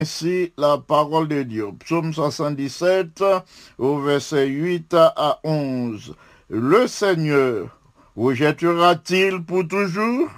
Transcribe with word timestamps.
ainsi 0.00 0.52
la 0.56 0.78
parole 0.78 1.28
de 1.28 1.42
Dieu. 1.42 1.68
Psaume 1.84 2.12
77, 2.14 3.22
au 3.78 4.00
verset 4.00 4.46
8 4.46 4.94
à 4.94 5.38
11. 5.44 6.14
Le 6.48 6.86
Seigneur 6.86 7.76
rejettera-t-il 8.16 9.42
pour 9.44 9.68
toujours? 9.68 10.28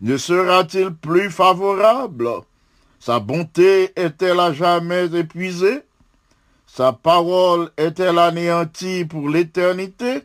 Ne 0.00 0.16
sera-t-il 0.16 0.90
plus 0.90 1.30
favorable? 1.30 2.28
Sa 2.98 3.20
bonté 3.20 3.92
est-elle 3.96 4.40
à 4.40 4.52
jamais 4.52 5.14
épuisée? 5.14 5.82
Sa 6.66 6.92
parole 6.92 7.70
est-elle 7.76 8.18
anéantie 8.18 9.04
pour 9.04 9.28
l'éternité? 9.28 10.22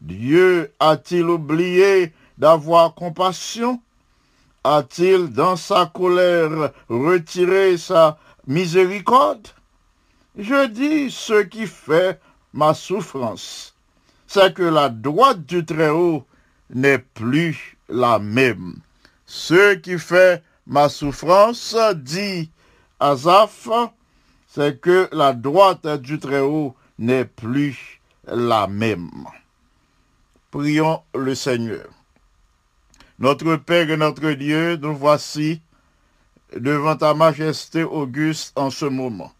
Dieu 0.00 0.72
a-t-il 0.80 1.24
oublié 1.24 2.12
d'avoir 2.36 2.94
compassion? 2.94 3.80
A-t-il 4.64 5.30
dans 5.30 5.56
sa 5.56 5.86
colère 5.86 6.70
retiré 6.88 7.78
sa 7.78 8.18
miséricorde? 8.46 9.48
Je 10.36 10.66
dis 10.66 11.10
ce 11.10 11.42
qui 11.42 11.66
fait 11.66 12.20
ma 12.52 12.74
souffrance 12.74 13.74
c'est 14.32 14.54
que 14.54 14.62
la 14.62 14.90
droite 14.90 15.44
du 15.44 15.64
Très-Haut 15.64 16.24
n'est 16.72 17.00
plus 17.00 17.76
la 17.88 18.20
même. 18.20 18.76
Ce 19.26 19.74
qui 19.74 19.98
fait 19.98 20.44
ma 20.68 20.88
souffrance, 20.88 21.76
dit 21.96 22.48
Azaph, 23.00 23.68
c'est 24.46 24.80
que 24.80 25.08
la 25.10 25.32
droite 25.32 25.88
du 26.00 26.20
Très-Haut 26.20 26.76
n'est 27.00 27.24
plus 27.24 28.00
la 28.24 28.68
même. 28.68 29.10
Prions 30.52 31.02
le 31.12 31.34
Seigneur. 31.34 31.88
Notre 33.20 33.56
Père 33.56 33.90
et 33.90 33.98
notre 33.98 34.30
Dieu, 34.30 34.76
nous 34.76 34.96
voici 34.96 35.60
devant 36.56 36.96
ta 36.96 37.12
majesté 37.12 37.84
auguste 37.84 38.58
en 38.58 38.70
ce 38.70 38.86
moment. 38.86 39.30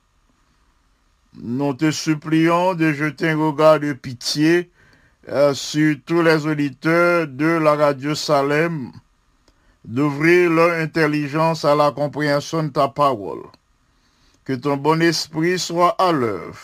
Nous 1.41 1.72
te 1.72 1.90
supplions 1.90 2.74
de 2.74 2.92
jeter 2.92 3.30
un 3.30 3.38
regard 3.38 3.80
de 3.80 3.94
pitié 3.94 4.70
euh, 5.30 5.54
sur 5.54 5.96
tous 6.04 6.20
les 6.20 6.46
auditeurs 6.46 7.26
de 7.26 7.46
la 7.46 7.74
radio 7.74 8.14
Salem 8.14 8.92
d'ouvrir 9.86 10.50
leur 10.50 10.78
intelligence 10.78 11.64
à 11.64 11.74
la 11.74 11.90
compréhension 11.90 12.64
de 12.64 12.69
ta 12.69 12.88
parole. 12.88 13.44
Que 14.44 14.52
ton 14.52 14.76
bon 14.76 15.00
esprit 15.00 15.58
soit 15.58 15.96
à 15.98 16.12
l'œuvre. 16.12 16.58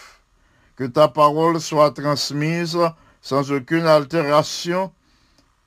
Que 0.77 0.85
ta 0.85 1.09
parole 1.09 1.63
soit 1.63 1.93
transmise 1.93 2.79
sans 3.23 3.51
aucune 3.53 3.87
altération 3.87 4.93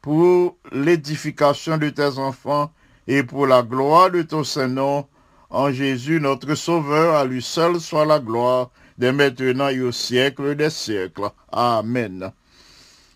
pour 0.02 0.58
l'édification 0.72 1.78
de 1.78 1.90
tes 1.90 2.18
enfants 2.18 2.72
et 3.08 3.24
pour 3.24 3.48
la 3.48 3.64
gloire 3.64 4.12
de 4.12 4.22
ton 4.22 4.44
Saint-Nom. 4.44 5.08
En 5.50 5.72
Jésus, 5.72 6.20
notre 6.22 6.54
Sauveur, 6.56 7.16
à 7.16 7.26
lui 7.26 7.42
seul 7.42 7.80
soit 7.80 8.06
la 8.06 8.20
gloire, 8.20 8.70
dès 8.98 9.12
maintenant 9.12 9.70
et 9.70 9.82
au 9.82 9.92
siècle 9.92 10.56
des 10.56 10.70
siècles. 10.70 11.30
Amen. 11.52 12.32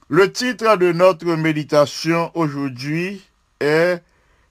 Le 0.09 0.31
titre 0.31 0.77
de 0.77 0.91
notre 0.91 1.35
méditation 1.35 2.31
aujourd'hui 2.33 3.21
est 3.59 4.01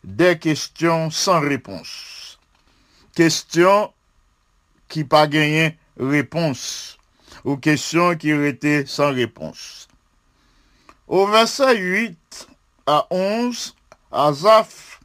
Des 0.04 0.38
questions 0.38 1.10
sans 1.10 1.40
réponse. 1.40 2.38
Questions 3.14 3.92
qui 4.88 5.04
pas 5.04 5.26
gagné 5.26 5.76
réponse 5.98 6.98
ou 7.44 7.56
questions 7.56 8.16
qui 8.16 8.30
étaient 8.30 8.84
sans 8.86 9.12
réponse. 9.12 9.88
Au 11.08 11.26
verset 11.26 11.76
8 11.76 12.48
à 12.86 13.06
11, 13.10 13.74
Azaf 14.12 15.00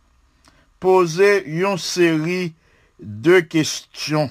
posait 0.79 1.43
une 1.45 1.77
série 1.77 2.53
de 2.99 3.39
questions. 3.39 4.29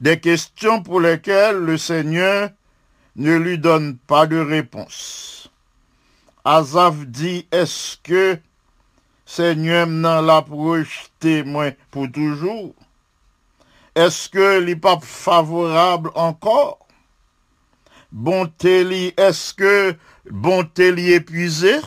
Des 0.00 0.18
questions 0.18 0.82
pour 0.82 1.00
lesquelles 1.00 1.58
le 1.58 1.76
Seigneur 1.76 2.50
ne 3.16 3.36
lui 3.36 3.58
donne 3.58 3.96
pas 3.96 4.26
de 4.26 4.38
réponse. 4.38 5.50
Azaf 6.44 6.96
dit, 7.06 7.46
est-ce 7.52 7.98
que 8.02 8.38
Seigneur 9.26 9.86
n'a 9.86 10.22
la 10.22 10.42
projeté 10.42 11.44
pour 11.90 12.10
toujours? 12.10 12.74
Est-ce 13.94 14.28
que 14.28 14.74
pas 14.74 14.98
favorable 15.00 16.10
encore? 16.14 16.78
Bonté 18.10 19.14
est-ce 19.16 19.54
que 19.54 19.96
bonté 20.30 20.92
li 20.92 21.12
épuisé? 21.12 21.80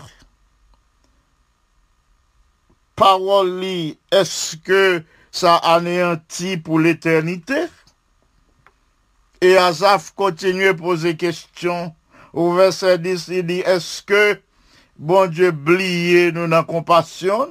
Parole 2.95 3.63
est-ce 4.11 4.57
que 4.57 5.03
ça 5.31 5.55
anéantit 5.57 6.57
pour 6.57 6.79
l'éternité? 6.79 7.67
Et 9.39 9.55
Azaf 9.55 10.13
continue 10.15 10.69
à 10.69 10.73
poser 10.73 11.15
question. 11.15 11.93
Au 12.33 12.53
verset 12.53 12.97
10, 12.97 13.27
il 13.27 13.45
dit, 13.45 13.59
est-ce 13.59 14.01
que 14.01 14.41
bon 14.97 15.29
Dieu 15.29 15.51
blié 15.51 16.31
nous 16.31 16.47
n'a 16.47 16.63
compassion? 16.63 17.49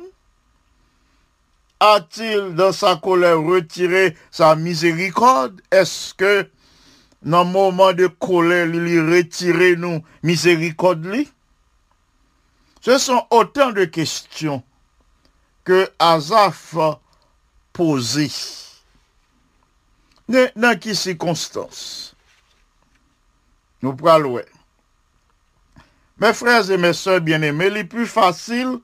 A-t-il 1.79 2.55
dans 2.55 2.73
sa 2.73 2.97
colère 2.97 3.41
retiré 3.41 4.17
sa 4.31 4.57
miséricorde? 4.57 5.61
Est-ce 5.71 6.15
que 6.15 6.49
dans 7.27 7.43
le 7.43 7.51
moment 7.51 7.93
de 7.93 8.07
colère, 8.07 8.69
il 8.69 9.01
retiré 9.01 9.75
nous 9.77 10.03
miséricorde? 10.23 11.25
Ce 12.81 12.99
sont 12.99 13.27
autant 13.31 13.73
de 13.73 13.85
questions 13.85 14.63
que 15.65 15.91
Azaf 15.99 16.77
posées 17.73 18.31
dans 20.29 20.79
quelles 20.79 20.97
circonstances? 20.97 22.15
Nous 23.83 23.95
prenons 23.95 24.41
Mes 26.19 26.33
frères 26.33 26.71
et 26.71 26.79
mes 26.79 26.93
soeurs 26.93 27.21
bien-aimés, 27.21 27.67
il 27.67 27.77
est 27.79 27.85
plus 27.85 28.07
facile 28.07 28.79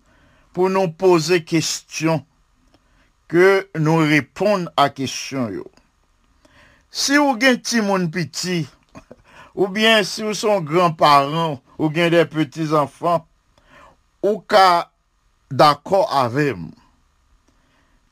pour 0.52 0.68
nous 0.68 0.88
poser 0.88 1.44
questions 1.44 2.26
que 3.28 3.68
nous 3.76 3.98
répondre 3.98 4.70
à 4.76 4.90
questions. 4.90 5.48
Si 6.94 7.16
vous 7.16 7.30
avez 7.30 7.48
un 7.48 7.56
petit 7.56 7.80
monde 7.80 8.12
petit, 8.12 8.68
ou 9.54 9.66
bien 9.66 10.04
si 10.04 10.22
vous 10.22 10.34
sont 10.34 10.60
grands-parents, 10.60 11.60
ou 11.78 11.88
bien 11.88 12.10
des 12.10 12.26
petits-enfants, 12.26 13.26
ou 14.22 14.38
cas 14.40 14.90
d'accord 15.50 16.14
avec 16.14 16.54
moi, 16.54 16.70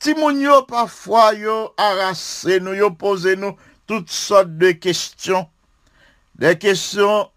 Ti 0.01 0.15
moun 0.17 0.39
yo 0.41 0.63
pafwa 0.65 1.27
yo 1.37 1.55
arase 1.77 2.55
nou, 2.57 2.73
yo 2.73 2.87
pose 2.97 3.35
nou 3.37 3.53
tout 3.85 4.07
sort 4.09 4.49
de 4.57 4.71
kestyon. 4.73 5.45
De 6.41 6.55
kestyon 6.57 7.27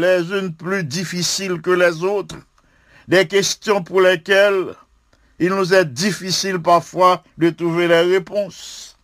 les 0.00 0.32
un 0.32 0.48
plus 0.48 0.80
difficile 0.80 1.60
que 1.60 1.76
les 1.76 2.00
autres. 2.08 2.40
De 3.04 3.20
kestyon 3.28 3.84
pou 3.84 4.00
lekel 4.00 4.62
il 5.36 5.52
nou 5.52 5.68
zè 5.68 5.82
difficile 5.84 6.62
pafwa 6.64 7.18
de 7.36 7.52
touve 7.52 7.84
les 7.84 8.08
réponses. 8.16 8.95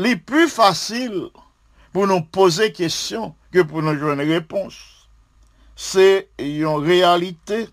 Li 0.00 0.14
plus 0.16 0.48
facile 0.48 1.28
pou 1.92 2.08
nou 2.08 2.24
pose 2.32 2.70
kestyon 2.72 3.34
ke 3.52 3.66
pou 3.68 3.84
nou 3.84 3.98
jwenn 3.98 4.22
réponse. 4.30 4.78
Se 5.76 6.24
yon 6.40 6.80
realite. 6.84 7.66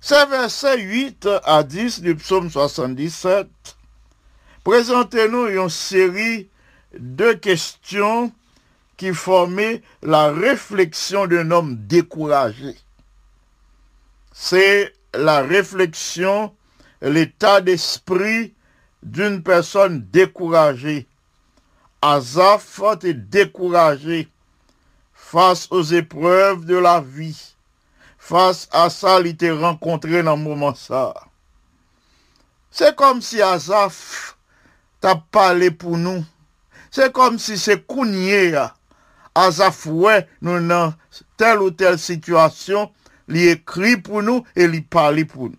C'est 0.00 0.26
verset 0.26 0.82
8 0.82 1.28
à 1.44 1.62
10 1.62 2.02
du 2.02 2.14
psaume 2.16 2.50
77. 2.50 3.48
Présentez-nous 4.62 5.46
une 5.46 5.70
série 5.70 6.48
de 6.98 7.32
questions 7.32 8.30
qui 8.96 9.14
formaient 9.14 9.82
la 10.02 10.30
réflexion 10.30 11.26
d'un 11.26 11.50
homme 11.50 11.76
découragé. 11.86 12.76
C'est 14.32 14.92
la 15.14 15.40
réflexion, 15.40 16.54
l'état 17.00 17.60
d'esprit 17.60 18.54
d'une 19.04 19.42
personne 19.42 20.04
découragée. 20.10 21.06
Azaph 22.02 22.82
est 23.04 23.14
découragé 23.14 24.28
face 25.14 25.68
aux 25.70 25.84
épreuves 25.84 26.64
de 26.64 26.76
la 26.76 27.00
vie 27.00 27.54
face 28.24 28.68
à 28.72 28.88
ça, 28.88 29.20
il 29.20 29.26
était 29.26 29.50
rencontré 29.50 30.22
dans 30.22 30.34
le 30.34 30.42
moment 30.42 30.74
ça. 30.74 31.12
C'est 32.70 32.96
comme 32.96 33.20
si 33.20 33.42
Azaf 33.42 34.38
t'a 34.98 35.16
parlé 35.30 35.70
pour 35.70 35.98
nous. 35.98 36.24
C'est 36.90 37.12
comme 37.12 37.38
si 37.38 37.58
c'est 37.58 37.86
Kounye, 37.86 38.54
Azaf, 39.34 39.84
ouais, 39.86 40.26
nous 40.40 40.66
dans 40.66 40.94
telle 41.36 41.60
ou 41.60 41.70
telle 41.70 41.98
situation, 41.98 42.90
il 43.28 43.48
écrit 43.48 43.98
pour 43.98 44.22
nous 44.22 44.42
et 44.56 44.64
il 44.64 44.86
parle 44.86 45.26
pour 45.26 45.50
nous. 45.50 45.56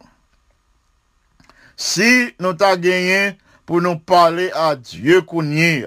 Si 1.78 2.34
nous 2.40 2.54
t'a 2.54 2.78
gagné 2.78 3.38
pour 3.66 3.82
nous 3.82 3.98
parler 3.98 4.52
à 4.54 4.76
Dieu 4.76 5.22
Kounye, 5.22 5.86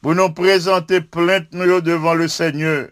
pour 0.00 0.14
nous 0.14 0.32
présenter 0.32 1.00
plainte 1.00 1.48
nous 1.52 1.80
devant 1.80 2.14
le 2.14 2.28
Seigneur, 2.28 2.88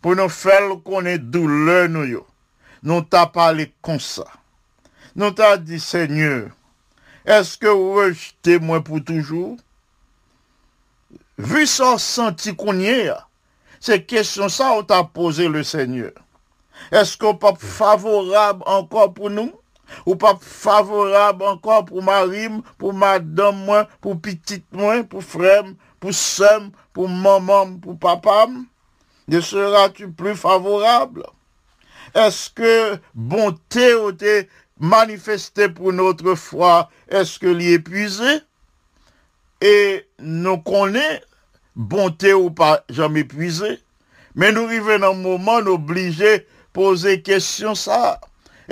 pour 0.00 0.16
nous 0.16 0.28
faire 0.28 0.62
connaître 0.84 1.24
douleur 1.24 1.88
nous, 1.88 2.26
nous 2.82 3.02
t'a 3.02 3.26
parlé 3.26 3.72
comme 3.80 4.00
ça. 4.00 4.24
Nous 5.14 5.30
t'a 5.30 5.56
dit, 5.56 5.78
Seigneur, 5.78 6.48
Est-ce 7.24 7.56
que 7.56 7.68
vous 7.68 7.94
rejetez 7.94 8.58
moi 8.58 8.82
pour 8.82 9.02
toujours? 9.04 9.56
Vu 11.38 11.66
qu'on 12.56 12.80
y 12.80 12.86
est, 12.86 13.10
c'est 13.80 14.04
question 14.04 14.48
ça 14.48 14.72
on 14.72 14.82
t'a 14.82 15.04
posé 15.04 15.48
le 15.48 15.62
Seigneur. 15.62 16.12
Est-ce 16.90 17.16
qu'on 17.16 17.36
pas 17.36 17.54
favorable 17.56 18.62
encore 18.66 19.14
pour 19.14 19.30
nous? 19.30 19.52
Ou 20.06 20.16
pas 20.16 20.38
favorable 20.40 21.44
encore 21.44 21.84
pour 21.84 22.02
ma 22.02 22.22
rime, 22.22 22.62
pour 22.78 22.92
madame 22.94 23.86
pour 24.00 24.20
petite 24.20 24.64
pour 25.08 25.22
frère, 25.22 25.64
pour 26.00 26.14
soeur, 26.14 26.62
pour 26.92 27.08
maman, 27.08 27.78
pour 27.78 27.98
papa? 27.98 28.46
Ne 29.28 29.40
seras-tu 29.40 30.10
plus 30.10 30.34
favorable? 30.34 31.24
Est-ce 32.14 32.50
que 32.50 32.98
bonté 33.14 33.92
a 33.92 34.08
été 34.10 34.48
manifestée 34.78 35.68
pour 35.68 35.92
notre 35.92 36.34
foi? 36.34 36.90
Est-ce 37.08 37.38
que 37.38 37.46
l'y 37.46 37.72
épuisé? 37.72 38.40
Et 39.60 40.08
nous 40.18 40.58
connaissons 40.58 41.20
bonté 41.76 42.34
ou 42.34 42.50
pas 42.50 42.84
jamais 42.90 43.20
épuisé? 43.20 43.78
Mais 44.34 44.50
nous 44.50 44.64
arrivons 44.64 44.98
dans 44.98 45.12
un 45.12 45.14
moment 45.14 45.58
obligé 45.58 46.46
poser 46.72 47.22
question 47.22 47.74
ça. 47.74 48.20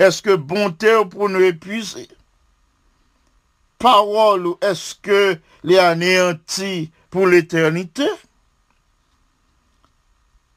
Est-ce 0.01 0.23
que 0.23 0.35
bonté 0.35 0.97
ou 0.97 1.05
pour 1.05 1.29
nous 1.29 1.43
épuiser? 1.43 2.09
Parole 3.79 4.47
ou 4.47 4.59
est-ce 4.63 4.95
que 4.95 5.39
les 5.63 5.79
anéantis 5.79 6.91
pour 7.11 7.27
l'éternité? 7.27 8.09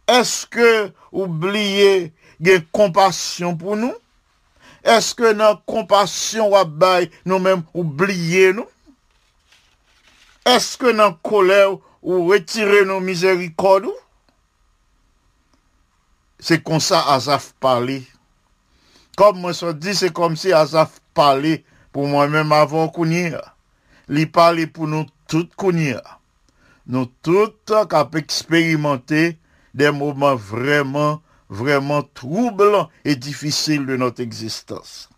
Est-ce 0.07 0.47
que 0.47 0.93
oublier 1.11 2.13
une 2.39 2.65
compassion 2.71 3.57
pour 3.57 3.75
nous? 3.75 3.93
Est-ce 4.81 5.13
que 5.13 5.33
notre 5.33 5.65
compassion 5.65 6.49
ou 6.49 6.55
nous-mêmes 7.25 7.63
oublier 7.73 8.53
nous? 8.53 8.67
Est-ce 10.45 10.77
que 10.77 10.89
notre 10.89 11.21
colère 11.21 11.73
ou 12.01 12.27
retirer 12.27 12.85
nos 12.85 13.01
miséricordes? 13.01 13.91
C'est 16.39 16.63
comme 16.63 16.79
ça 16.79 17.01
Azaf 17.11 17.53
parlait. 17.59 18.03
Comme 19.15 19.41
moi 19.41 19.51
je 19.51 19.71
dis, 19.73 19.93
c'est 19.93 20.11
comme 20.11 20.35
si 20.35 20.51
Azaf 20.51 20.99
parlait 21.13 21.63
pour 21.91 22.07
moi-même 22.07 22.51
avant 22.51 22.87
Kounia. 22.87 23.55
Il 24.09 24.31
parlait 24.31 24.67
pour 24.67 24.87
nous 24.87 25.05
toutes 25.27 25.53
Kounia. 25.55 26.01
Nous 26.87 27.05
toutes 27.21 27.71
qui 27.89 28.17
expérimenter 28.17 29.37
des 29.73 29.91
moments 29.91 30.35
vraiment, 30.35 31.21
vraiment 31.47 32.01
troublants 32.01 32.89
et 33.05 33.15
difficiles 33.15 33.85
de 33.85 33.95
notre 33.97 34.21
existence. 34.21 35.09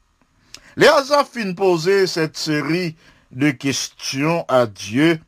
Les 0.76 0.88
Azaf 0.88 1.32
poser 1.56 2.06
cette 2.06 2.36
série 2.36 2.98
de 3.32 3.52
questions 3.52 4.44
à 4.50 4.66
Dieu 4.66 5.20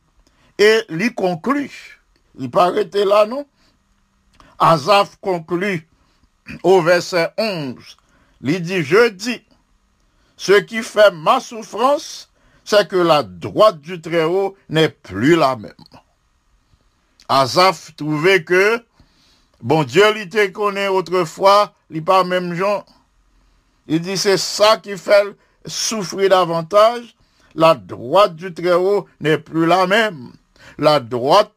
et 0.57 0.81
lui 0.89 1.13
conclut. 1.13 2.01
Il 2.37 2.51
paraît 2.51 2.89
là, 2.93 3.25
non? 3.25 3.45
Azaf 4.59 5.17
conclut 5.21 5.87
au 6.63 6.81
verset 6.81 7.29
11. 7.37 7.97
Il 8.41 8.61
dit, 8.61 8.83
je 8.83 9.09
dis, 9.09 9.41
ce 10.35 10.53
qui 10.53 10.83
fait 10.83 11.11
ma 11.11 11.39
souffrance, 11.39 12.31
c'est 12.63 12.87
que 12.87 12.95
la 12.95 13.23
droite 13.23 13.79
du 13.81 13.99
Très-Haut 14.01 14.55
n'est 14.69 14.89
plus 14.89 15.35
la 15.35 15.55
même. 15.55 15.73
Azaf 17.29 17.95
trouvait 17.95 18.43
que, 18.43 18.83
bon 19.61 19.83
Dieu 19.83 20.13
l'était 20.13 20.51
connaît 20.51 20.87
autrefois, 20.87 21.73
il 21.89 22.03
pas 22.03 22.23
même 22.23 22.53
genre. 22.53 22.85
Il 23.87 24.01
dit, 24.01 24.17
c'est 24.17 24.37
ça 24.37 24.77
qui 24.77 24.97
fait 24.97 25.35
souffrir 25.65 26.29
davantage. 26.29 27.15
La 27.55 27.73
droite 27.73 28.35
du 28.35 28.53
Très-Haut 28.53 29.07
n'est 29.19 29.39
plus 29.39 29.65
la 29.65 29.87
même 29.87 30.31
la 30.77 30.99
droite 30.99 31.53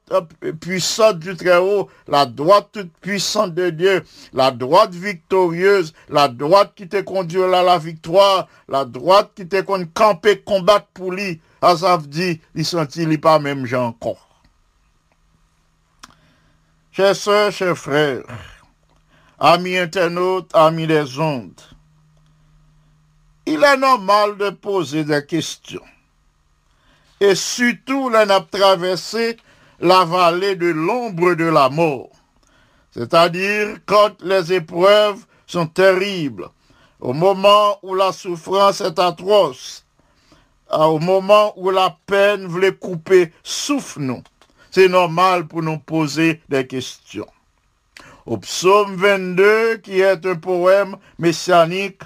puissante 0.60 1.18
du 1.18 1.36
Très-Haut, 1.36 1.88
la 2.08 2.26
droite 2.26 2.68
toute 2.72 2.92
puissante 3.00 3.54
de 3.54 3.70
Dieu, 3.70 4.04
la 4.32 4.50
droite 4.50 4.94
victorieuse, 4.94 5.92
la 6.08 6.28
droite 6.28 6.72
qui 6.74 6.88
te 6.88 7.00
conduit 7.00 7.42
à 7.42 7.62
la 7.62 7.78
victoire, 7.78 8.48
la 8.68 8.84
droite 8.84 9.32
qui 9.34 9.46
te 9.46 9.60
conduit 9.60 9.90
camper, 9.92 10.40
combattre 10.40 10.86
pour 10.94 11.12
lui. 11.12 11.40
Azaf 11.62 12.08
dit, 12.08 12.40
il 12.54 12.64
sentit 12.64 13.18
pas 13.18 13.38
même 13.38 13.66
j'ai 13.66 13.76
encore. 13.76 14.28
Chers 16.92 17.16
soeurs, 17.16 17.52
chers 17.52 17.76
frères, 17.76 18.24
amis 19.38 19.76
internautes, 19.76 20.50
amis 20.54 20.86
des 20.86 21.18
ondes, 21.18 21.60
il 23.46 23.62
est 23.62 23.76
normal 23.76 24.36
de 24.38 24.50
poser 24.50 25.04
des 25.04 25.24
questions 25.24 25.82
et 27.20 27.34
surtout 27.34 28.08
l'on 28.08 28.28
a 28.30 28.40
traversé 28.40 29.36
la 29.78 30.04
vallée 30.04 30.56
de 30.56 30.68
l'ombre 30.68 31.34
de 31.34 31.44
la 31.44 31.68
mort. 31.68 32.10
C'est-à-dire 32.90 33.76
quand 33.86 34.20
les 34.22 34.52
épreuves 34.52 35.24
sont 35.46 35.66
terribles, 35.66 36.48
au 37.00 37.12
moment 37.12 37.78
où 37.82 37.94
la 37.94 38.12
souffrance 38.12 38.80
est 38.80 38.98
atroce, 38.98 39.84
au 40.72 40.98
moment 40.98 41.52
où 41.56 41.70
la 41.70 41.96
peine 42.06 42.46
voulait 42.46 42.74
couper, 42.74 43.32
souffle-nous. 43.42 44.22
C'est 44.70 44.88
normal 44.88 45.46
pour 45.46 45.62
nous 45.62 45.78
poser 45.78 46.40
des 46.48 46.66
questions. 46.66 47.26
Au 48.26 48.36
psaume 48.38 48.94
22, 48.96 49.78
qui 49.78 50.00
est 50.00 50.24
un 50.24 50.36
poème 50.36 50.96
messianique, 51.18 52.02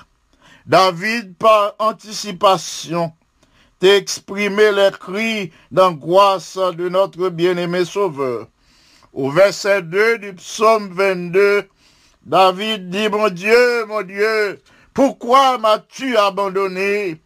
David, 0.64 1.36
par 1.36 1.74
anticipation, 1.78 3.12
d'exprimer 3.80 4.72
les 4.72 4.90
cris 4.98 5.52
d'angoisse 5.70 6.56
de 6.56 6.88
notre 6.88 7.28
bien-aimé 7.28 7.84
Sauveur. 7.84 8.48
Au 9.12 9.30
verset 9.30 9.82
2 9.82 10.18
du 10.18 10.34
psaume 10.34 10.92
22, 10.92 11.68
David 12.24 12.88
dit, 12.88 13.08
mon 13.08 13.28
Dieu, 13.28 13.84
mon 13.86 14.02
Dieu, 14.02 14.58
pourquoi 14.94 15.58
m'as-tu 15.58 16.16
abandonné? 16.16 17.20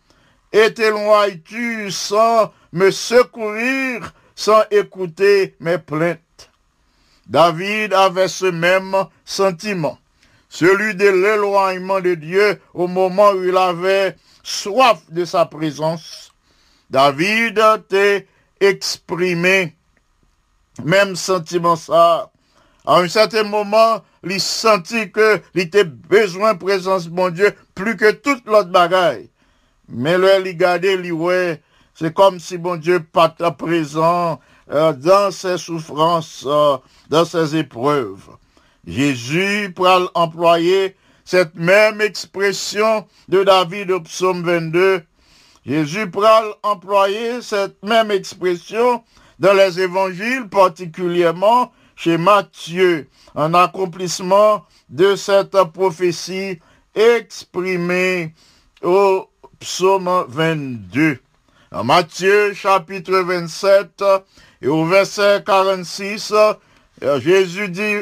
Et 0.52 0.74
t'éloignes-tu 0.74 1.90
sans 1.90 2.52
me 2.72 2.90
secourir, 2.90 4.12
sans 4.34 4.62
écouter 4.70 5.54
mes 5.60 5.78
plaintes? 5.78 6.50
David 7.26 7.92
avait 7.92 8.28
ce 8.28 8.46
même 8.46 8.96
sentiment, 9.24 9.98
celui 10.48 10.94
de 10.94 11.08
l'éloignement 11.08 12.00
de 12.00 12.14
Dieu 12.14 12.60
au 12.72 12.86
moment 12.86 13.32
où 13.32 13.44
il 13.44 13.56
avait 13.56 14.16
soif 14.42 15.02
de 15.10 15.26
sa 15.26 15.44
présence. 15.44 16.27
David 16.90 17.58
a 17.58 17.78
exprimé 18.60 19.74
même 20.84 21.16
sentiment 21.16 21.76
ça. 21.76 22.30
À 22.86 23.00
un 23.00 23.08
certain 23.08 23.42
moment, 23.42 24.02
il 24.24 24.40
sentit 24.40 25.10
que 25.10 25.40
il 25.54 25.62
était 25.62 25.84
besoin 25.84 26.54
de 26.54 26.58
présence 26.58 27.08
de 27.08 27.14
mon 27.14 27.28
Dieu 27.30 27.52
plus 27.74 27.96
que 27.96 28.10
toute 28.12 28.46
l'autre 28.46 28.70
bagaille. 28.70 29.28
Mais 29.88 30.16
là, 30.16 30.38
il 30.38 30.56
gardait, 30.56 30.94
il 30.94 31.12
ouais, 31.12 31.60
c'est 31.94 32.14
comme 32.14 32.40
si 32.40 32.58
mon 32.58 32.76
Dieu 32.76 33.00
pas 33.00 33.28
présent 33.28 34.40
euh, 34.70 34.92
dans 34.92 35.30
ses 35.30 35.58
souffrances, 35.58 36.44
euh, 36.46 36.76
dans 37.08 37.24
ses 37.24 37.56
épreuves. 37.56 38.28
Jésus 38.86 39.72
pourra 39.74 40.00
employer 40.14 40.96
cette 41.24 41.54
même 41.54 42.00
expression 42.00 43.06
de 43.28 43.44
David 43.44 43.90
au 43.90 44.00
psaume 44.00 44.42
22 44.42 45.02
Jésus 45.68 46.08
pourra 46.10 46.44
employer 46.62 47.42
cette 47.42 47.82
même 47.84 48.10
expression 48.10 49.04
dans 49.38 49.52
les 49.52 49.78
évangiles, 49.78 50.48
particulièrement 50.48 51.72
chez 51.94 52.16
Matthieu, 52.16 53.06
en 53.34 53.52
accomplissement 53.52 54.64
de 54.88 55.14
cette 55.14 55.62
prophétie 55.74 56.58
exprimée 56.94 58.32
au 58.82 59.28
psaume 59.60 60.24
22. 60.28 61.18
En 61.70 61.84
Matthieu 61.84 62.54
chapitre 62.54 63.18
27 63.18 64.02
et 64.62 64.68
au 64.68 64.86
verset 64.86 65.42
46, 65.44 66.32
Jésus 67.18 67.68
dit, 67.68 67.96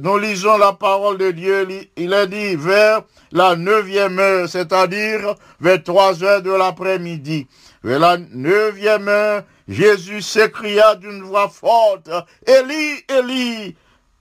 nous 0.00 0.18
lisons 0.18 0.58
la 0.58 0.72
parole 0.72 1.18
de 1.18 1.30
Dieu, 1.30 1.66
il 1.96 2.12
a 2.12 2.26
dit 2.26 2.56
vers 2.56 3.02
la 3.32 3.56
neuvième 3.56 4.18
heure, 4.18 4.48
c'est-à-dire 4.48 5.34
vers 5.60 5.82
trois 5.82 6.22
heures 6.22 6.42
de 6.42 6.50
l'après-midi. 6.50 7.46
Vers 7.82 8.00
la 8.00 8.18
neuvième 8.18 9.08
heure, 9.08 9.44
Jésus 9.66 10.22
s'écria 10.22 10.94
d'une 10.96 11.22
voix 11.22 11.48
forte, 11.48 12.10
Eli, 12.46 13.04
Eli, 13.08 13.76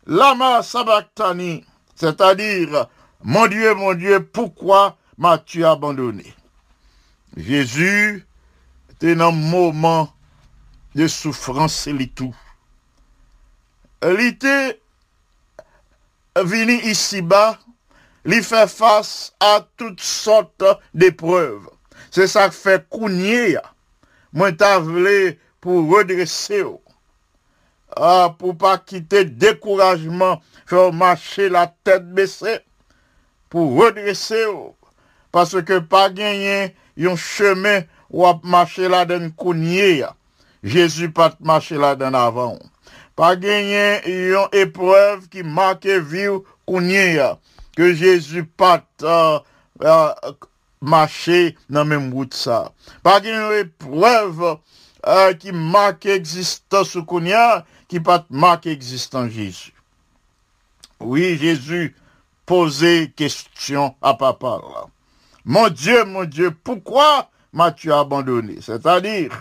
lama 0.06 0.62
sabachthani, 0.62 1.64
c'est-à-dire, 1.96 2.88
mon 3.24 3.48
Dieu, 3.48 3.74
mon 3.74 3.94
Dieu, 3.94 4.24
pourquoi 4.26 4.98
m'as-tu 5.18 5.66
abandonné? 5.66 6.34
Jésus 7.36 8.26
était 8.92 9.16
dans 9.16 9.30
un 9.30 9.32
moment 9.32 10.14
de 10.96 11.08
souffrance 11.08 11.88
et 11.88 12.08
tout. 12.08 12.36
Il 14.04 14.20
était 14.20 14.80
venu 16.44 16.74
ici-bas 16.84 17.58
il 18.36 18.44
fait 18.44 18.68
face 18.68 19.34
à 19.40 19.66
toutes 19.78 20.02
sortes 20.02 20.64
d'épreuves. 20.94 21.70
C'est 22.12 22.28
ça 22.28 22.50
qui 22.50 22.58
fait 22.58 22.86
Kounia. 22.90 23.64
moi 24.34 24.52
t'a 24.52 24.82
pour 25.62 25.90
redresser, 25.90 26.64
ah, 27.96 28.36
pour 28.38 28.58
pas 28.58 28.78
quitter 28.78 29.26
découragement, 29.26 30.42
faire 30.66 30.92
marcher 30.92 31.50
la 31.50 31.74
tête 31.84 32.14
baissée, 32.14 32.60
pour 33.50 33.76
redresser, 33.78 34.46
parce 35.32 35.62
que 35.62 35.80
pas 35.80 36.10
gagner 36.10 36.76
un 37.00 37.16
chemin 37.16 37.82
ou 38.10 38.26
à 38.26 38.40
marcher 38.44 38.90
là 38.90 39.06
dans 39.06 39.32
Jésus 40.64 41.12
pas 41.12 41.34
marcher 41.40 41.78
là 41.78 41.96
Pas 43.18 43.36
gagner 43.36 44.30
une 44.30 44.48
épreuve 44.52 45.28
qui 45.28 45.42
marque 45.42 45.88
vie 45.88 46.28
que 47.76 47.94
Jésus 47.96 48.46
pas 48.46 48.84
uh, 49.02 49.40
uh, 49.84 50.34
marcher 50.80 51.58
dans 51.68 51.84
même 51.84 52.14
route 52.14 52.36
ça. 52.36 52.72
Pas 53.02 53.20
une 53.24 53.58
épreuve 53.58 54.60
uh, 55.04 55.36
qui 55.36 55.52
marque 55.52 56.06
existence 56.06 56.94
ou 56.94 57.04
qui 57.88 58.00
pas 58.00 58.24
marque 58.30 58.68
existence 58.68 59.32
Jésus. 59.32 59.74
Oui, 61.00 61.40
Jésus 61.40 61.96
posait 62.46 63.12
question 63.16 63.96
à 64.00 64.14
papa 64.14 64.60
Mon 65.44 65.70
Dieu, 65.70 66.06
mon 66.06 66.26
Dieu, 66.26 66.52
pourquoi 66.64 67.32
m'as-tu 67.52 67.92
abandonné? 67.92 68.58
C'est-à-dire, 68.62 69.32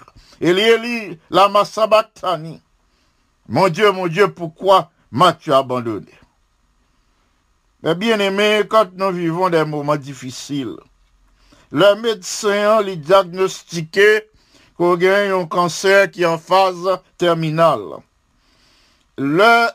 Eli, 0.40 0.62
Eli, 0.62 1.18
la 1.28 1.50
Massabaktani. 1.50 2.62
Mon 3.48 3.68
Dieu, 3.68 3.92
mon 3.92 4.08
Dieu, 4.08 4.32
pourquoi 4.32 4.90
m'as-tu 5.12 5.52
abandonné? 5.52 6.12
Mais 7.82 7.94
bien 7.94 8.18
aimé, 8.18 8.62
quand 8.68 8.88
nous 8.94 9.12
vivons 9.12 9.48
des 9.48 9.64
moments 9.64 9.96
difficiles, 9.96 10.76
le 11.70 11.94
médecin 12.00 12.82
lui 12.82 12.96
diagnostiqué 12.96 14.22
qu'on 14.76 14.96
gagne 14.96 15.30
un 15.30 15.46
cancer 15.46 16.10
qui 16.10 16.22
est 16.22 16.26
en 16.26 16.38
phase 16.38 16.98
terminale. 17.16 17.80
Le 19.16 19.68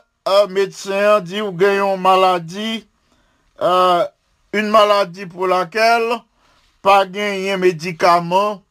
médecin 0.50 1.20
dit 1.20 1.40
qu'on 1.40 1.52
gagne 1.52 1.94
une 1.94 2.00
maladie, 2.00 2.86
euh, 3.60 4.04
une 4.52 4.68
maladie 4.68 5.26
pour 5.26 5.46
laquelle 5.46 6.12
pas 6.82 7.04
un 7.06 7.56
médicament, 7.56 8.62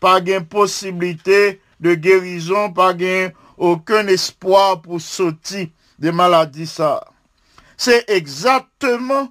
pas 0.00 0.20
de 0.20 0.38
possibilité 0.40 1.60
de 1.80 1.94
guérison, 1.94 2.72
pas 2.72 2.94
aucun 3.58 4.06
espoir 4.08 4.82
pour 4.82 5.00
sortir 5.00 5.68
de 5.98 6.10
maladie 6.10 6.66
ça. 6.66 7.04
C'est 7.76 8.08
exactement 8.08 9.28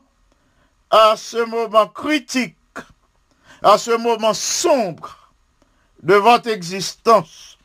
à 0.89 1.15
ce 1.17 1.44
moment 1.46 1.88
critique, 1.88 2.55
à 3.63 3.77
ce 3.77 3.91
moment 3.98 4.34
sombre 4.34 5.32
de 6.03 6.15
votre 6.15 6.50
existence, 6.50 7.58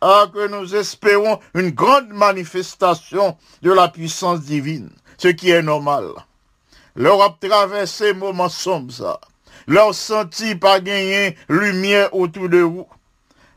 que 0.00 0.48
nous 0.48 0.74
espérons 0.74 1.40
une 1.54 1.70
grande 1.70 2.08
manifestation 2.10 3.36
de 3.62 3.72
la 3.72 3.88
puissance 3.88 4.40
divine, 4.40 4.90
ce 5.18 5.28
qui 5.28 5.50
est 5.50 5.62
normal. 5.62 6.08
Leur 6.94 7.22
a 7.22 7.36
traversé 7.40 8.12
moment 8.12 8.48
sombre 8.48 8.92
ça. 8.92 9.20
Leur 9.66 9.94
senti 9.94 10.54
pas 10.54 10.80
gagner 10.80 11.36
lumière 11.48 12.14
autour 12.14 12.48
de 12.48 12.58
vous. 12.58 12.86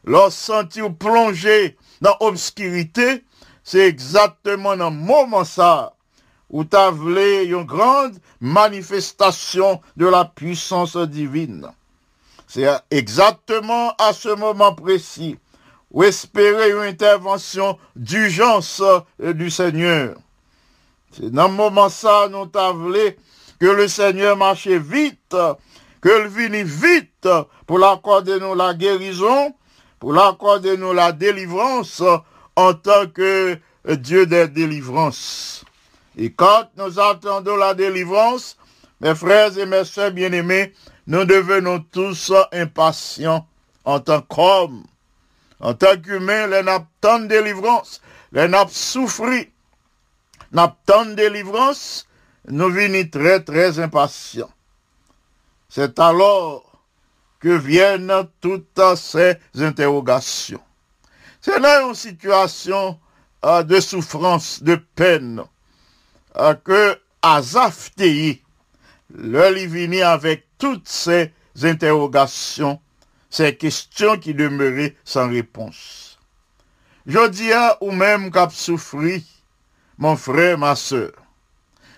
Leur 0.03 0.31
senti 0.31 0.81
plonger 0.89 1.77
dans 2.01 2.15
l'obscurité. 2.21 3.23
C'est 3.63 3.87
exactement 3.87 4.75
dans 4.75 4.91
moment 4.91 5.43
ça 5.43 5.93
où 6.49 6.63
tu 6.63 6.75
as 6.75 6.89
une 6.89 7.63
grande 7.63 8.17
manifestation 8.41 9.81
de 9.97 10.07
la 10.07 10.25
puissance 10.25 10.97
divine. 10.97 11.67
C'est 12.47 12.67
exactement 12.89 13.93
à 13.99 14.11
ce 14.13 14.29
moment 14.29 14.73
précis 14.73 15.37
où 15.91 16.03
espérer 16.03 16.71
une 16.71 16.79
intervention 16.79 17.77
d'urgence 17.95 18.81
du 19.19 19.51
Seigneur. 19.51 20.15
C'est 21.11 21.31
dans 21.31 21.47
ce 21.47 21.53
moment 21.53 21.89
ça, 21.89 22.27
nous 22.29 22.49
voulu 22.73 23.15
que 23.59 23.65
le 23.65 23.87
Seigneur 23.87 24.37
marche 24.37 24.67
vite, 24.67 25.35
que 26.01 26.09
le 26.09 26.27
vienne 26.27 26.63
vite 26.63 27.27
pour 27.67 27.77
l'accorder 27.77 28.39
nous 28.39 28.55
la 28.55 28.73
guérison, 28.73 29.53
pour 29.99 30.13
l'accorder 30.13 30.77
nous 30.77 30.93
la 30.93 31.11
délivrance 31.11 32.01
en 32.55 32.73
tant 32.73 33.07
que 33.07 33.57
Dieu 33.87 34.25
des 34.25 34.47
délivrances. 34.47 35.63
Et 36.17 36.31
quand 36.31 36.69
nous 36.77 36.99
attendons 36.99 37.55
la 37.55 37.73
délivrance, 37.73 38.57
mes 39.01 39.15
frères 39.15 39.57
et 39.57 39.65
mes 39.65 39.85
soeurs 39.85 40.11
bien-aimés, 40.11 40.73
nous 41.07 41.25
devenons 41.25 41.79
tous 41.91 42.33
impatients 42.51 43.47
en 43.85 43.99
tant 43.99 44.21
qu'hommes. 44.21 44.83
En 45.59 45.73
tant 45.73 45.97
qu'humains, 45.97 46.47
les 46.47 46.61
de 46.63 47.27
délivrance, 47.27 48.01
les 48.31 48.47
n'a 48.47 48.65
souffri, 48.69 49.49
de 50.51 51.13
délivrance, 51.15 52.07
nous 52.47 52.69
venons 52.69 53.09
très 53.09 53.43
très 53.43 53.79
impatients. 53.79 54.51
C'est 55.69 55.99
alors 55.99 56.68
que 57.39 57.49
viennent 57.49 58.27
toutes 58.41 58.79
ces 58.95 59.37
interrogations. 59.55 60.61
C'est 61.41 61.59
là 61.59 61.81
une 61.83 61.95
situation 61.95 62.99
euh, 63.45 63.63
de 63.63 63.79
souffrance, 63.79 64.61
de 64.61 64.75
peine, 64.75 65.41
que 66.63 66.97
Azaf 67.21 67.91
le 67.97 69.53
livini 69.53 70.01
avec 70.01 70.45
toutes 70.57 70.87
ces 70.87 71.33
interrogations, 71.63 72.79
ces 73.29 73.55
questions 73.55 74.17
qui 74.17 74.33
demeuraient 74.33 74.95
sans 75.03 75.29
réponse. 75.29 76.19
Je 77.05 77.27
dis 77.29 77.51
à 77.51 77.77
ou 77.81 77.91
même 77.91 78.31
cap 78.31 78.51
souffri, 78.51 79.25
mon 79.97 80.15
frère, 80.15 80.57
ma 80.57 80.75
soeur. 80.75 81.11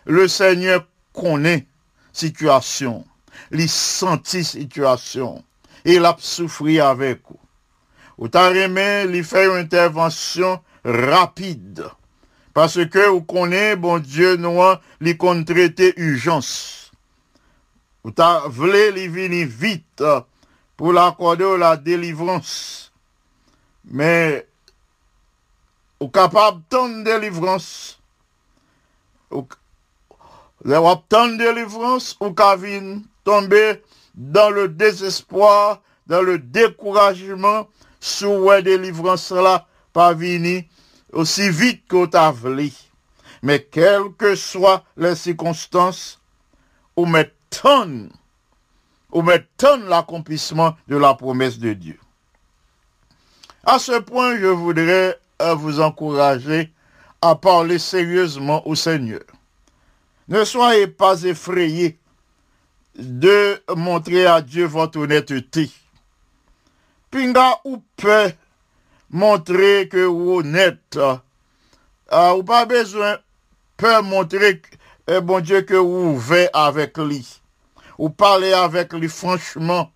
Le 0.06 0.28
Seigneur 0.28 0.86
connaît 1.14 1.68
situation, 2.14 3.06
il 3.52 3.70
sentit 3.70 4.44
situation, 4.44 5.44
et 5.86 5.96
il 5.96 6.06
a 6.06 6.16
souffri 6.20 6.80
avec 6.80 7.22
vous. 7.28 7.40
Il 8.20 9.24
fait 9.24 9.46
une 9.48 9.58
intervention 9.58 10.62
rapide 10.86 11.84
parce 12.54 12.86
que 12.86 13.10
vous 13.10 13.22
connaissez, 13.22 13.76
bon 13.78 14.00
Dieu, 14.00 14.36
nous, 14.36 14.60
les 15.00 15.18
traiter 15.18 15.94
urgence. 15.98 16.92
Vous 18.04 18.12
voulez 18.50 18.92
les 18.92 19.08
venir 19.08 19.48
vite 19.48 20.04
pour 20.76 20.92
l'accorder 20.92 21.58
la 21.58 21.78
délivrance. 21.78 22.92
Mais, 23.86 24.48
vous 26.00 26.10
capable 26.10 26.62
de 26.70 27.04
délivrance. 27.04 28.00
Vous 29.30 29.48
de 30.66 31.38
délivrance, 31.38 32.18
tomber 33.24 33.82
dans 34.16 34.50
le 34.50 34.68
désespoir, 34.68 35.82
dans 36.08 36.22
le 36.22 36.40
découragement, 36.40 37.68
sous 38.00 38.50
la 38.50 38.62
délivrance 38.62 39.32
là, 39.32 39.68
pas 39.94 40.14
venir 40.14 40.64
aussi 41.14 41.50
vite 41.50 41.88
que 41.88 42.06
t'a 42.06 42.34
Mais 43.44 43.64
quelles 43.64 44.14
que 44.18 44.36
soient 44.36 44.84
les 44.98 45.16
circonstances, 45.16 46.20
ou 46.96 47.06
mettons, 47.06 48.10
ou 49.12 49.22
mettons 49.22 49.86
l'accomplissement 49.88 50.76
de 50.88 50.98
la 50.98 51.14
promesse 51.14 51.60
de 51.60 51.74
Dieu. 51.74 52.00
À 53.64 53.78
ce 53.78 54.00
point, 54.00 54.38
je 54.38 54.48
voudrais 54.48 55.20
euh, 55.42 55.54
vous 55.54 55.80
encourager 55.80 56.72
à 57.22 57.36
parler 57.36 57.78
sérieusement 57.78 58.68
au 58.68 58.74
Seigneur. 58.74 59.22
Ne 60.28 60.44
soyez 60.44 60.88
pas 60.88 61.22
effrayés 61.24 62.00
de 63.02 63.62
montrer 63.76 64.26
à 64.26 64.42
Dieu 64.42 64.66
votre 64.66 65.00
honnêteté. 65.00 65.70
Pinga 67.10 67.60
ou 67.66 67.84
peut 67.98 68.32
montrer 69.10 69.90
que 69.90 70.06
vous 70.06 70.40
honnête. 70.40 70.98
Euh, 72.14 72.32
ou 72.34 72.44
pas 72.44 72.66
besoin 72.66 73.18
peut 73.78 74.02
montrer, 74.02 74.62
euh, 75.10 75.22
bon 75.22 75.40
Dieu, 75.42 75.62
que 75.62 75.76
vous 75.76 76.12
ouvrez 76.14 76.50
avec 76.54 76.98
lui. 76.98 77.42
Ou 77.98 78.10
parler 78.10 78.54
avec 78.54 78.94
lui 78.94 79.10
franchement, 79.10 79.92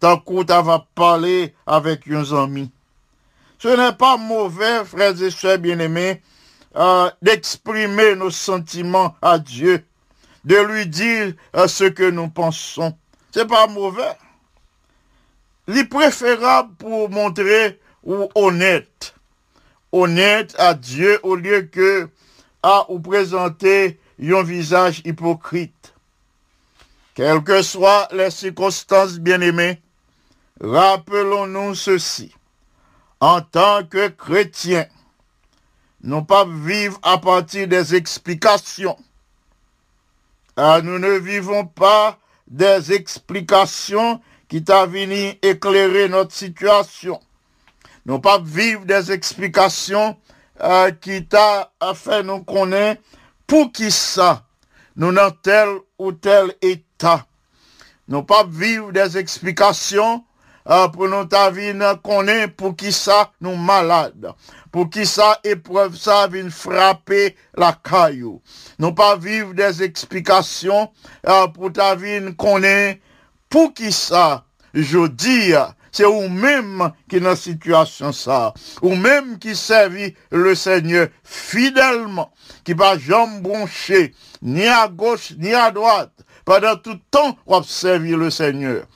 tant 0.00 0.18
que 0.18 0.40
tu 0.42 0.46
va 0.46 0.86
parler 0.94 1.54
avec 1.66 2.08
un 2.08 2.24
ami. 2.36 2.70
Ce 3.58 3.68
n'est 3.68 3.94
pas 3.94 4.16
mauvais, 4.16 4.84
frères 4.84 5.20
et 5.22 5.30
sœurs 5.30 5.58
bien-aimés, 5.58 6.20
euh, 6.76 7.10
d'exprimer 7.22 8.14
nos 8.14 8.30
sentiments 8.30 9.14
à 9.22 9.38
Dieu, 9.38 9.84
de 10.44 10.56
lui 10.56 10.86
dire 10.86 11.34
ce 11.66 11.84
que 11.84 12.10
nous 12.10 12.28
pensons. 12.28 12.96
C'est 13.32 13.46
pas 13.46 13.66
mauvais. 13.66 14.16
Il 15.68 15.88
préférable 15.88 16.74
pour 16.76 17.10
montrer 17.10 17.80
ou 18.04 18.28
honnête. 18.34 19.14
Honnête 19.92 20.54
à 20.58 20.74
Dieu 20.74 21.18
au 21.22 21.36
lieu 21.36 21.62
que 21.62 22.08
à 22.62 22.86
vous 22.88 23.00
présenter 23.00 23.98
un 24.20 24.42
visage 24.42 25.02
hypocrite. 25.04 25.94
Quelles 27.14 27.42
que 27.44 27.62
soient 27.62 28.08
les 28.10 28.30
circonstances 28.30 29.18
bien-aimées, 29.18 29.80
rappelons-nous 30.60 31.74
ceci. 31.74 32.34
En 33.20 33.40
tant 33.40 33.84
que 33.84 34.08
chrétiens, 34.08 34.86
non 36.02 36.24
pas 36.24 36.44
vivre 36.44 36.98
à 37.02 37.18
partir 37.18 37.68
des 37.68 37.94
explications. 37.94 38.96
Ah, 40.56 40.80
nous 40.82 41.00
ne 41.00 41.18
vivons 41.18 41.66
pas 41.66 42.18
des 42.46 42.92
explications 42.92 44.20
qui 44.48 44.62
t'a 44.62 44.86
venu 44.86 45.32
éclairer 45.42 46.08
notre 46.08 46.32
situation. 46.32 47.20
Non 48.06 48.20
pas 48.20 48.38
vivre 48.38 48.84
des 48.84 49.10
explications 49.10 50.16
euh, 50.60 50.92
qui 50.92 51.26
t'a 51.26 51.72
fait 51.94 52.22
nous 52.22 52.44
connaître 52.44 53.02
pour 53.46 53.72
qui 53.72 53.90
ça 53.90 54.44
nous 54.96 55.12
dans 55.12 55.32
tel 55.32 55.68
ou 55.98 56.12
tel 56.12 56.54
état. 56.62 57.26
Non 58.06 58.22
pas 58.22 58.44
vivre 58.44 58.92
des 58.92 59.18
explications 59.18 60.24
pour 60.64 61.08
nous 61.08 61.24
ta 61.24 61.50
vie 61.50 61.72
connaître 62.02 62.54
pour 62.54 62.76
qui 62.76 62.92
ça 62.92 63.32
nous 63.40 63.56
malades. 63.56 64.32
Pour 64.72 64.90
qui 64.90 65.06
ça 65.06 65.38
épreuve 65.44 65.96
ça 65.96 66.26
vient 66.26 66.50
frapper 66.50 67.36
la 67.56 67.72
caillou. 67.72 68.40
Non 68.78 68.92
pas 68.92 69.16
vivre 69.16 69.54
des 69.54 69.82
explications 69.82 70.90
euh, 71.26 71.46
pour 71.48 71.72
ta 71.72 71.94
vie 71.94 72.20
connaître 72.36 73.00
pour 73.48 73.74
qui 73.74 73.92
ça 73.92 74.44
je 74.74 75.06
dis 75.06 75.54
c'est 75.94 76.04
vous-même 76.04 76.90
qui 77.08 77.20
dans 77.20 77.36
situation 77.36 78.10
ça, 78.10 78.52
ou 78.82 78.96
même 78.96 79.38
qui 79.38 79.54
servit 79.54 80.16
le 80.32 80.56
Seigneur 80.56 81.06
fidèlement, 81.22 82.32
qui 82.64 82.72
va 82.72 82.98
jamais 82.98 83.38
broncher, 83.40 84.12
ni 84.42 84.66
à 84.66 84.88
gauche, 84.88 85.34
ni 85.38 85.54
à 85.54 85.70
droite, 85.70 86.10
pendant 86.44 86.74
tout 86.74 86.98
temps, 87.12 87.38
vous 87.46 87.62
servi 87.62 88.10
le 88.10 88.28
Seigneur. 88.28 88.86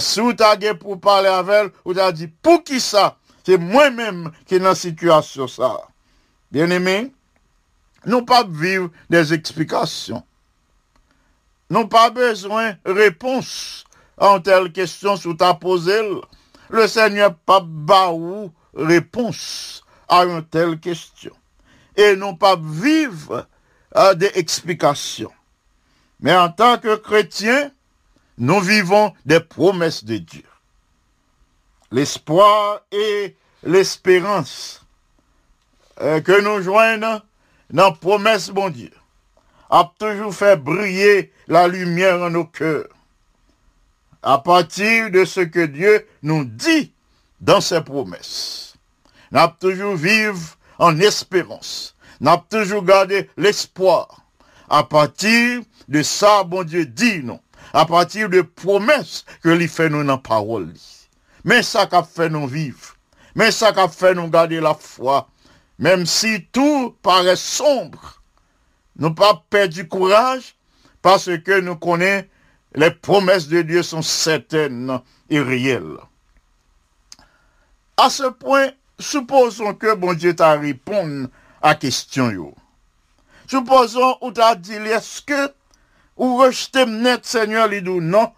Si 0.00 0.20
vous 0.20 0.32
avez 0.40 0.74
pour 0.74 1.00
parler 1.00 1.28
avec 1.28 1.54
elle, 1.54 1.70
vous 1.84 1.98
avez 1.98 2.12
dit, 2.12 2.28
pour 2.28 2.64
qui 2.64 2.80
ça? 2.80 3.16
C'est 3.44 3.58
moi-même 3.58 4.32
qui 4.44 4.58
dans 4.58 4.74
situation 4.74 5.46
ça. 5.46 5.82
Bien 6.50 6.68
aimé, 6.70 7.12
nous 8.04 8.24
pas 8.24 8.44
vivre 8.44 8.90
des 9.08 9.32
explications. 9.32 10.24
Nous 11.70 11.86
pas 11.86 12.10
besoin 12.10 12.74
de 12.84 12.92
réponse 12.92 13.84
en 14.18 14.40
telle 14.40 14.72
question 14.72 15.16
sous 15.16 15.34
ta 15.34 15.54
posée 15.54 16.02
le 16.68 16.88
Seigneur 16.88 17.34
pas 17.34 17.60
baou 17.60 18.52
réponse 18.74 19.84
à 20.08 20.24
une 20.24 20.44
telle 20.44 20.80
question. 20.80 21.32
Et 21.96 22.16
non 22.16 22.34
pas 22.34 22.56
vivre 22.56 23.46
à 23.94 24.14
des 24.14 24.30
explications. 24.34 25.32
Mais 26.20 26.34
en 26.34 26.50
tant 26.50 26.78
que 26.78 26.96
chrétiens, 26.96 27.70
nous 28.38 28.60
vivons 28.60 29.12
des 29.24 29.40
promesses 29.40 30.04
de 30.04 30.18
Dieu. 30.18 30.44
L'espoir 31.90 32.80
et 32.92 33.36
l'espérance 33.62 34.84
euh, 36.00 36.20
que 36.20 36.40
nous 36.40 36.62
joignons 36.62 37.20
dans 37.70 37.84
la 37.84 37.92
promesse, 37.92 38.50
bon 38.50 38.70
Dieu, 38.70 38.90
a 39.70 39.90
toujours 39.98 40.34
fait 40.34 40.56
briller 40.56 41.32
la 41.48 41.68
lumière 41.68 42.20
en 42.22 42.30
nos 42.30 42.44
cœurs 42.44 42.88
à 44.22 44.38
partir 44.38 45.10
de 45.12 45.24
ce 45.24 45.40
que 45.40 45.64
Dieu 45.64 46.04
nous 46.22 46.44
dit 46.44 46.92
dans 47.40 47.60
ses 47.60 47.80
promesses. 47.80 48.74
N'a 49.30 49.48
toujours 49.48 49.94
vivre 49.94 50.40
en 50.78 50.98
espérance. 50.98 51.94
N'a 52.20 52.42
toujours 52.50 52.82
gardé 52.82 53.30
l'espoir. 53.36 54.22
À 54.68 54.82
partir 54.82 55.62
de 55.86 56.02
ça, 56.02 56.42
bon 56.42 56.64
Dieu 56.64 56.86
dit 56.86 57.22
non. 57.22 57.40
À 57.76 57.84
partir 57.84 58.30
de 58.30 58.40
promesses 58.40 59.26
que 59.42 59.50
lui 59.50 59.68
fait 59.68 59.90
nous 59.90 60.02
dans 60.02 60.16
parole. 60.16 60.72
Mais 61.44 61.62
ça 61.62 61.84
qu'a 61.84 62.02
fait 62.02 62.30
nous 62.30 62.46
vivre. 62.46 62.96
Mais 63.34 63.50
ça 63.50 63.70
qu'a 63.74 63.86
fait 63.86 64.14
nous 64.14 64.30
garder 64.30 64.60
la 64.60 64.72
foi. 64.72 65.28
Même 65.78 66.06
si 66.06 66.46
tout 66.52 66.96
paraît 67.02 67.36
sombre. 67.36 68.22
Nous 68.98 69.12
pas 69.12 69.44
perdu 69.50 69.86
courage 69.86 70.56
parce 71.02 71.28
que 71.44 71.60
nous 71.60 71.76
connaissons 71.76 72.26
les 72.76 72.90
promesses 72.90 73.48
de 73.48 73.60
Dieu 73.60 73.82
sont 73.82 74.00
certaines 74.00 74.98
et 75.28 75.40
réelles. 75.40 75.98
À 77.98 78.08
ce 78.08 78.24
point, 78.30 78.70
supposons 78.98 79.74
que 79.74 79.94
bon 79.94 80.14
Dieu 80.14 80.34
t'a 80.34 80.52
répondu 80.52 81.26
à 81.60 81.68
la 81.68 81.74
question. 81.74 82.54
Supposons 83.46 84.16
ou 84.22 84.30
t'a 84.30 84.54
dit, 84.54 84.72
est-ce 84.72 85.20
que 85.20 85.52
ou 86.16 86.36
rejeter 86.36 86.86
net 86.86 87.26
Seigneur, 87.26 87.72
il 87.72 87.82
dit 87.82 87.90
non. 87.90 88.32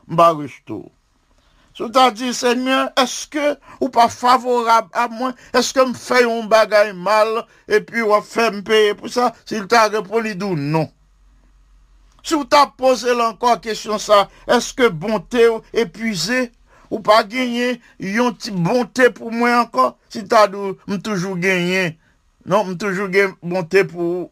Tu 1.78 1.88
t'as 1.92 2.10
dit, 2.10 2.34
Seigneur, 2.34 2.90
est-ce 3.00 3.28
que 3.28 3.56
ou 3.80 3.88
pas 3.88 4.08
favorable 4.08 4.88
à 4.92 5.06
moi? 5.06 5.32
Est-ce 5.54 5.72
que 5.72 5.86
me 5.86 5.94
fait 5.94 6.24
un 6.24 6.44
bagage 6.44 6.92
mal 6.92 7.46
et 7.68 7.80
puis 7.80 8.02
ou 8.02 8.20
fait 8.20 8.50
me 8.50 8.62
payer 8.62 8.94
pour 8.94 9.08
ça? 9.08 9.32
S'il 9.44 9.68
t'a 9.68 9.86
répondu, 9.86 10.34
non. 10.36 10.90
Si 12.24 12.34
vous 12.34 12.44
t'as 12.44 12.66
posé 12.66 13.12
encore 13.12 13.60
question 13.60 13.96
ça, 13.96 14.28
est-ce 14.48 14.74
que 14.74 14.88
bonté 14.88 15.48
ou 15.48 15.62
épuisé? 15.72 16.50
Ou 16.90 16.98
pas 16.98 17.22
gagné, 17.22 17.80
yon 18.00 18.32
ti 18.32 18.50
bonté 18.50 19.10
pour 19.10 19.30
moi 19.30 19.60
encore? 19.60 19.98
Si 20.08 20.24
t'as 20.26 20.48
dit, 20.48 21.02
toujours 21.04 21.36
gagné. 21.36 21.96
Non, 22.44 22.74
toujours 22.76 23.08
gagné 23.08 23.32
bonté 23.40 23.84
pour 23.84 24.30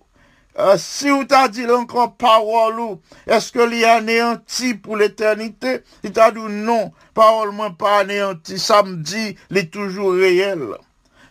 euh, 0.59 0.77
si 0.79 1.11
vous 1.11 1.25
t'as 1.25 1.49
dit 1.49 1.67
encore 1.67 2.17
parole 2.17 2.81
ou, 2.81 3.01
est-ce 3.27 3.53
que 3.53 3.61
l'y 3.61 3.85
anéanti 3.85 4.75
pour 4.75 4.97
l'éternité? 4.97 5.83
Si 6.05 6.13
t'as 6.13 6.31
dit 6.31 6.41
non, 6.41 6.93
parole 7.15 7.51
moi 7.51 7.71
pas 7.77 7.99
anéanti, 7.99 8.59
ça 8.59 8.83
me 8.83 8.97
dit, 8.97 9.37
l'est 9.51 9.71
toujours 9.71 10.15
réel. 10.15 10.61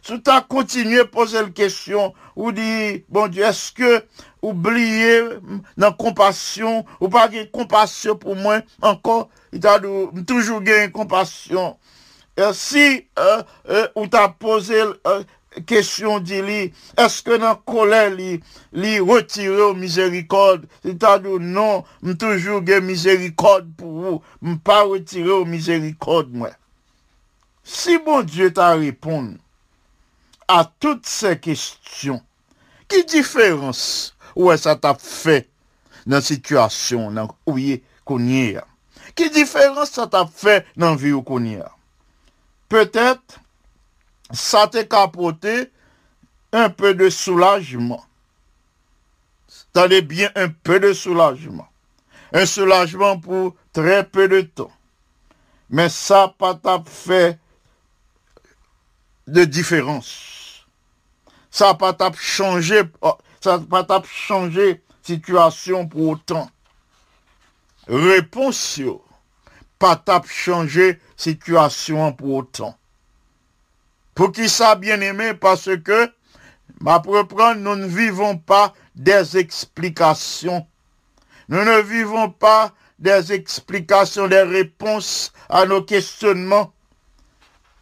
Si 0.03 0.21
t'as 0.21 0.41
continué 0.41 0.99
à 0.99 1.05
poser 1.05 1.41
la 1.41 1.49
question, 1.49 2.13
ou 2.35 2.51
dit, 2.51 3.03
bon 3.09 3.27
Dieu, 3.27 3.43
est-ce 3.43 3.71
que 3.71 4.03
oublier 4.43 5.23
dans 5.77 5.91
compassion, 5.91 6.85
ou 7.01 7.09
pas 7.09 7.27
de 7.27 7.43
compassion 7.45 8.15
pour 8.15 8.35
moi, 8.35 8.61
encore, 8.81 9.29
il 9.51 9.65
a 9.65 9.79
toujours 10.27 10.61
gagné 10.61 10.91
compassion. 10.91 11.77
Et 12.37 12.53
si, 12.53 13.07
euh, 13.17 13.41
euh, 13.69 13.87
ou 13.95 14.07
t'as 14.07 14.27
posé, 14.27 14.79
euh, 15.07 15.23
question 15.65 16.19
dit 16.19 16.33
est-ce 16.97 17.23
que 17.23 17.37
dans 17.37 17.55
colère 17.55 18.09
li, 18.09 18.39
li 18.73 18.99
retiré 18.99 19.61
au 19.61 19.73
miséricorde? 19.73 20.65
C'est-à-dire 20.83 21.39
non 21.39 21.83
m 22.03 22.17
toujours 22.17 22.65
gen 22.65 22.83
miséricorde 22.83 23.71
pour 23.77 23.91
vous. 23.91 24.21
M 24.43 24.59
pas 24.59 24.83
retiré 24.83 25.29
au 25.29 25.45
miséricorde 25.45 26.31
si 27.67 27.97
bon 27.97 28.21
Dieu 28.21 28.53
t'a 28.53 28.75
répondu 28.75 29.39
à 30.47 30.71
toutes 30.79 31.07
ces 31.07 31.39
questions 31.39 32.21
qui 32.87 33.03
différence 33.05 34.15
ça 34.57 34.75
t'a 34.75 34.93
fait 34.93 35.49
dans 36.05 36.17
la 36.17 36.21
situation 36.21 37.11
où 37.47 37.57
qu'on 38.05 38.27
y 38.27 38.57
Qui 39.15 39.29
différence 39.31 39.91
ça 39.91 40.05
t'a 40.05 40.27
fait 40.27 40.65
dans 40.77 40.91
la 40.91 40.95
vie 40.95 41.11
où 41.11 41.39
y 41.39 41.57
Peut-être 42.69 43.39
ça 44.35 44.67
t'a 44.67 44.83
capoté 44.83 45.71
un 46.51 46.69
peu 46.69 46.93
de 46.93 47.09
soulagement. 47.09 48.05
T'allais 49.73 50.01
bien 50.01 50.29
un 50.35 50.49
peu 50.49 50.79
de 50.79 50.93
soulagement. 50.93 51.67
Un 52.33 52.45
soulagement 52.45 53.19
pour 53.19 53.55
très 53.73 54.05
peu 54.05 54.27
de 54.27 54.41
temps. 54.41 54.71
Mais 55.69 55.89
ça 55.89 56.33
pas 56.37 56.55
t'a 56.55 56.83
fait 56.85 57.39
de 59.27 59.43
différence. 59.43 60.65
Ça 61.49 61.73
pas 61.73 61.93
t'a 61.93 62.11
changé 62.13 62.83
oh, 63.01 63.17
ça 63.41 63.59
pas 63.59 63.85
changer 64.03 64.81
situation 65.01 65.87
pour 65.87 66.09
autant. 66.09 66.49
Réponse, 67.87 68.81
pas 69.77 69.95
tap 69.95 70.25
changer 70.27 70.99
situation 71.15 72.11
pour 72.13 72.33
autant. 72.35 72.75
Pour 74.15 74.31
qui 74.31 74.47
ça, 74.47 74.75
bien 74.75 75.01
aimé, 75.01 75.33
parce 75.33 75.69
que, 75.83 76.09
ma 76.79 76.97
reprendre, 76.97 77.59
nous 77.59 77.75
ne 77.75 77.85
vivons 77.85 78.37
pas 78.37 78.73
des 78.95 79.37
explications. 79.37 80.65
Nous 81.49 81.63
ne 81.63 81.81
vivons 81.81 82.29
pas 82.31 82.71
des 82.97 83.33
explications, 83.33 84.29
des 84.29 84.41
réponses 84.41 85.33
à 85.49 85.65
nos 85.65 85.81
questionnements. 85.83 86.73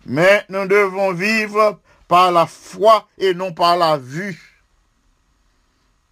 Mais 0.06 0.44
nous 0.50 0.68
devons 0.68 1.14
vivre 1.14 1.80
par 2.08 2.32
la 2.32 2.48
foi 2.48 3.08
et 3.20 3.36
non 3.36 3.54
par 3.54 3.78
la 3.78 3.98
vue. 3.98 4.60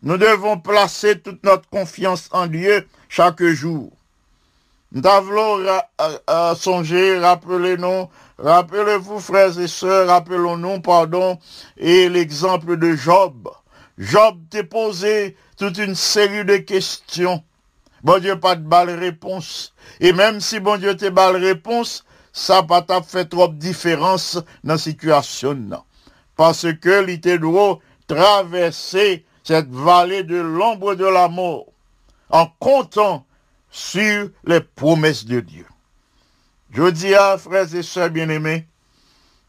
Nous 0.03 0.17
devons 0.17 0.59
placer 0.59 1.19
toute 1.19 1.43
notre 1.43 1.67
confiance 1.69 2.29
en 2.31 2.45
Dieu 2.47 2.87
chaque 3.09 3.43
jour. 3.43 3.91
Nous 4.91 5.01
devons 5.01 6.55
songer, 6.55 7.17
rappelez-nous, 7.19 8.09
rappelez-vous 8.43 9.19
frères 9.19 9.59
et 9.59 9.67
sœurs, 9.67 10.07
rappelons-nous, 10.07 10.81
pardon, 10.81 11.39
et 11.77 12.09
l'exemple 12.09 12.77
de 12.77 12.95
Job. 12.95 13.49
Job 13.97 14.37
t'a 14.49 14.63
posé 14.63 15.35
toute 15.57 15.77
une 15.77 15.95
série 15.95 16.45
de 16.45 16.57
questions. 16.57 17.43
Bon 18.03 18.19
Dieu, 18.19 18.39
pas 18.39 18.55
de 18.55 18.63
balle 18.63 18.89
réponse. 18.89 19.73
Et 19.99 20.11
même 20.11 20.39
si 20.39 20.59
bon 20.59 20.77
Dieu 20.77 20.97
t'a 20.97 21.11
balle 21.11 21.37
réponse, 21.37 22.03
ça 22.33 22.63
pas 22.63 22.81
t'a 22.81 23.01
fait 23.01 23.25
trop 23.25 23.47
de 23.47 23.55
différence 23.55 24.35
dans 24.63 24.73
la 24.73 24.77
situation. 24.79 25.83
Parce 26.35 26.65
que 26.81 27.03
l'ité 27.03 27.37
traverser 28.07 29.25
cette 29.43 29.69
vallée 29.69 30.23
de 30.23 30.37
l'ombre 30.37 30.95
de 30.95 31.05
la 31.05 31.27
mort 31.27 31.65
en 32.29 32.47
comptant 32.59 33.25
sur 33.69 34.29
les 34.45 34.61
promesses 34.61 35.25
de 35.25 35.39
Dieu. 35.39 35.65
Je 36.73 36.89
dis 36.89 37.13
à 37.13 37.37
frères 37.37 37.73
et 37.75 37.83
sœurs 37.83 38.09
bien-aimés, 38.09 38.65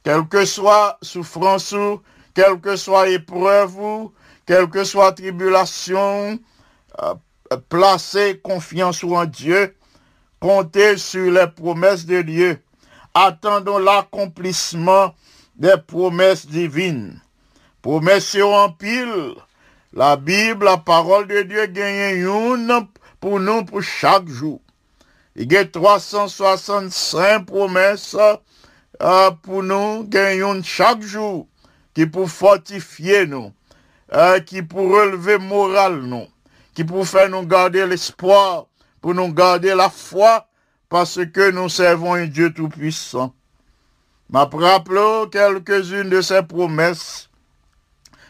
quelle 0.03 0.27
que 0.27 0.45
soit 0.45 0.99
souffrance 1.03 1.71
ou, 1.73 2.01
quelle 2.35 2.61
que 2.61 2.75
soit 2.75 3.11
épreuve 3.11 3.79
ou, 3.79 4.13
quelle 4.45 4.69
que 4.69 4.83
soit 4.83 5.13
tribulation, 5.13 6.41
euh, 7.01 7.15
placez 7.69 8.41
confiance 8.43 9.05
en 9.05 9.25
Dieu, 9.25 9.77
comptez 10.41 10.97
sur 10.97 11.31
les 11.31 11.47
promesses 11.47 12.07
de 12.07 12.23
Dieu. 12.23 12.61
Attendons 13.15 13.79
l'accomplissement 13.79 15.15
des 15.55 15.77
promesses 15.87 16.47
divines. 16.47 17.21
Promesses 17.83 18.37
en 18.43 18.71
pile. 18.71 19.35
La 19.93 20.17
Bible, 20.17 20.65
la 20.65 20.79
parole 20.79 21.29
de 21.29 21.43
Dieu 21.43 21.67
gagne 21.67 22.17
une 22.17 22.87
pour 23.21 23.39
nous 23.39 23.65
pour 23.65 23.83
chaque 23.83 24.27
jour. 24.27 24.62
Il 25.35 25.51
y 25.51 25.57
a 25.57 25.64
365 25.64 27.47
promesses 27.47 28.16
euh, 29.01 29.31
pour 29.42 29.62
nous 29.62 30.05
gagner 30.05 30.62
chaque 30.62 31.01
jour 31.01 31.47
qui 31.95 32.07
pour 32.07 32.29
fortifier 32.31 33.27
nous, 33.27 33.53
euh, 34.12 34.40
qui 34.40 34.62
pour 34.62 34.90
relever 34.90 35.38
moral 35.38 36.01
nous, 36.03 36.27
qui 36.75 36.85
pour 36.85 37.07
faire 37.07 37.31
nous 37.31 37.47
garder 37.47 37.87
l'espoir, 37.87 38.66
pour 39.01 39.14
nous 39.14 39.33
garder 39.33 39.75
la 39.75 39.88
foi, 39.88 40.47
parce 40.90 41.18
que 41.33 41.51
nous 41.51 41.71
servons 41.71 42.14
un 42.14 42.27
Dieu 42.27 42.53
tout-puissant. 42.53 43.35
M'a 44.29 44.45
rappelé 44.45 45.25
quelques-unes 45.31 46.11
de 46.11 46.21
ces 46.21 46.42
promesses. 46.42 47.31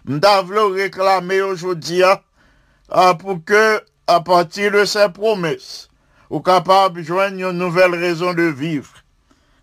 M'davlo 0.04 0.70
réclamer 0.70 1.42
aujourd'hui 1.42 2.02
euh, 2.04 3.14
pour 3.14 3.44
que, 3.44 3.80
à 4.06 4.20
partir 4.20 4.70
de 4.72 4.84
ces 4.84 5.08
promesses, 5.08 5.88
ou 6.32 6.40
capable 6.40 7.04
joindre 7.04 7.50
une 7.50 7.58
nouvelle 7.58 7.94
raison 7.94 8.32
de 8.32 8.44
vivre. 8.44 8.90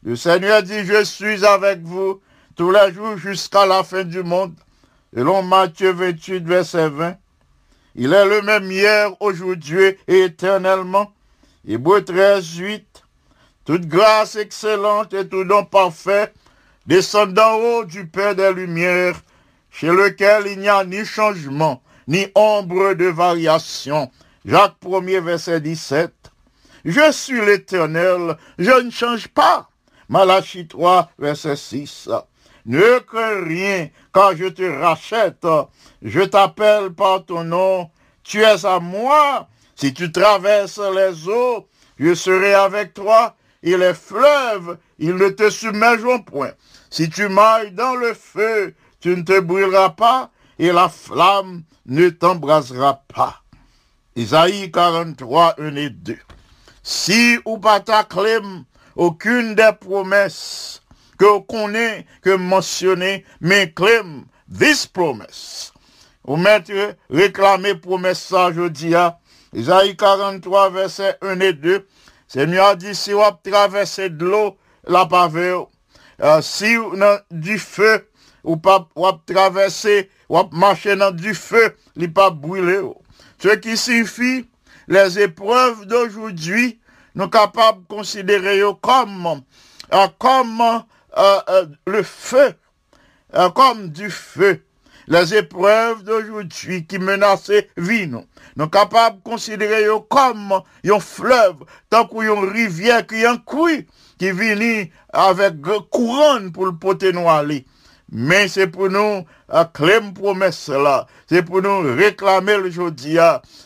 Le 0.03 0.15
Seigneur 0.15 0.61
dit, 0.61 0.85
je 0.85 1.03
suis 1.03 1.43
avec 1.43 1.81
vous 1.81 2.21
tous 2.55 2.69
les 2.69 2.93
jours 2.93 3.17
jusqu'à 3.17 3.65
la 3.65 3.83
fin 3.83 4.03
du 4.03 4.21
monde. 4.21 4.53
Selon 5.11 5.41
Matthieu 5.41 5.91
28, 5.91 6.45
verset 6.45 6.89
20. 6.89 7.15
Il 7.95 8.13
est 8.13 8.25
le 8.25 8.43
même 8.43 8.71
hier, 8.71 9.09
aujourd'hui 9.19 9.97
et 10.07 10.25
éternellement. 10.25 11.11
Hébreu 11.67 12.05
13, 12.05 12.57
8. 12.57 13.03
Toute 13.65 13.87
grâce 13.87 14.35
excellente 14.35 15.11
et 15.15 15.27
tout 15.27 15.45
don 15.45 15.65
parfait 15.65 16.31
descend 16.85 17.33
d'en 17.33 17.55
haut 17.55 17.83
du 17.83 18.05
Père 18.05 18.35
des 18.35 18.53
Lumières, 18.53 19.19
chez 19.71 19.87
lequel 19.87 20.45
il 20.45 20.59
n'y 20.59 20.69
a 20.69 20.85
ni 20.85 21.03
changement, 21.03 21.81
ni 22.07 22.27
ombre 22.35 22.93
de 22.93 23.05
variation. 23.05 24.11
Jacques 24.45 24.77
1er, 24.85 25.19
verset 25.19 25.61
17. 25.61 26.13
Je 26.85 27.11
suis 27.11 27.45
l'éternel, 27.45 28.37
je 28.57 28.71
ne 28.71 28.89
change 28.89 29.27
pas. 29.27 29.69
Malachie 30.07 30.67
3, 30.67 31.11
verset 31.19 31.55
6. 31.55 32.09
Ne 32.65 32.99
crains 32.99 33.43
rien 33.43 33.89
quand 34.11 34.35
je 34.35 34.45
te 34.45 34.63
rachète. 34.63 35.45
Je 36.01 36.21
t'appelle 36.21 36.91
par 36.91 37.25
ton 37.25 37.43
nom. 37.43 37.89
Tu 38.23 38.41
es 38.41 38.65
à 38.65 38.79
moi. 38.79 39.47
Si 39.75 39.93
tu 39.93 40.11
traverses 40.11 40.79
les 40.79 41.27
eaux, 41.27 41.67
je 41.97 42.13
serai 42.13 42.53
avec 42.53 42.93
toi. 42.93 43.35
Et 43.61 43.75
les 43.75 43.93
fleuves, 43.93 44.77
ils 44.99 45.15
ne 45.15 45.29
te 45.29 45.49
submergeront 45.49 46.19
point. 46.19 46.51
Si 46.89 47.09
tu 47.09 47.27
mailles 47.27 47.71
dans 47.71 47.95
le 47.95 48.13
feu, 48.13 48.73
tu 48.99 49.09
ne 49.09 49.21
te 49.21 49.39
brûleras 49.39 49.89
pas 49.89 50.31
et 50.57 50.71
la 50.71 50.89
flamme 50.89 51.63
ne 51.85 52.09
t'embrasera 52.09 53.03
pas. 53.13 53.41
Isaïe 54.15 54.71
43, 54.71 55.55
1 55.59 55.75
et 55.75 55.89
2. 55.89 56.17
Si 56.91 57.37
ou 57.45 57.59
pas 57.59 57.81
ta 57.81 58.03
aucune 58.95 59.53
des 59.53 59.71
promesses 59.79 60.81
que 61.19 61.39
connaissez, 61.41 62.07
que 62.23 62.35
mentionné, 62.35 63.25
mais 63.39 63.71
claim 63.71 64.25
this 64.51 64.87
promise. 64.87 65.71
Vous 66.23 66.35
mettez 66.35 66.93
réclamer 67.11 67.75
promesse 67.75 68.23
ça, 68.23 68.51
je 68.51 68.95
à 68.95 69.19
Isaïe 69.53 69.95
43, 69.95 70.71
verset 70.71 71.15
1 71.21 71.39
et 71.41 71.53
2. 71.53 71.85
Seigneur 72.27 72.75
dit, 72.75 72.95
si 72.95 73.11
vous 73.11 73.21
traversez 73.43 74.09
de 74.09 74.25
l'eau, 74.25 74.57
la 74.87 75.05
pavé, 75.05 75.61
euh, 76.23 76.41
si 76.41 76.75
vous 76.75 76.95
du 77.29 77.59
feu, 77.59 78.09
ou 78.43 78.57
pas, 78.57 78.89
ou 78.95 79.05
traverser, 79.27 80.09
ou 80.27 80.39
marcher 80.53 80.95
dans 80.95 81.11
du 81.11 81.35
feu, 81.35 81.75
il 81.95 82.11
pas 82.11 82.31
brûler. 82.31 82.81
Ce 83.37 83.49
qui 83.57 83.77
signifie, 83.77 84.47
les 84.89 85.19
épreuves 85.19 85.85
d'aujourd'hui, 85.85 86.79
nous 87.13 87.23
sommes 87.23 87.31
capables 87.31 87.81
de 87.83 87.87
considérer 87.87 88.61
comme, 88.81 89.43
euh, 89.93 90.07
comme 90.17 90.61
euh, 91.17 91.39
euh, 91.49 91.65
le 91.85 92.03
feu, 92.03 92.53
comme 93.55 93.89
du 93.89 94.09
feu. 94.09 94.63
Les 95.07 95.33
épreuves 95.35 96.03
d'aujourd'hui 96.03 96.85
qui 96.85 96.99
menacent 96.99 97.51
vie, 97.77 98.07
nous. 98.07 98.25
Sommes 98.57 98.69
capables 98.69 99.17
de 99.17 99.23
considérer 99.23 99.85
comme 100.09 100.59
un 100.85 100.99
fleuve, 100.99 101.57
tant 101.89 102.07
qu'une 102.07 102.49
rivière 102.51 103.05
qui 103.05 103.15
est 103.15 103.25
un 103.25 103.37
qui 104.17 104.31
vient 104.31 104.85
avec 105.13 105.55
couronne 105.91 106.51
pour 106.51 106.65
le 106.65 106.75
poter 106.75 107.13
nous. 107.13 107.27
Mais 108.11 108.47
c'est 108.47 108.67
pour 108.67 108.89
nous 108.89 109.25
acclamer 109.47 110.13
promesse 110.13 110.69
là. 110.69 111.05
C'est 111.27 111.43
pour 111.43 111.61
nous 111.61 111.81
réclamer 111.95 112.57
le 112.57 112.71
jeudi. 112.71 113.17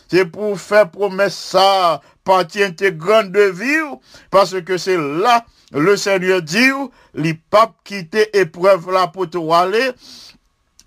C'est 0.08 0.26
pour 0.26 0.60
faire 0.60 0.90
promesse 0.90 1.34
ça, 1.34 2.02
partie 2.24 2.62
intégrante 2.62 3.32
de 3.32 3.40
vie. 3.40 3.98
Parce 4.30 4.60
que 4.60 4.76
c'est 4.76 4.98
là, 4.98 5.46
le 5.72 5.96
Seigneur 5.96 6.42
dit, 6.42 6.70
les 7.14 7.34
papes 7.34 7.74
quitter 7.84 8.36
épreuve 8.38 8.90
là 8.90 9.06
pour 9.06 9.30
te 9.30 9.38
aller. 9.52 9.92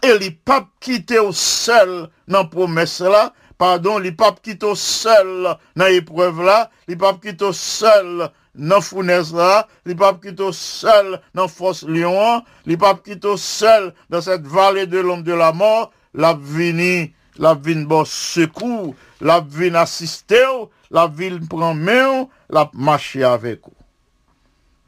Et 0.04 0.17
les 0.20 0.32
papes 0.32 0.70
quitter 0.80 1.17
au 1.17 1.32
seul 1.32 2.10
dans 2.28 2.48
promesse 2.48 3.00
là. 3.00 3.34
Pardon, 3.58 3.98
les 3.98 4.12
papes 4.12 4.39
quitter 4.43 4.67
au 4.67 4.76
seul 4.76 5.58
dans 5.76 5.86
l'épreuve 5.86 6.43
là. 6.43 6.70
Les 6.88 6.96
papes 6.96 7.22
quitter 7.22 7.46
au 7.46 7.54
seul 7.54 8.30
nan 8.58 8.82
founès 8.82 9.32
la, 9.38 9.67
li 9.86 9.96
pap 9.96 10.20
kito 10.24 10.50
seul 10.56 11.15
nan 11.38 11.48
fos 11.52 11.84
lion, 11.88 12.41
li 12.65 12.78
pap 12.78 13.04
kito 13.06 13.38
seul 13.38 13.93
dans 14.10 14.22
cette 14.22 14.48
vallée 14.48 14.88
de 14.88 15.00
l'homme 15.00 15.24
de 15.24 15.34
la 15.34 15.52
mort, 15.54 15.91
la 16.13 16.34
vini, 16.34 17.13
la 17.38 17.54
vin 17.54 17.86
bon 17.86 18.04
secours, 18.06 18.96
la 19.22 19.39
vin 19.39 19.76
assister, 19.76 20.46
la 20.91 21.08
vin 21.08 21.39
prend 21.50 21.74
main, 21.74 22.28
la 22.50 22.70
marcher 22.74 23.24
avec 23.24 23.62
vous. 23.63 23.74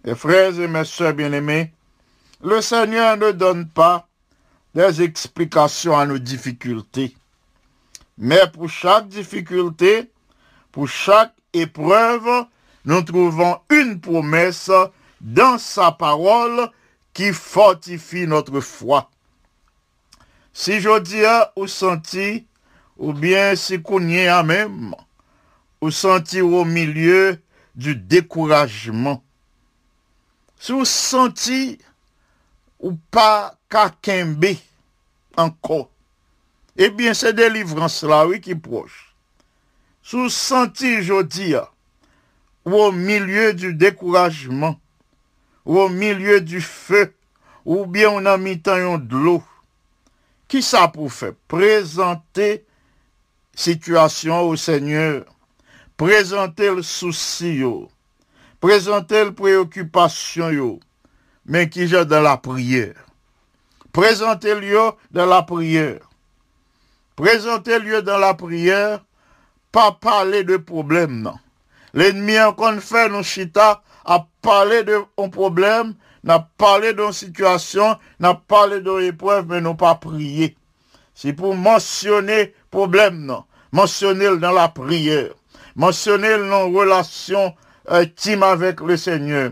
Mes 0.06 0.16
frères 0.16 0.60
et 0.60 0.68
mes 0.68 0.86
soeurs 0.86 1.14
bien-aimés, 1.14 1.72
le 2.42 2.62
Seigneur 2.62 3.18
ne 3.18 3.32
donne 3.32 3.68
pas 3.68 4.08
des 4.74 5.02
explications 5.02 5.98
à 5.98 6.06
nos 6.06 6.20
difficultés. 6.20 7.16
Mais 8.18 8.42
pour 8.54 8.70
chaque 8.70 9.08
difficulté, 9.08 10.12
pour 10.72 10.88
chaque 10.88 11.34
épreuve, 11.54 12.46
nous 12.86 13.02
trouvons 13.02 13.60
une 13.70 14.00
promesse 14.00 14.72
dans 15.22 15.58
sa 15.58 15.92
parole 15.92 16.70
qui 17.14 17.34
fortifie 17.34 18.28
notre 18.28 18.60
foi. 18.62 19.10
Si 20.54 20.80
je 20.80 21.00
dis 21.00 21.24
ou 21.56 21.68
senti, 21.68 22.46
ou 22.98 23.14
bien 23.14 23.56
si 23.56 23.76
y 23.76 24.16
est 24.16 24.44
même, 24.44 24.96
ou 25.82 25.92
senti 25.92 26.42
au 26.42 26.66
milieu 26.66 27.40
du 27.76 27.96
découragement, 27.96 29.24
si 30.58 30.74
vous 30.74 30.86
senti 30.86 31.80
ou 32.80 32.94
pas 33.12 33.56
kakembe 33.70 34.58
encore, 35.38 35.90
eh 36.78 36.90
bien 36.90 37.14
c'est 37.14 37.34
délivrance 37.34 38.04
là, 38.04 38.28
oui, 38.28 38.42
qui 38.42 38.56
proche. 38.56 39.16
Si 40.04 40.16
vous 40.16 40.30
senti, 40.30 41.04
je 41.04 41.22
dis, 41.24 41.56
au 42.78 42.92
milieu 42.92 43.54
du 43.54 43.74
découragement, 43.74 44.80
ou 45.66 45.80
au 45.80 45.90
milieu 45.90 46.42
du 46.42 46.62
feu, 46.62 47.14
ou 47.66 47.86
bien 47.86 48.10
on 48.10 48.26
a 48.26 48.38
mis 48.38 48.58
de 48.58 49.16
l'eau. 49.16 49.44
Qui 50.48 50.62
ça 50.62 50.88
pour 50.88 51.14
faire? 51.14 51.34
Présenter 51.48 52.66
situation 53.54 54.42
au 54.42 54.56
Seigneur, 54.56 55.26
présenter 55.96 56.74
le 56.74 56.82
souci, 56.82 57.62
présenter 58.60 59.26
la 59.26 59.32
préoccupation, 59.32 60.80
mais 61.46 61.70
qui 61.70 61.88
j'ai 61.88 62.06
dans 62.06 62.22
la 62.22 62.38
prière? 62.38 63.06
Présenter 63.92 64.56
lieu 64.56 64.92
dans 65.12 65.26
la 65.26 65.44
prière. 65.44 66.10
Présenter 67.16 67.80
lieu 67.80 68.02
dans 68.02 68.18
la 68.18 68.34
prière, 68.34 69.04
pas 69.72 69.92
parler 69.92 70.44
de 70.44 70.58
problème, 70.58 71.22
non 71.22 71.38
L'ennemi 71.94 72.34
qu'on 72.58 72.80
fait 72.80 73.10
nous 73.10 73.24
chita 73.24 73.82
à 74.06 74.26
parler 74.42 74.84
de 74.84 74.98
un 75.18 75.30
problème, 75.30 75.96
n'a 76.24 76.48
parlé 76.58 76.94
d'une 76.94 77.14
situation, 77.14 77.98
n'a 78.20 78.34
parlé 78.34 78.82
d'une 78.82 79.02
épreuve, 79.02 79.48
mais 79.48 79.62
non 79.62 79.76
pas 79.76 79.96
prier. 79.96 80.58
C'est 81.14 81.34
pour 81.34 81.56
mentionner 81.56 82.54
problème, 82.72 83.26
non? 83.26 83.44
Mentionner 83.72 84.38
dans 84.38 84.52
la 84.52 84.70
prière. 84.70 85.30
Mentionner 85.76 86.38
nos 86.38 86.70
relations 86.72 87.54
intime 87.88 88.44
avec 88.44 88.82
le 88.82 88.98
Seigneur. 88.98 89.52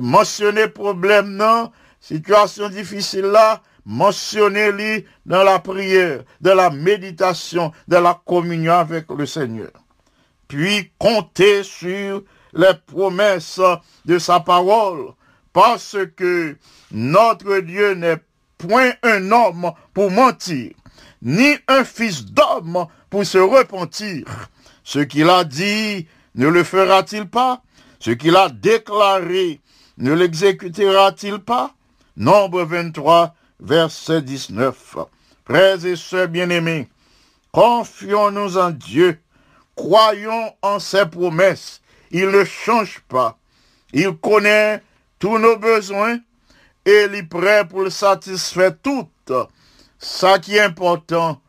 mentionner 0.00 0.68
problème, 0.68 1.30
non, 1.36 1.70
situation 2.00 2.68
difficile 2.68 3.26
là, 3.26 3.62
mentionner-les 3.84 5.06
dans 5.24 5.42
la 5.42 5.58
prière, 5.58 6.22
dans 6.40 6.54
la 6.54 6.70
méditation, 6.70 7.72
dans 7.86 8.00
la 8.00 8.20
communion 8.26 8.74
avec 8.74 9.06
le 9.10 9.26
Seigneur. 9.26 9.70
Puis 10.48 10.90
compter 10.98 11.62
sur 11.62 12.22
les 12.54 12.74
promesses 12.86 13.60
de 14.06 14.18
sa 14.18 14.40
parole, 14.40 15.12
parce 15.52 15.96
que 16.16 16.56
notre 16.90 17.58
Dieu 17.58 17.94
n'est 17.94 18.22
point 18.56 18.92
un 19.02 19.30
homme 19.30 19.72
pour 19.94 20.10
mentir, 20.10 20.72
ni 21.22 21.54
un 21.68 21.84
fils 21.84 22.24
d'homme 22.24 22.86
pour 23.10 23.24
se 23.24 23.38
repentir. 23.38 24.24
Ce 24.82 24.98
qu'il 24.98 25.28
a 25.28 25.44
dit, 25.44 26.06
ne 26.34 26.48
le 26.48 26.64
fera-t-il 26.64 27.28
pas? 27.28 27.62
Ce 28.00 28.10
qu'il 28.10 28.36
a 28.36 28.48
déclaré, 28.48 29.60
ne 29.98 30.12
l'exécutera-t-il 30.12 31.38
pas? 31.38 31.74
Nombre 32.16 32.62
23, 32.62 33.34
verset 33.60 34.22
19. 34.22 34.96
Frères 35.44 35.84
et 35.84 35.96
sœurs 35.96 36.28
bien-aimés, 36.28 36.88
confions-nous 37.52 38.58
en 38.58 38.70
Dieu, 38.70 39.20
croyons 39.78 40.52
en 40.60 40.80
ses 40.80 41.06
promesses. 41.06 41.80
Il 42.10 42.28
ne 42.28 42.44
change 42.44 43.00
pas. 43.08 43.38
Il 43.92 44.16
connaît 44.16 44.82
tous 45.18 45.38
nos 45.38 45.56
besoins 45.56 46.18
et 46.84 47.04
il 47.06 47.14
est 47.14 47.22
prêt 47.22 47.66
pour 47.66 47.90
satisfaire 47.90 48.72
tout. 48.82 49.08
Ça 49.98 50.38
qui 50.38 50.56
est 50.56 50.60
important, 50.60 51.40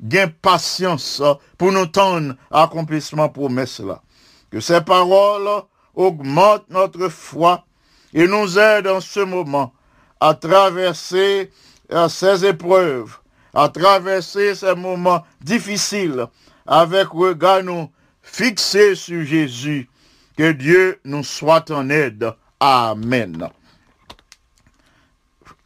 gain 0.00 0.28
patience 0.42 1.22
pour 1.56 1.72
nous 1.72 1.86
tendre 1.86 2.34
accomplissement 2.50 3.28
promesse 3.28 3.80
là. 3.80 4.02
Que 4.50 4.60
ces 4.60 4.80
paroles 4.80 5.62
augmente 5.94 6.68
notre 6.70 7.08
foi 7.08 7.64
et 8.12 8.26
nous 8.26 8.58
aide 8.58 8.86
en 8.88 9.00
ce 9.00 9.20
moment 9.20 9.72
à 10.20 10.34
traverser 10.34 11.50
euh, 11.92 12.08
ces 12.08 12.44
épreuves, 12.44 13.18
à 13.52 13.68
traverser 13.68 14.54
ces 14.54 14.74
moments 14.74 15.24
difficiles 15.40 16.26
avec 16.66 17.08
regard 17.08 17.62
nous 17.62 17.90
fixé 18.22 18.94
sur 18.94 19.24
Jésus. 19.24 19.88
Que 20.36 20.52
Dieu 20.52 21.00
nous 21.04 21.24
soit 21.24 21.70
en 21.70 21.88
aide. 21.88 22.32
Amen. 22.60 23.48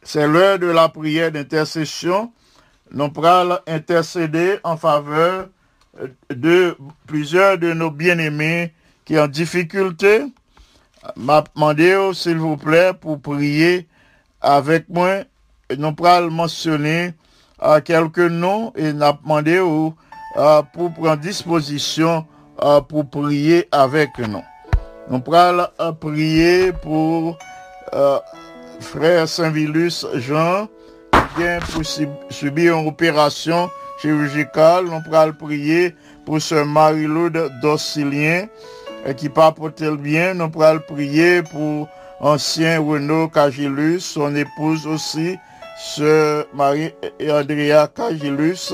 C'est 0.03 0.27
l'heure 0.27 0.59
de 0.59 0.67
la 0.67 0.89
prière 0.89 1.31
d'intercession. 1.31 2.31
Nous 2.91 3.09
pourrons 3.09 3.57
intercéder 3.67 4.59
en 4.63 4.77
faveur 4.77 5.49
de 6.29 6.77
plusieurs 7.07 7.57
de 7.57 7.73
nos 7.73 7.91
bien-aimés 7.91 8.73
qui 9.05 9.15
est 9.15 9.19
en 9.19 9.27
difficulté, 9.27 10.25
m'a 11.15 11.43
demandé, 11.55 12.11
s'il 12.13 12.37
vous 12.37 12.57
plaît, 12.57 12.93
pour 12.93 13.21
prier 13.21 13.87
avec 14.39 14.87
moi. 14.89 15.23
Nous 15.77 15.93
pourrons 15.93 16.29
mentionner 16.29 17.13
quelques 17.85 18.19
noms 18.19 18.73
et 18.75 18.91
euh, 18.93 19.89
pour 20.73 20.93
prendre 20.93 21.17
disposition 21.17 22.25
euh, 22.63 22.81
pour 22.81 23.09
prier 23.09 23.67
avec 23.71 24.17
nous. 24.19 24.43
Nous 25.09 25.19
pourrons 25.19 25.67
prier 25.99 26.71
pour 26.71 27.37
frère 28.79 29.27
Saint-Vilus 29.27 30.05
Jean 30.15 30.67
qui 31.11 31.41
vient 31.41 31.59
pour 31.59 31.83
subir 32.29 32.77
une 32.77 32.87
opération 32.87 33.69
chirurgicale. 34.01 34.85
Nous 34.85 35.01
pourrons 35.01 35.33
prier 35.33 35.95
pour 36.25 36.41
ce 36.41 36.55
Marie-Laude 36.55 37.51
Docilien 37.61 38.47
qui 39.17 39.29
pas 39.29 39.53
le 39.57 39.95
bien, 39.95 40.33
nous 40.33 40.49
pourrons 40.49 40.79
prier 40.87 41.41
pour 41.41 41.87
ancien 42.19 42.79
Renaud 42.79 43.29
Cagilus, 43.29 43.99
son 44.01 44.35
épouse 44.35 44.85
aussi, 44.85 45.37
sœur 45.81 46.45
Marie 46.53 46.93
et 47.19 47.31
Andrea 47.31 47.87
Cagilus. 47.93 48.73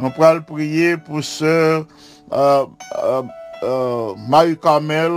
Nous 0.00 0.10
pourrons 0.10 0.42
prier 0.42 0.96
pour 0.96 1.22
sœur 1.22 1.86
euh, 2.32 2.64
euh, 3.02 3.22
euh, 3.62 4.14
Marie-Carmel 4.28 5.12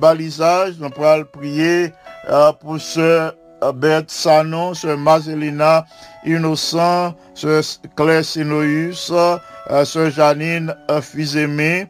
Balisage. 0.00 0.74
Nous 0.78 0.90
pourrons 0.90 1.24
prier 1.32 1.92
pour 2.60 2.80
sœur 2.80 3.34
Bert 3.74 4.04
Sanon, 4.06 4.72
sœur 4.74 4.96
Mazelina 4.96 5.84
Innocent, 6.24 7.14
sœur 7.34 7.62
Claire 7.96 8.24
Sinoïus, 8.24 9.12
sœur 9.84 10.10
Janine 10.10 10.74
Fils-Aimé, 11.02 11.88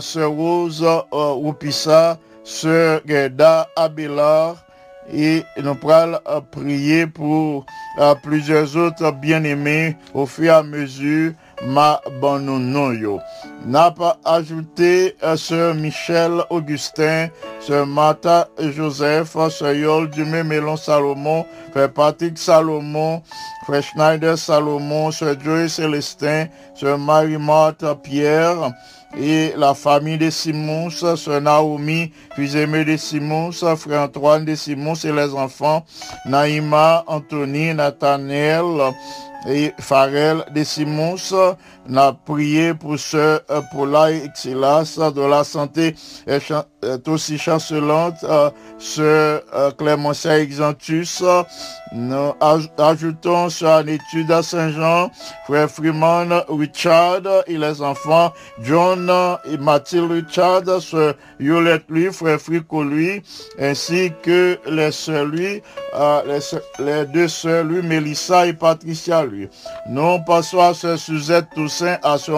Sœur 0.00 0.30
Rose 0.30 0.84
Oupissa, 1.12 2.18
Sœur 2.44 3.00
Gerda 3.06 3.68
Abelard, 3.76 4.56
et 5.10 5.42
nous 5.62 5.74
pourrons 5.74 6.18
prier 6.50 7.06
pour 7.06 7.66
plusieurs 8.22 8.76
autres 8.76 9.12
bien-aimés 9.12 9.96
au 10.14 10.26
fur 10.26 10.44
et 10.44 10.48
à 10.50 10.62
mesure 10.62 11.32
ma 11.66 12.00
bonne 12.20 12.98
yo. 13.00 13.20
N'a 13.64 13.90
pas 13.92 14.18
ajouté 14.24 15.16
Sœur 15.36 15.74
Michel 15.74 16.42
Augustin, 16.50 17.28
Sœur 17.60 17.86
Martha 17.86 18.48
Joseph, 18.58 19.36
Sœur 19.50 19.72
Yol 19.72 20.10
Dumé 20.10 20.42
Mélon 20.42 20.76
Salomon, 20.76 21.46
Frère 21.70 21.92
Patrick 21.92 22.36
Salomon, 22.38 23.22
Frère 23.64 23.82
Schneider 23.82 24.36
Salomon, 24.36 25.12
Sœur 25.12 25.36
Joy 25.40 25.68
Célestin, 25.68 26.46
Sœur 26.74 26.98
Marie-Marthe 26.98 27.84
Pierre, 28.02 28.72
et 29.18 29.52
la 29.56 29.74
famille 29.74 30.18
de 30.18 30.30
Simons, 30.30 30.90
sœur 30.90 31.40
Naomi, 31.40 32.12
fils 32.34 32.54
aimé 32.54 32.84
de 32.84 32.96
Simons, 32.96 33.52
frère 33.52 34.02
Antoine 34.02 34.44
de 34.44 34.54
Simons 34.54 34.94
et 34.94 35.12
les 35.12 35.32
enfants, 35.34 35.84
Naïma, 36.26 37.04
Anthony, 37.06 37.74
Nathaniel, 37.74 38.92
et 39.48 39.72
Farel 39.80 40.44
de 40.54 40.62
Simons 40.62 41.34
n'a 41.88 42.12
prié 42.12 42.74
pour 42.74 42.98
ce 42.98 43.40
pour 43.70 43.86
la 43.86 44.12
Exilas 44.12 44.98
de 45.14 45.22
la 45.22 45.44
santé 45.44 45.94
est 46.26 47.08
aussi 47.08 47.38
chancelante 47.38 48.24
ce 48.78 49.02
euh, 49.02 49.70
Clémentia 49.78 50.38
Exantus. 50.38 51.22
Nous 51.94 52.32
ajoutons 52.78 53.50
sur 53.50 53.82
l'étude 53.82 54.30
à 54.30 54.42
Saint-Jean. 54.42 55.10
Frère 55.46 55.70
Freeman 55.70 56.42
Richard 56.48 57.20
et 57.46 57.58
les 57.58 57.82
enfants 57.82 58.32
John 58.62 59.10
et 59.44 59.58
Mathilde 59.58 60.10
Richard 60.10 60.62
ce 60.80 61.14
Yolette 61.38 61.84
lui 61.88 62.12
frère 62.12 62.40
Frico 62.40 62.82
lui 62.82 63.22
ainsi 63.58 64.12
que 64.22 64.58
les 64.66 64.90
sœurs 64.90 65.26
lui 65.26 65.62
euh, 65.94 66.22
les, 66.26 66.84
les, 66.84 67.04
deux 67.06 67.28
sœurs 67.28 67.64
lui 67.64 67.82
Mélissa 67.82 68.46
et 68.46 68.54
Patricia 68.54 69.24
lui. 69.24 69.48
Nous 69.88 70.18
passons 70.26 70.60
à 70.60 70.74
ce 70.74 70.96
Suzette 70.96 71.48
Toussaint, 71.72 71.98
à 72.02 72.18
ce 72.18 72.32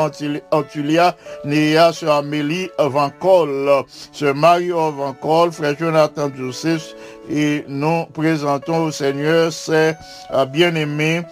Antulia, 0.53 1.17
Néa, 1.45 1.93
ce 1.93 2.07
Amélie 2.07 2.69
Vancol, 2.79 3.85
ce 4.13 4.27
Mario 4.27 4.93
Vancol, 4.93 5.51
frère 5.51 5.75
Jonathan 5.79 6.31
Joseph, 6.37 6.95
et 7.29 7.65
nous 7.67 8.05
présentons 8.13 8.85
au 8.85 8.91
Seigneur 8.93 9.53
ces 9.53 9.95
euh, 10.33 10.45
bien-aimés. 10.47 11.23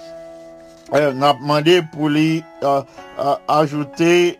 Euh, 0.94 1.12
on 1.14 1.34
demandé 1.34 1.82
pour 1.92 2.08
lui 2.08 2.42
euh, 2.64 2.82
ajouter 3.46 4.38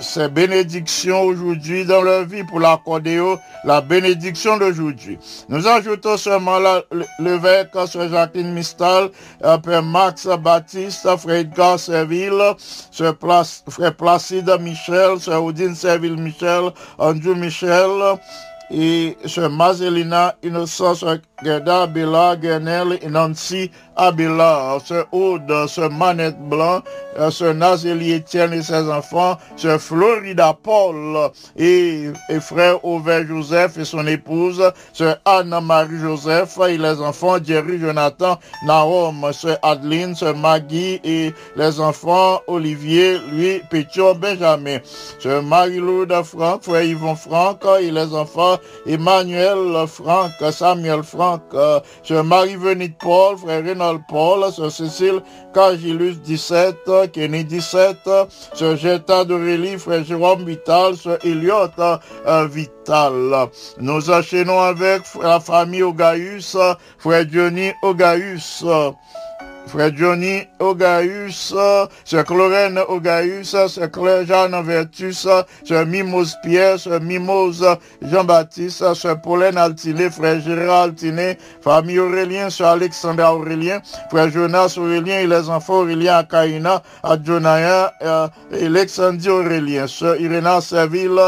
ces 0.00 0.28
bénédictions 0.28 1.22
aujourd'hui 1.22 1.84
dans 1.84 2.02
leur 2.02 2.24
vie 2.24 2.44
pour 2.44 2.60
l'accorder 2.60 3.22
la 3.64 3.80
bénédiction 3.80 4.56
d'aujourd'hui. 4.56 5.18
Nous 5.48 5.66
ajoutons 5.66 6.16
seulement 6.16 6.58
l'évêque, 7.18 7.68
Sœur 7.86 8.08
Jacqueline 8.08 8.52
Mistal, 8.52 9.10
Père 9.62 9.82
Max 9.82 10.26
Baptiste, 10.42 11.08
Frère 11.18 11.36
Edgar 11.36 11.78
Serville, 11.78 12.54
Frère 12.92 13.94
Placide 13.96 14.50
Michel, 14.60 15.20
Sœur 15.20 15.44
Odine 15.44 15.74
Serville 15.74 16.16
Michel, 16.16 16.70
Andrew 16.98 17.34
Michel, 17.34 18.18
et 18.70 19.16
Sœur 19.26 19.50
Mazelina 19.50 20.36
Innocence 20.42 21.04
Gerda 21.42 21.82
Abela, 21.82 22.36
Guernel 22.36 22.98
et 23.02 23.08
Nancy 23.08 23.70
Abela, 23.96 24.78
Sœur 24.84 25.06
Aude, 25.12 25.66
Sœur 25.68 25.90
Manette 25.90 26.38
Blanc, 26.38 26.80
euh, 27.18 27.30
ce 27.30 27.44
Nazélie 27.44 28.12
Étienne 28.12 28.52
et 28.52 28.62
ses 28.62 28.88
enfants, 28.90 29.36
ce 29.56 29.78
Florida 29.78 30.56
Paul 30.62 31.30
et, 31.56 32.10
frère 32.40 32.84
Auvert 32.84 33.26
Joseph 33.26 33.78
et 33.78 33.84
son 33.84 34.06
épouse, 34.06 34.62
ce 34.92 35.14
Anna-Marie 35.24 35.98
Joseph 36.00 36.58
et 36.68 36.78
les 36.78 37.00
enfants 37.00 37.36
Jerry 37.42 37.78
Jonathan, 37.78 38.38
Naom, 38.64 39.30
ce 39.32 39.48
Adeline, 39.62 40.14
ce 40.14 40.32
Maggie 40.32 41.00
et 41.04 41.32
les 41.56 41.80
enfants 41.80 42.40
Olivier, 42.46 43.18
lui, 43.32 43.60
Pétion, 43.70 44.14
Benjamin, 44.14 44.78
ce 45.18 45.40
Marie-Loude 45.40 46.14
Franck, 46.24 46.62
frère 46.62 46.84
Yvon 46.84 47.16
Franck 47.16 47.64
et 47.80 47.90
les 47.90 48.14
enfants 48.14 48.56
Emmanuel 48.86 49.86
Franck, 49.86 50.30
Samuel 50.52 51.02
Franck, 51.02 51.42
ce 52.02 52.14
Marie-Venite 52.14 52.96
Paul, 52.98 53.36
frère 53.36 53.62
Paul, 54.08 54.52
ce 54.52 54.68
Cécile 54.68 55.22
Cagilus 55.54 56.16
17, 56.22 57.10
Kenny 57.12 57.44
17, 57.44 57.96
ce 58.54 58.76
Jeta 58.76 59.24
d'Aurélie, 59.24 59.78
frère 59.78 60.04
Jérôme 60.04 60.44
Vital, 60.44 60.96
ce 60.96 61.18
Elliot 61.26 61.70
euh, 61.78 62.46
Vital. 62.46 63.48
Nous 63.78 64.10
enchaînons 64.10 64.60
avec 64.60 65.02
la 65.22 65.40
famille 65.40 65.82
Ogaïus, 65.82 66.56
frère 66.98 67.24
Johnny 67.30 67.72
Ogaïus. 67.82 68.64
Frère 69.66 69.90
Johnny 69.96 70.42
Ogaïus, 70.58 71.54
Sœur 72.04 72.24
Chlorène 72.24 72.80
Ogaïus, 72.88 73.50
Sœur 73.66 73.90
Claire 73.90 74.26
Jeanne 74.26 74.60
Vertus, 74.64 75.28
Sœur 75.64 75.86
Mimose 75.86 76.36
Pierre, 76.42 76.78
Sœur 76.78 77.00
Mimose 77.00 77.64
Jean-Baptiste, 78.02 78.94
Sœur 78.94 79.20
Pauline 79.20 79.56
Altiné, 79.58 80.10
Frère 80.10 80.40
Gérard 80.40 80.82
Altiné, 80.84 81.38
famille 81.60 81.98
Aurélien, 82.00 82.50
Sœur 82.50 82.70
Alexandre 82.70 83.24
Aurélien, 83.24 83.80
Frère 84.10 84.30
Jonas 84.30 84.74
Aurélien 84.76 85.20
et 85.20 85.26
les 85.26 85.48
enfants 85.48 85.80
Aurélien 85.80 86.24
euh, 86.34 88.28
et 88.52 88.66
Alexandre 88.66 89.28
Aurélien, 89.30 89.86
Sœur 89.86 90.20
Iréna 90.20 90.60
Serville, 90.60 91.20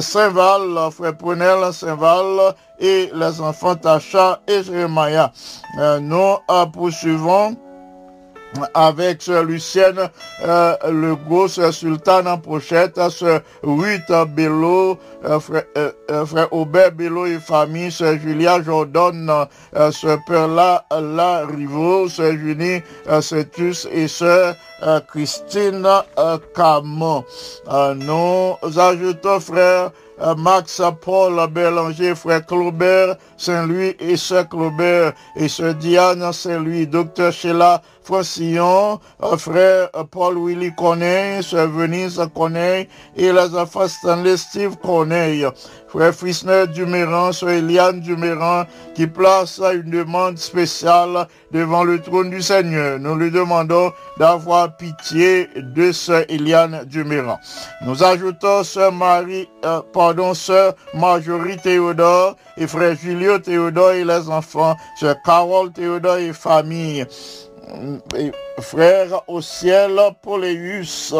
Saint-Val, 0.00 0.90
Frère 0.90 1.16
Prunel 1.16 1.72
Saint-Val, 1.72 2.54
et 2.80 3.10
les 3.14 3.40
enfants 3.40 3.76
Tacha 3.76 4.40
et 4.46 4.62
Jérémia. 4.62 5.32
Euh, 5.78 6.00
nous 6.00 6.36
poursuivons 6.72 7.56
avec 8.74 9.26
Lucienne 9.26 10.08
euh, 10.44 10.76
le 10.90 11.16
gros 11.16 11.48
ce 11.48 11.70
Sultan 11.70 12.26
en 12.26 12.38
pochette, 12.38 12.98
ce 13.10 13.40
Ruth 13.62 14.10
Bello, 14.34 14.98
euh, 15.24 15.40
frère, 15.40 15.64
euh, 15.76 16.26
frère, 16.26 16.52
Aubert 16.52 16.92
Bello 16.92 17.26
et 17.26 17.38
famille, 17.38 17.90
ce 17.90 18.16
Julia 18.18 18.62
Jordan, 18.62 19.46
ce 19.74 20.18
Perla 20.26 20.84
La 20.90 21.46
Rivo, 21.46 22.08
ce 22.08 22.36
Junie 22.36 22.82
Cetus 23.20 23.86
et 23.92 24.08
ce 24.08 24.52
Christine 25.08 25.86
Camon. 26.54 27.24
nous 27.96 28.56
ajoutons 28.78 29.40
frère 29.40 29.90
Max 30.36 30.80
Paul 31.00 31.40
Bélanger, 31.50 32.14
frère 32.14 32.44
Claubert 32.44 33.16
Saint-Louis 33.36 33.96
et 34.00 34.16
sœur 34.16 34.48
Claubert. 34.48 35.12
Et 35.36 35.48
sœur 35.48 35.74
Diane 35.74 36.32
Saint-Louis, 36.32 36.86
docteur 36.86 37.32
Sheila 37.32 37.82
Francillon, 38.08 39.00
frère 39.36 39.90
Paul 40.10 40.38
Willy 40.38 40.74
Corneille, 40.74 41.42
sœur 41.42 41.68
Venise 41.68 42.18
Corneille 42.34 42.88
et 43.14 43.30
les 43.30 43.54
enfants 43.54 43.86
Stanley 43.86 44.38
Steve 44.38 44.76
Corneille 44.78 45.46
frère 45.88 46.14
Frisner 46.14 46.66
Duméran, 46.66 47.32
sur 47.32 47.48
Eliane 47.48 48.00
Duméran, 48.00 48.64
qui 48.94 49.06
place 49.06 49.60
une 49.72 49.90
demande 49.90 50.38
spéciale 50.38 51.26
devant 51.50 51.82
le 51.82 52.00
trône 52.00 52.30
du 52.30 52.42
Seigneur. 52.42 52.98
Nous 52.98 53.14
lui 53.14 53.30
demandons 53.30 53.90
d'avoir 54.18 54.76
pitié 54.76 55.48
de 55.56 55.92
sœur 55.92 56.24
Eliane 56.28 56.84
Duméran. 56.86 57.38
Nous 57.86 58.04
ajoutons 58.04 58.62
sœur 58.64 58.92
Marie, 58.92 59.48
euh, 59.64 59.80
pardon, 59.92 60.34
sœur 60.34 60.74
Marjorie 60.94 61.56
Théodore 61.56 62.36
et 62.56 62.66
frère 62.66 62.96
Julio 62.96 63.38
Théodore 63.38 63.92
et 63.92 64.04
les 64.04 64.28
enfants, 64.28 64.76
sœur 65.00 65.16
Carole 65.24 65.72
Théodore 65.72 66.18
et 66.18 66.32
famille 66.32 67.06
frère 68.60 69.22
au 69.28 69.40
ciel 69.40 69.98
Poléus 70.22 71.14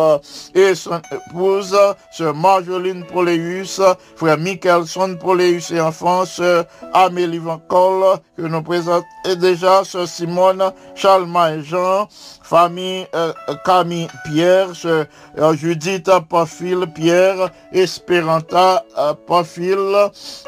et 0.55 0.75
son 0.75 1.01
épouse, 1.13 1.77
sœur 2.11 2.35
Marjoline 2.35 3.05
Poléus, 3.05 3.81
frère 4.17 4.39
Michelson 4.39 5.17
Poléus 5.21 5.71
et 5.71 5.81
enfant, 5.81 6.25
sœur 6.25 6.65
Amélie 6.93 7.39
Van 7.39 7.59
que 7.69 8.43
nous 8.43 8.63
présentons 8.63 9.07
déjà, 9.41 9.85
sœur 9.85 10.09
Simone, 10.09 10.73
Chalma 10.95 11.55
et 11.55 11.63
Jean, 11.63 12.09
famille 12.43 13.07
euh, 13.15 13.33
Camille 13.65 14.09
Pierre, 14.25 14.75
sœur 14.75 15.07
Judith 15.55 16.11
Pafil 16.29 16.87
Pierre, 16.95 17.51
Esperanta 17.73 18.85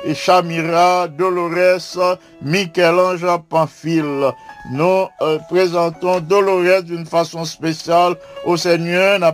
et 0.04 0.14
Chamira 0.14 1.08
Dolores, 1.08 2.18
Michel-Ange 2.42 3.26
Pafil. 3.48 4.32
Nous 4.68 5.06
euh, 5.22 5.38
présentons 5.48 6.20
Dolores 6.20 6.82
d'une 6.82 7.06
façon 7.06 7.44
spéciale 7.44 8.14
au 8.44 8.56
Seigneur, 8.56 9.18
n'a 9.18 9.32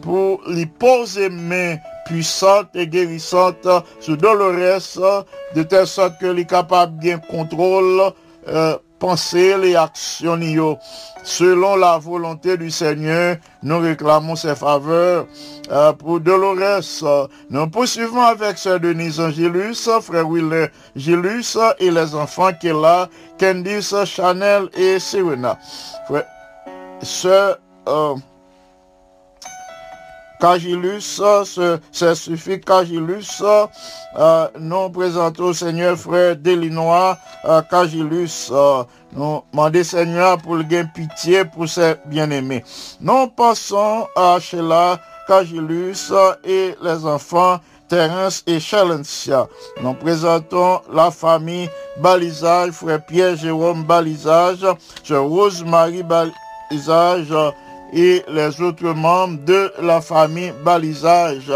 pour 0.00 0.40
lui 0.48 0.66
poser 0.66 1.28
main 1.28 1.76
puissante 2.06 2.68
et 2.74 2.86
guérissante 2.86 3.66
sur 4.00 4.16
Dolores, 4.16 5.24
de 5.54 5.62
telle 5.62 5.86
sorte 5.86 6.18
que 6.18 6.38
est 6.38 6.48
capable 6.48 6.98
bien 6.98 7.18
contrôle 7.18 8.12
euh, 8.48 8.78
penser 8.98 9.54
et 9.64 9.76
actions 9.76 10.38
selon 11.22 11.76
la 11.76 11.98
volonté 11.98 12.56
du 12.56 12.70
Seigneur, 12.70 13.36
nous 13.62 13.78
réclamons 13.80 14.36
ses 14.36 14.54
faveurs 14.54 15.26
euh, 15.70 15.92
pour 15.92 16.20
Dolores. 16.20 17.28
Nous 17.50 17.66
poursuivons 17.68 18.22
avec 18.22 18.58
Sœur 18.58 18.78
Denise 18.78 19.18
Angélus, 19.18 19.88
Frère 20.02 20.28
Will 20.28 20.70
Gilus 20.94 21.58
et 21.78 21.90
les 21.90 22.14
enfants 22.14 22.52
qu'elle 22.60 22.84
a, 22.84 23.08
Candice, 23.38 23.94
Chanel 24.04 24.68
et 24.74 24.98
Serena. 24.98 25.58
Euh, 27.88 28.14
Cagilus, 30.40 31.20
c'est 31.92 32.14
suffit 32.14 32.60
Cagilus, 32.60 33.42
euh, 34.18 34.48
nous 34.58 34.90
présentons 34.90 35.44
au 35.44 35.52
Seigneur 35.54 35.96
frère 35.96 36.36
Delinois 36.36 37.16
euh, 37.46 37.62
Cagilus, 37.62 38.50
euh, 38.50 38.82
nous 39.12 39.42
demandons 39.52 39.84
Seigneur 39.84 40.38
pour 40.38 40.56
le 40.56 40.62
gain 40.62 40.84
pitié 40.86 41.44
pour 41.44 41.68
ses 41.68 41.94
bien-aimés. 42.06 42.62
Nous 43.00 43.28
passons 43.28 44.06
à 44.14 44.38
Sheila 44.40 45.00
Cagilus 45.26 46.12
et 46.44 46.74
les 46.82 47.06
enfants 47.06 47.58
Terence 47.88 48.42
et 48.46 48.58
Chalencia. 48.58 49.46
Nous 49.80 49.94
présentons 49.94 50.80
la 50.92 51.10
famille 51.10 51.70
Balisage, 51.98 52.72
frère 52.72 53.04
Pierre 53.06 53.36
Jérôme 53.36 53.84
Balisage, 53.84 54.66
Rose-Marie 55.08 56.02
Balisage, 56.02 57.32
et 57.92 58.22
les 58.28 58.60
autres 58.60 58.92
membres 58.92 59.44
de 59.44 59.72
la 59.80 60.00
famille 60.00 60.52
Balisage. 60.64 61.52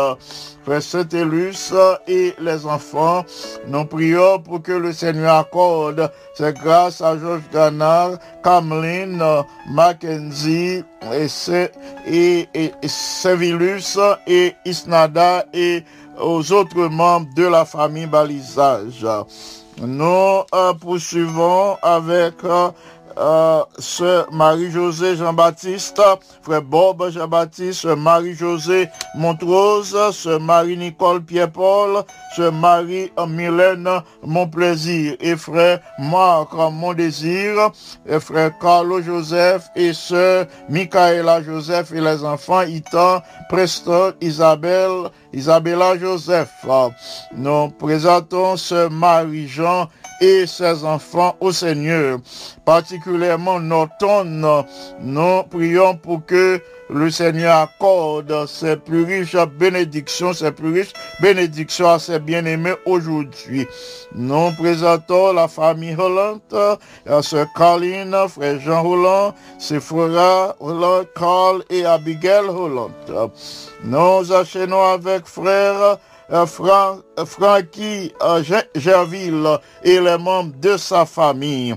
Frère 0.64 0.83
Saint-Élus 0.83 1.72
et 2.07 2.35
les 2.39 2.66
enfants, 2.66 3.24
nous 3.66 3.85
prions 3.87 4.39
pour 4.41 4.62
que 4.62 4.72
le 4.72 4.93
Seigneur 4.93 5.37
accorde 5.37 6.11
ses 6.35 6.53
grâces 6.53 7.01
à 7.01 7.18
Georges 7.18 7.49
Ganard, 7.53 8.18
Cameline, 8.45 9.22
Mackenzie, 9.70 10.85
et, 12.07 12.49
et, 12.55 12.72
Saint-Vilus 12.87 13.99
et 14.26 14.55
Isnada 14.66 15.47
et 15.55 15.83
aux 16.20 16.53
autres 16.53 16.89
membres 16.89 17.28
de 17.35 17.45
la 17.45 17.64
famille 17.64 18.07
Balisage. 18.07 19.07
Nous 19.81 20.43
euh, 20.55 20.74
poursuivons 20.74 21.76
avec 21.83 22.35
euh, 23.21 23.62
Sœur 23.79 24.33
Marie-Josée 24.33 25.16
Jean-Baptiste, 25.16 26.01
Frère 26.43 26.62
Bob 26.62 27.11
Jean-Baptiste, 27.11 27.85
Marie-Josée 27.85 28.89
Montrose, 29.14 29.97
Sœur 30.12 30.41
Marie-Nicole 30.41 31.23
Pierre-Paul, 31.23 32.05
Sœur 32.35 32.53
Marie-Mylène 32.53 33.89
Mon 34.25 34.49
Plaisir 34.49 35.16
et 35.21 35.37
Frère 35.37 35.81
Marc 35.99 36.53
Mon 36.55 36.95
Désir, 36.95 37.71
et 38.07 38.21
Frère 38.21 38.53
Carlo 38.59 39.03
Joseph 39.03 39.68
et 39.77 39.93
Sœur 39.93 40.47
Michaela 40.68 41.43
Joseph 41.43 41.93
et 41.93 42.01
les 42.01 42.25
enfants 42.25 42.62
Itan, 42.62 43.23
Preston, 43.49 44.14
Isabelle, 44.21 45.11
Isabella 45.33 45.99
Joseph. 45.99 46.51
Nous 47.37 47.68
présentons 47.79 48.57
Sœur 48.57 48.91
Marie-Jean 48.91 49.89
et 50.21 50.47
ses 50.47 50.85
enfants 50.85 51.37
au 51.41 51.51
Seigneur, 51.51 52.18
Norton. 53.18 54.64
Nous 55.00 55.42
prions 55.50 55.96
pour 55.96 56.24
que 56.24 56.61
le 56.92 57.11
Seigneur 57.11 57.56
accorde 57.56 58.46
ses 58.46 58.76
plus 58.76 59.04
riches 59.04 59.36
bénédictions, 59.58 60.32
ses 60.32 60.50
plus 60.50 60.72
riches 60.72 60.92
bénédictions 61.20 61.88
à 61.88 61.98
ses 61.98 62.18
bien-aimés 62.18 62.74
aujourd'hui. 62.84 63.66
Nous 64.14 64.50
présentons 64.58 65.32
la 65.32 65.46
famille 65.46 65.94
Hollande, 65.96 66.40
sœur 67.22 67.46
Caroline, 67.56 68.16
frère 68.28 68.61
Jean 68.61 68.84
Hollande, 68.84 69.34
Sephora 69.58 70.56
Hollande, 70.58 71.06
Carl 71.14 71.62
et 71.70 71.84
Abigail 71.84 72.46
Hollande. 72.48 72.92
Nous 73.84 74.32
enchaînons 74.32 74.82
avec 74.82 75.26
frère 75.26 75.98
euh, 76.32 76.46
euh, 76.61 77.24
Francky 77.26 78.12
euh, 78.22 78.42
Gerville 78.76 79.58
et 79.82 80.00
les 80.00 80.18
membres 80.18 80.54
de 80.61 80.76
sa 80.76 81.04
famille. 81.04 81.74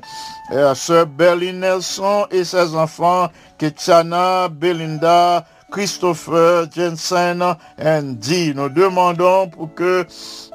Sœur 0.75 1.07
Berlin 1.07 1.53
Nelson 1.53 2.27
et 2.29 2.43
ses 2.43 2.75
enfants, 2.75 3.29
Ketiana, 3.57 4.49
Belinda, 4.49 5.45
Christopher, 5.71 6.67
Jensen, 6.71 7.43
Andy. 7.83 8.53
Nous 8.55 8.69
demandons 8.69 9.47
pour 9.49 9.73
que, 9.73 10.05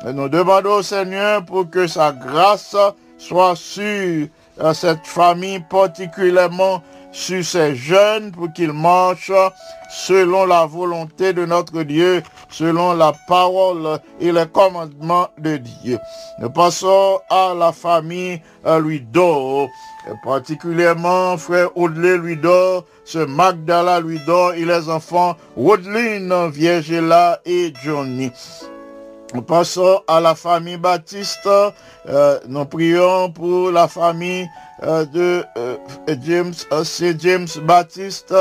nous 0.05 0.29
demandons 0.29 0.77
au 0.77 0.83
Seigneur 0.83 1.45
pour 1.45 1.69
que 1.69 1.89
sa 1.89 2.13
grâce 2.13 2.77
soit 3.19 3.57
sur 3.57 4.29
cette 4.73 5.05
famille 5.05 5.61
particulièrement 5.69 6.83
sur 7.13 7.45
ces 7.45 7.75
jeunes 7.75 8.33
pour 8.33 8.53
qu'ils 8.53 8.73
marchent 8.73 9.33
selon 9.91 10.47
la 10.47 10.67
volonté 10.67 11.33
de 11.33 11.45
notre 11.45 11.83
Dieu, 11.83 12.23
selon 12.51 12.93
la 12.95 13.13
parole 13.27 13.99
et 14.21 14.33
les 14.33 14.47
commandements 14.47 15.29
de 15.39 15.57
Dieu. 15.57 15.99
Nous 16.41 16.51
passons 16.51 17.21
à 17.31 17.55
la 17.59 17.73
famille 17.73 18.41
Louis-Dor, 18.65 19.69
particulièrement 20.25 21.37
frère 21.37 21.77
Audley 21.77 22.17
Louis-Dor, 22.17 22.85
ce 23.05 23.19
Magdala 23.19 24.01
Louis-Dor 24.01 24.53
et 24.55 24.65
les 24.65 24.89
enfants 24.89 25.37
Woodline, 25.57 26.51
Viergela 26.51 27.41
et 27.47 27.73
Johnny. 27.83 28.31
Nous 29.35 29.43
passons 29.43 30.01
à 30.07 30.21
la 30.21 30.35
famille 30.35 30.79
Baptiste. 30.79 31.49
Euh, 32.09 32.39
nous 32.49 32.65
prions 32.65 33.31
pour 33.31 33.71
la 33.71 33.87
famille 33.87 34.45
euh, 34.45 34.68
de 34.83 35.45
euh, 35.57 35.77
James, 36.25 36.55
c'est 36.85 37.21
James 37.21 37.49
Baptiste, 37.65 38.35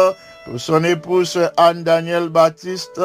son 0.58 0.84
épouse 0.84 1.40
Anne-Daniel 1.58 2.30
Baptiste 2.30 3.02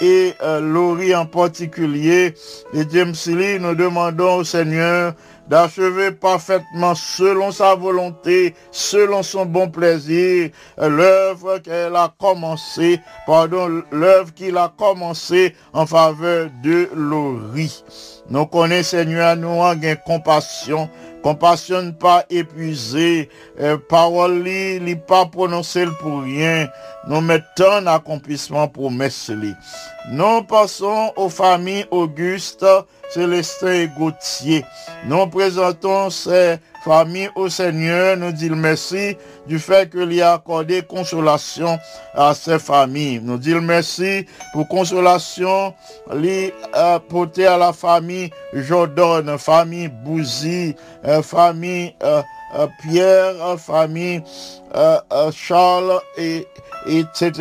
et 0.00 0.32
Laurie 0.60 1.14
en 1.14 1.26
particulier. 1.26 2.34
Et 2.72 2.82
James 2.90 3.14
Lee, 3.26 3.58
nous 3.60 3.74
demandons 3.74 4.36
au 4.36 4.44
Seigneur 4.44 5.14
d'achever 5.48 6.12
parfaitement 6.12 6.94
selon 6.94 7.50
sa 7.50 7.74
volonté, 7.74 8.54
selon 8.70 9.22
son 9.22 9.46
bon 9.46 9.68
plaisir, 9.68 10.50
l'œuvre 10.76 11.58
qu'elle 11.58 11.96
a 11.96 12.12
commencé, 12.18 13.00
pardon, 13.26 13.82
l'œuvre 13.90 14.32
qu'il 14.34 14.56
a 14.56 14.72
commencé 14.76 15.54
en 15.72 15.86
faveur 15.86 16.50
de 16.62 16.88
Laurie. 16.94 17.82
Nous 18.30 18.46
connaissons, 18.46 18.98
Seigneur, 18.98 19.36
nous 19.36 19.62
avons 19.62 19.96
compassion, 20.04 20.88
compassion 21.22 21.92
pas 21.92 22.24
épuisée, 22.30 23.28
euh, 23.60 23.76
parole 23.88 24.42
li, 24.42 24.96
pas 24.96 25.26
prononcée 25.26 25.86
pour 26.00 26.22
rien. 26.22 26.68
Nous 27.08 27.20
mettons 27.20 27.72
en 27.78 27.86
accomplissement 27.86 28.68
pour 28.68 28.90
messer. 28.90 29.34
Nous 30.10 30.42
passons 30.42 31.12
aux 31.16 31.28
familles 31.28 31.86
Auguste, 31.90 32.64
Célestin 33.10 33.72
et 33.72 33.88
Gauthier. 33.98 34.64
Nous 35.06 35.26
présentons 35.26 36.10
ces 36.10 36.56
familles 36.88 37.28
au 37.34 37.50
Seigneur. 37.50 38.16
Nous 38.16 38.32
disons 38.32 38.56
merci 38.56 39.14
du 39.46 39.58
fait 39.58 39.90
qu'il 39.90 40.22
a 40.22 40.32
accordé 40.32 40.80
consolation 40.80 41.78
à 42.14 42.32
ces 42.34 42.58
familles. 42.58 43.20
Nous 43.22 43.36
disons 43.36 43.60
merci 43.60 44.24
pour 44.54 44.66
consolation 44.68 45.74
li 46.14 46.50
porté 47.10 47.46
à 47.46 47.58
la 47.58 47.74
famille 47.74 48.30
Jordan, 48.54 49.36
famille 49.36 49.88
Bouzy, 49.88 50.74
euh, 51.04 51.20
famille 51.20 51.94
euh, 52.02 52.22
euh, 52.56 52.66
Pierre, 52.80 53.34
famille 53.58 54.22
Charles 55.32 56.00
et 56.16 56.46
etc. 56.86 57.32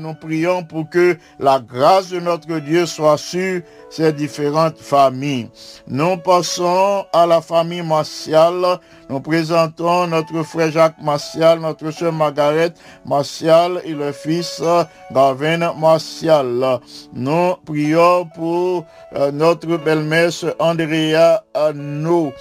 Nous 0.00 0.14
prions 0.14 0.64
pour 0.64 0.90
que 0.90 1.16
la 1.38 1.60
grâce 1.60 2.08
de 2.08 2.18
notre 2.18 2.58
Dieu 2.58 2.86
soit 2.86 3.18
sur 3.18 3.62
ces 3.96 4.12
différentes 4.12 4.78
familles. 4.78 5.48
Nous 5.88 6.18
passons 6.18 7.06
à 7.14 7.24
la 7.26 7.40
famille 7.40 7.80
Martial. 7.82 8.78
Nous 9.08 9.20
présentons 9.20 10.06
notre 10.06 10.42
frère 10.42 10.70
Jacques 10.70 11.00
Martial, 11.02 11.60
notre 11.60 11.90
soeur 11.90 12.12
Margaret 12.12 12.74
Martial 13.06 13.80
et 13.84 13.92
le 13.92 14.12
fils 14.12 14.62
Gavin 15.10 15.72
Martial. 15.74 16.80
Nous 17.14 17.54
prions 17.64 18.26
pour 18.34 18.84
euh, 19.14 19.30
notre 19.32 19.78
belle-mère 19.78 20.30
Andrea. 20.58 21.42
Euh, 21.56 21.72
nous 21.72 22.32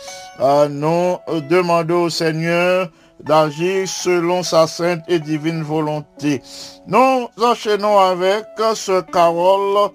demandons 1.50 2.04
au 2.04 2.10
Seigneur 2.10 2.90
d'agir 3.24 3.88
selon 3.88 4.44
sa 4.44 4.68
sainte 4.68 5.04
et 5.08 5.20
divine 5.20 5.64
volonté. 5.64 6.42
Nous 6.86 7.30
enchaînons 7.42 7.98
avec 7.98 8.44
ce 8.76 9.00
Carole 9.02 9.92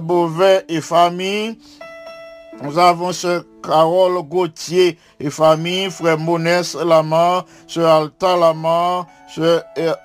Beauvais 0.00 0.64
et 0.68 0.80
famille. 0.80 1.58
Nous 2.62 2.78
avons 2.78 3.12
ce 3.12 3.42
Carole 3.62 4.22
Gauthier 4.22 4.98
et 5.18 5.30
famille, 5.30 5.90
frère 5.90 6.18
Monès 6.18 6.74
Lamar, 6.74 7.46
ce 7.66 7.80
Alta 7.80 8.36
Lamar, 8.36 9.06
ce 9.34 9.60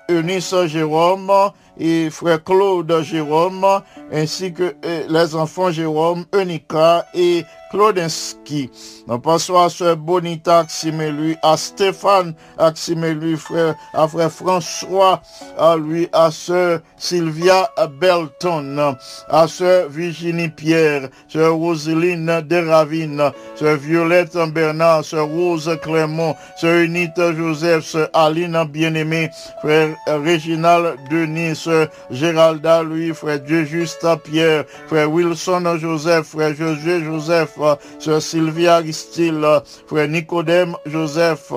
Eunice 0.08 0.54
Jérôme 0.66 1.30
et 1.78 2.08
frère 2.08 2.42
Claude 2.42 3.02
Jérôme, 3.02 3.66
ainsi 4.10 4.54
que 4.54 4.74
les 5.08 5.34
enfants 5.34 5.70
Jérôme, 5.70 6.24
Unica 6.34 7.04
et 7.12 7.44
Claudinski. 7.70 8.70
Nous 9.08 9.20
à 9.56 9.68
ce 9.68 9.94
Bonita 9.94 10.60
Aximelu, 10.60 11.36
à 11.42 11.56
Stéphane 11.56 12.34
Aximelu, 12.58 13.36
frère, 13.36 13.76
à 13.94 14.08
frère 14.08 14.32
François, 14.32 15.22
à 15.56 15.76
lui, 15.76 16.08
à 16.12 16.30
sœur 16.32 16.80
Sylvia 16.96 17.70
Belton, 18.00 18.96
à 19.28 19.46
sœur 19.46 19.88
Virginie 19.88 20.48
Pierre, 20.48 21.08
sœur 21.28 21.54
Roseline 21.54 22.40
Deravine, 22.42 23.30
sœur 23.54 23.76
Violette 23.76 24.36
Bernard, 24.52 25.04
sœur 25.04 25.28
Rose 25.28 25.70
Clément, 25.82 26.36
sœur 26.56 26.80
Unite 26.80 27.20
Joseph, 27.36 27.84
sœur 27.84 28.08
Aline 28.12 28.64
Bien-Aimé, 28.68 29.30
frère 29.60 29.94
Réginald 30.06 30.96
Denis, 31.10 31.54
sœur 31.54 31.88
Géralda, 32.10 32.82
lui, 32.82 33.14
frère 33.14 33.38
Dieu 33.40 33.64
Juste 33.64 34.04
Pierre, 34.24 34.64
frère 34.88 35.12
Wilson 35.12 35.78
Joseph, 35.78 36.26
frère 36.26 36.54
Josué 36.54 37.04
Joseph, 37.04 37.55
Sœur 37.98 38.22
Sylvia 38.22 38.76
Aristide, 38.76 39.44
Frère 39.86 40.08
Nicodème 40.08 40.76
Joseph, 40.86 41.52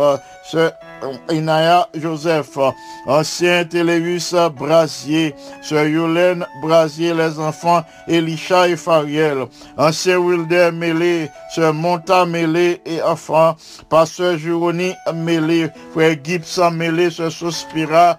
Sœur 0.50 0.72
Inaya 1.32 1.88
Joseph, 1.94 2.58
ancien 3.06 3.66
Télévis 3.66 4.34
Brasier, 4.56 5.34
Sœur 5.62 5.86
Yolène 5.86 6.46
Brasier, 6.62 7.14
les 7.14 7.40
enfants 7.40 7.84
Elisha 8.08 8.68
et 8.68 8.76
Fariel, 8.76 9.46
ancien 9.78 10.18
Wilder 10.18 10.72
Mélé, 10.74 11.30
Sœur 11.54 11.74
Monta 11.74 12.26
Mélé 12.26 12.82
et 12.86 13.02
enfants, 13.02 13.56
Pasteur 13.90 14.38
Juroni 14.38 14.94
Mélé, 15.14 15.70
Frère 15.94 16.18
Gibson 16.24 16.72
Mélé, 16.72 17.10
Sœur 17.10 17.32
Sospira 17.32 18.18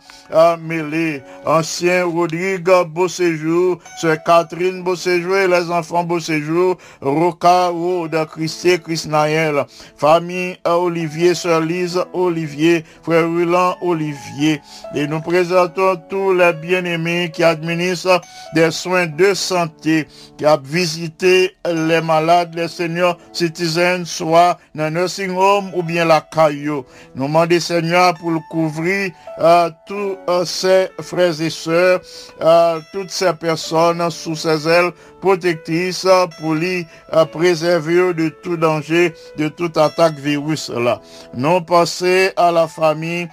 Mélé, 0.61 1.23
ancien 1.45 2.05
Rodrigue 2.07 2.71
Beauséjour, 2.89 3.79
Sœur 4.01 4.23
Catherine 4.25 4.83
Beauséjour 4.83 5.37
et 5.37 5.49
les 5.49 5.71
enfants 5.71 6.05
Beauséjour, 6.05 6.77
Roca 7.01 7.69
Rode, 7.69 8.17
Christier 8.33 8.81
Naël, 9.07 9.65
famille 9.97 10.57
Olivier, 10.65 11.35
Sœur 11.35 11.61
Lise 11.61 12.01
Olivier, 12.13 12.70
frère 13.03 13.27
Roland 13.27 13.77
Olivier. 13.83 14.61
Et 14.95 15.07
nous 15.07 15.21
présentons 15.21 15.97
tous 16.09 16.33
les 16.33 16.53
bien-aimés 16.53 17.31
qui 17.33 17.45
administrent 17.45 18.21
des 18.55 18.71
soins 18.71 19.07
de 19.07 19.35
santé, 19.35 20.07
qui 20.37 20.47
ont 20.47 20.61
visité 20.63 21.57
les 21.71 22.01
malades, 22.01 22.55
les 22.55 22.69
seigneurs 22.69 23.17
citizens, 23.33 24.05
soit 24.05 24.59
dans 24.75 24.85
le 24.85 25.01
nursing 25.01 25.37
home 25.37 25.71
ou 25.75 25.83
bien 25.83 26.05
la 26.05 26.21
caillou. 26.21 26.85
Nous 27.15 27.27
demandons, 27.27 27.61
Seigneur, 27.61 28.15
pour 28.15 28.33
couvrir 28.51 29.11
euh, 29.39 29.71
tous 29.87 30.17
euh, 30.29 30.45
ces 30.45 30.89
frères 31.01 31.41
et 31.41 31.51
sœurs, 31.51 32.01
euh, 32.43 32.81
toutes 32.93 33.11
ces 33.11 33.33
personnes 33.33 34.11
sous 34.11 34.37
ses 34.37 34.69
ailes 34.69 34.93
protectrices 35.21 36.07
pour 36.41 36.55
les 36.55 36.87
préserver 37.33 38.15
de 38.15 38.29
tout 38.43 38.57
danger, 38.57 39.13
de 39.37 39.49
toute 39.49 39.77
attaque 39.77 40.19
virus 40.19 40.71
là. 40.71 41.01
Nous 41.35 41.61
passons 41.61 42.31
à 42.37 42.51
la 42.51 42.60
famille 42.69 43.29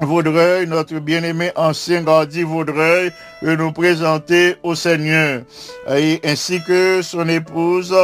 Vaudreuil, 0.00 0.66
notre 0.66 0.98
bien-aimé 0.98 1.52
ancien 1.54 2.02
gardien 2.02 2.44
Vaudreuil, 2.44 3.12
nous 3.42 3.72
présenter 3.72 4.56
au 4.64 4.74
Seigneur, 4.74 5.42
et 5.88 6.20
ainsi 6.24 6.60
que 6.66 7.00
son 7.00 7.28
épouse, 7.28 7.94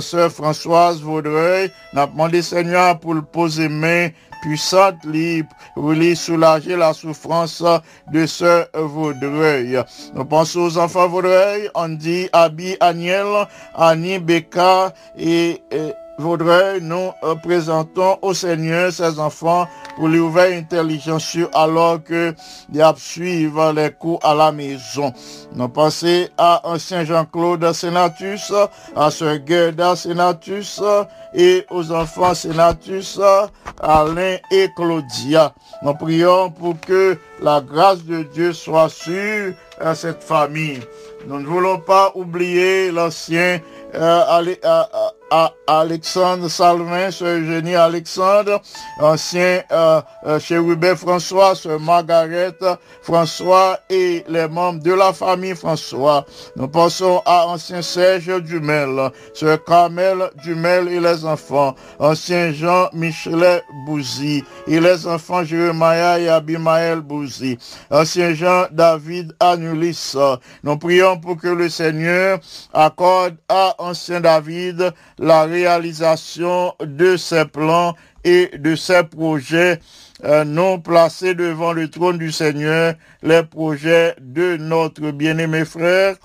sœur 0.00 0.32
Françoise 0.32 1.00
Vaudreuil, 1.02 1.70
n'a 1.92 2.06
demandé 2.06 2.40
Seigneur 2.40 2.98
pour 2.98 3.12
le 3.12 3.20
poser 3.20 3.68
main 3.68 4.08
puissante, 4.40 4.96
pour 5.74 5.92
lui 5.92 6.16
soulager 6.16 6.74
la 6.74 6.94
souffrance 6.94 7.62
de 8.12 8.24
ce 8.24 8.64
Vaudreuil. 8.74 9.78
Nous 10.14 10.24
pensons 10.24 10.60
aux 10.60 10.78
enfants 10.78 11.08
Vaudreuil, 11.08 11.68
Andy, 11.74 12.28
Abby, 12.32 12.76
Aniel, 12.80 13.46
Annie, 13.74 14.18
Becca 14.18 14.94
et 15.18 15.60
Vaudreuil, 16.18 16.80
nous 16.80 17.10
présentons 17.42 18.18
au 18.22 18.32
Seigneur 18.32 18.90
ses 18.90 19.18
enfants 19.18 19.68
pour 19.96 20.08
lui 20.08 20.18
ouvrir 20.18 20.56
intelligence 20.56 21.36
alors 21.52 22.02
que 22.02 22.34
ils 22.72 22.92
suivent 22.96 23.72
les 23.74 23.90
cours 23.90 24.20
à 24.22 24.34
la 24.34 24.50
maison. 24.50 25.12
Nous 25.54 25.68
pensons 25.68 26.26
à 26.38 26.62
ancien 26.64 27.04
Jean-Claude 27.04 27.70
Sénatus, 27.72 28.50
à 28.94 29.10
Sœur 29.10 29.38
Gerda 29.46 29.94
Sénatus 29.94 30.80
et 31.34 31.66
aux 31.70 31.92
enfants 31.92 32.34
Sénatus, 32.34 33.20
Alain 33.82 34.36
et 34.50 34.68
Claudia. 34.74 35.52
Nous 35.82 35.94
prions 35.94 36.50
pour 36.50 36.80
que 36.80 37.18
la 37.42 37.60
grâce 37.60 38.02
de 38.04 38.22
Dieu 38.22 38.54
soit 38.54 38.88
sur 38.88 39.52
cette 39.94 40.22
famille. 40.22 40.80
Nous 41.26 41.40
ne 41.40 41.46
voulons 41.46 41.78
pas 41.78 42.12
oublier 42.14 42.90
l'ancien 42.90 43.60
euh, 43.94 44.54
euh, 44.64 44.84
à 45.30 45.52
Alexandre 45.66 46.48
Salvin, 46.48 47.10
ce 47.10 47.24
Eugénie 47.24 47.74
Alexandre, 47.74 48.60
ancien 49.00 49.62
euh, 49.72 50.00
euh, 50.26 50.38
Hubert 50.50 50.96
François, 50.96 51.54
ce 51.54 51.76
Margaret 51.78 52.54
François 53.02 53.78
et 53.90 54.24
les 54.28 54.46
membres 54.46 54.82
de 54.82 54.92
la 54.92 55.12
famille 55.12 55.56
François. 55.56 56.24
Nous 56.54 56.68
pensons 56.68 57.20
à 57.26 57.46
ancien 57.48 57.82
Serge 57.82 58.42
Dumel, 58.42 59.10
ce 59.34 59.56
Carmel 59.56 60.30
Dumel 60.44 60.88
et 60.88 61.00
les 61.00 61.24
enfants, 61.24 61.74
ancien 61.98 62.52
Jean 62.52 62.88
Michelet 62.92 63.62
Bouzy 63.86 64.44
et 64.68 64.78
les 64.78 65.06
enfants 65.06 65.44
Jérémia 65.44 66.20
et 66.20 66.28
Abimaël 66.28 67.00
Bouzy, 67.00 67.58
ancien 67.90 68.34
Jean 68.34 68.66
David 68.70 69.34
Anulis. 69.40 70.14
Nous 70.62 70.76
prions 70.76 71.18
pour 71.18 71.36
que 71.36 71.48
le 71.48 71.68
Seigneur 71.68 72.38
accorde 72.72 73.36
à 73.48 73.74
ancien 73.78 74.20
David 74.20 74.92
la 75.18 75.44
réalisation 75.44 76.74
de 76.80 77.16
ses 77.16 77.44
plans 77.44 77.94
et 78.24 78.50
de 78.58 78.74
ses 78.74 79.02
projets 79.04 79.80
euh, 80.24 80.44
non 80.44 80.80
placés 80.80 81.34
devant 81.34 81.72
le 81.72 81.88
trône 81.88 82.18
du 82.18 82.32
Seigneur, 82.32 82.94
les 83.22 83.42
projets 83.42 84.14
de 84.20 84.56
notre 84.56 85.10
bien-aimé 85.10 85.64
frère, 85.64 86.16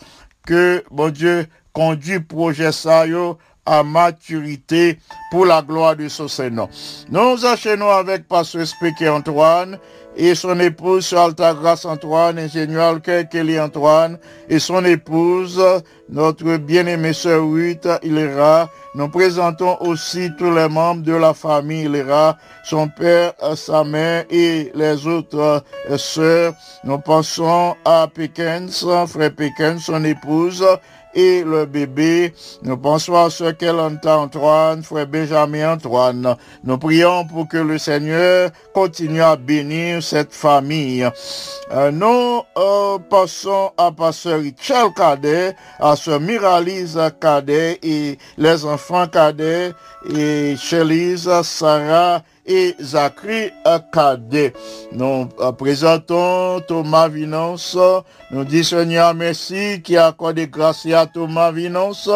que, 0.45 0.83
mon 0.91 1.09
Dieu, 1.09 1.45
conduit 1.73 2.19
projet 2.19 2.71
ça 2.71 3.03
à 3.65 3.83
maturité 3.83 4.97
pour 5.29 5.45
la 5.45 5.61
gloire 5.61 5.95
de 5.95 6.07
son 6.07 6.27
Seigneur. 6.27 6.67
Nous 7.09 7.45
enchaînons 7.45 7.89
avec 7.89 8.27
Pasteur 8.27 8.65
Spéké 8.65 9.07
Antoine 9.07 9.77
et 10.21 10.35
son 10.35 10.59
épouse 10.59 11.15
Antoine, 11.15 12.37
ingénieur 12.37 13.01
Kelly 13.01 13.59
Antoine, 13.59 14.19
et 14.47 14.59
son 14.59 14.85
épouse, 14.85 15.59
notre 16.09 16.57
bien-aimée 16.57 17.13
sœur 17.13 17.43
Ruth 17.49 17.87
Ilera. 18.03 18.69
Nous 18.93 19.07
présentons 19.07 19.77
aussi 19.79 20.29
tous 20.37 20.53
les 20.53 20.69
membres 20.69 21.01
de 21.01 21.13
la 21.13 21.33
famille 21.33 21.85
Ilera, 21.85 22.37
son 22.63 22.87
père, 22.87 23.33
sa 23.55 23.83
mère 23.83 24.25
et 24.29 24.71
les 24.75 25.07
autres 25.07 25.63
sœurs. 25.97 26.53
Nous 26.83 26.99
pensons 26.99 27.75
à 27.83 28.07
Pickens, 28.13 28.85
frère 29.07 29.33
Pickens, 29.35 29.81
son 29.85 30.03
épouse, 30.03 30.63
et 31.13 31.43
le 31.43 31.65
bébé. 31.65 32.33
Nous 32.63 32.77
pensons 32.77 33.15
à 33.15 33.29
ce 33.29 33.51
qu'elle 33.51 33.79
entend 33.79 34.23
Antoine, 34.23 34.83
frère 34.83 35.07
Benjamin 35.07 35.73
Antoine. 35.73 36.35
Nous 36.63 36.77
prions 36.77 37.25
pour 37.25 37.47
que 37.47 37.57
le 37.57 37.77
Seigneur 37.77 38.51
continue 38.73 39.21
à 39.21 39.35
bénir 39.35 40.03
cette 40.03 40.33
famille. 40.33 41.07
Euh, 41.71 41.91
nous 41.91 42.41
euh, 42.57 42.97
passons 43.09 43.71
à 43.77 43.91
Pasteur 43.91 44.39
Richel 44.39 44.93
Cadet, 44.95 45.55
à 45.79 45.95
ce 45.95 46.11
Miralise 46.17 46.99
Cadet 47.19 47.79
et 47.83 48.17
les 48.37 48.65
enfants 48.65 49.07
Cadet 49.07 49.73
et 50.13 50.55
Chelise, 50.57 51.29
Sarah 51.43 52.23
et 52.51 52.75
Zachary 52.79 53.51
Cadet. 53.93 54.53
Nous 54.91 55.29
euh, 55.39 55.51
présentons 55.53 56.59
Thomas 56.67 57.07
Vinance. 57.07 57.77
Nous 58.31 58.43
disons 58.43 58.77
Seigneur 58.77 59.13
merci 59.13 59.81
qui 59.83 59.97
a 59.97 60.07
accordé 60.07 60.47
grâce 60.47 60.85
à 60.87 61.05
Thomas 61.05 61.51
Vinance 61.51 62.09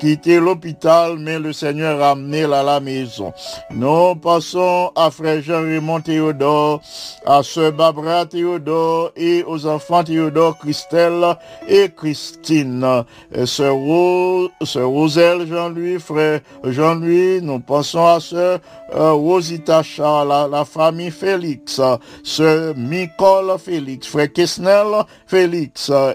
qui 0.00 0.18
l'hôpital, 0.38 1.18
mais 1.18 1.38
le 1.38 1.52
Seigneur 1.52 2.02
a 2.02 2.10
amené 2.10 2.44
à 2.44 2.62
la 2.62 2.80
maison. 2.80 3.32
Nous 3.70 4.14
passons 4.16 4.92
à 4.94 5.10
frère 5.10 5.42
Jean-Raymond 5.42 6.00
Théodore, 6.00 6.80
à 7.26 7.42
sœur 7.42 7.72
Barbara 7.72 8.26
Théodore 8.26 9.12
et 9.16 9.44
aux 9.46 9.66
enfants 9.66 10.04
Théodore, 10.04 10.58
Christelle 10.58 11.36
et 11.68 11.90
Christine. 11.90 13.04
Sœur, 13.44 13.74
Rose, 13.74 14.50
Roselle 14.76 15.46
Jean-Louis, 15.46 15.98
frère 15.98 16.40
Jean-Louis, 16.64 17.40
nous 17.42 17.60
passons 17.60 18.06
à 18.06 18.20
sœur 18.20 18.60
euh, 18.94 19.12
Rosita 19.12 19.82
Charles, 19.82 20.50
la, 20.50 20.64
famille 20.64 21.10
Félix, 21.10 21.80
ce 22.22 22.74
Nicole 22.74 23.58
Félix, 23.58 24.06
frère 24.06 24.32
Kesnel 24.32 25.04
Félix, 25.26 25.90
euh, 25.90 26.14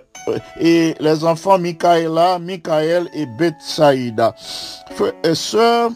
et 0.59 0.95
les 0.99 1.23
enfants 1.23 1.57
Michaela, 1.57 2.39
Michael 2.39 3.07
et 3.13 3.25
Betsaïda. 3.38 4.36
Sœur 5.34 5.91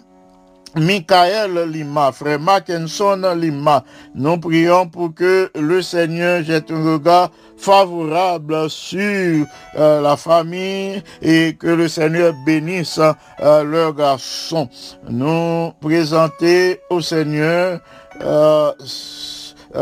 Michael 0.75 1.69
Lima, 1.69 2.11
frère 2.13 2.39
Mackinson 2.39 3.21
Lima, 3.35 3.83
nous 4.15 4.37
prions 4.37 4.87
pour 4.87 5.13
que 5.13 5.51
le 5.59 5.81
Seigneur 5.81 6.43
jette 6.43 6.71
un 6.71 6.93
regard 6.93 7.29
favorable 7.57 8.69
sur 8.69 9.45
euh, 9.77 10.01
la 10.01 10.15
famille 10.15 11.03
et 11.21 11.55
que 11.59 11.67
le 11.67 11.87
Seigneur 11.89 12.33
bénisse 12.45 12.99
euh, 13.41 13.63
leur 13.63 13.93
garçon. 13.93 14.69
Nous 15.09 15.71
présenter 15.81 16.79
au 16.89 17.01
Seigneur 17.01 17.81
euh, 18.21 18.71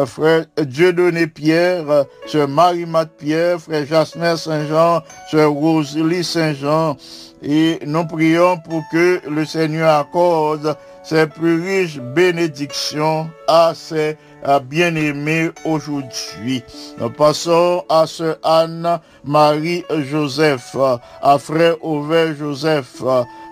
frère 0.05 0.45
Dieudonné 0.57 1.27
Pierre, 1.27 2.05
sœur 2.25 2.47
Marie-Mat 2.47 3.09
Pierre, 3.17 3.59
frère 3.59 3.85
Jasmin 3.85 4.37
Saint-Jean, 4.37 5.01
sœur 5.29 5.51
Rosalie 5.51 6.23
Saint-Jean, 6.23 6.97
et 7.41 7.79
nous 7.85 8.05
prions 8.05 8.57
pour 8.57 8.83
que 8.91 9.21
le 9.29 9.45
Seigneur 9.45 9.99
accorde 9.99 10.75
ses 11.03 11.27
plus 11.27 11.61
riches 11.61 11.99
bénédictions 11.99 13.29
à 13.47 13.73
ses 13.73 14.17
bien-aimés 14.65 15.51
aujourd'hui. 15.65 16.63
Nous 16.99 17.09
passons 17.09 17.83
à 17.89 18.05
ce 18.07 18.37
Anne-Marie 18.43 19.83
Joseph, 20.09 20.75
à 21.21 21.37
frère 21.39 21.83
Auvert 21.83 22.35
Joseph, 22.35 23.01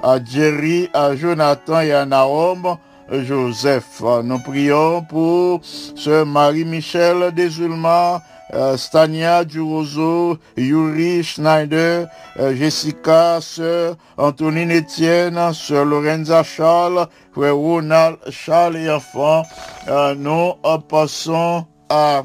à 0.04 0.18
Jerry, 0.24 0.90
à 0.94 1.16
Jonathan 1.16 1.82
et 1.82 1.94
à 1.94 2.06
Naom 2.06 2.78
Joseph. 3.12 4.02
Nous 4.24 4.40
prions 4.40 5.02
pour 5.04 5.62
ce 5.64 6.24
Marie-Michel 6.24 7.34
Desulma, 7.34 8.22
Stania 8.78 9.44
Durozo, 9.44 10.38
Yuri 10.56 11.24
Schneider, 11.24 12.08
euh, 12.40 12.56
Jessica, 12.56 13.40
Sœur 13.42 13.96
Antonine 14.18 14.72
Etienne, 14.72 15.54
Sœur 15.54 15.86
Lorenza 15.86 16.44
Charles, 16.44 17.08
Frère 17.34 17.56
Ronald 17.56 18.18
Charles 18.30 18.78
et 18.78 18.90
enfants. 18.90 19.44
Euh, 19.90 20.16
nous 20.16 20.54
passons 20.88 21.66
à 21.90 22.24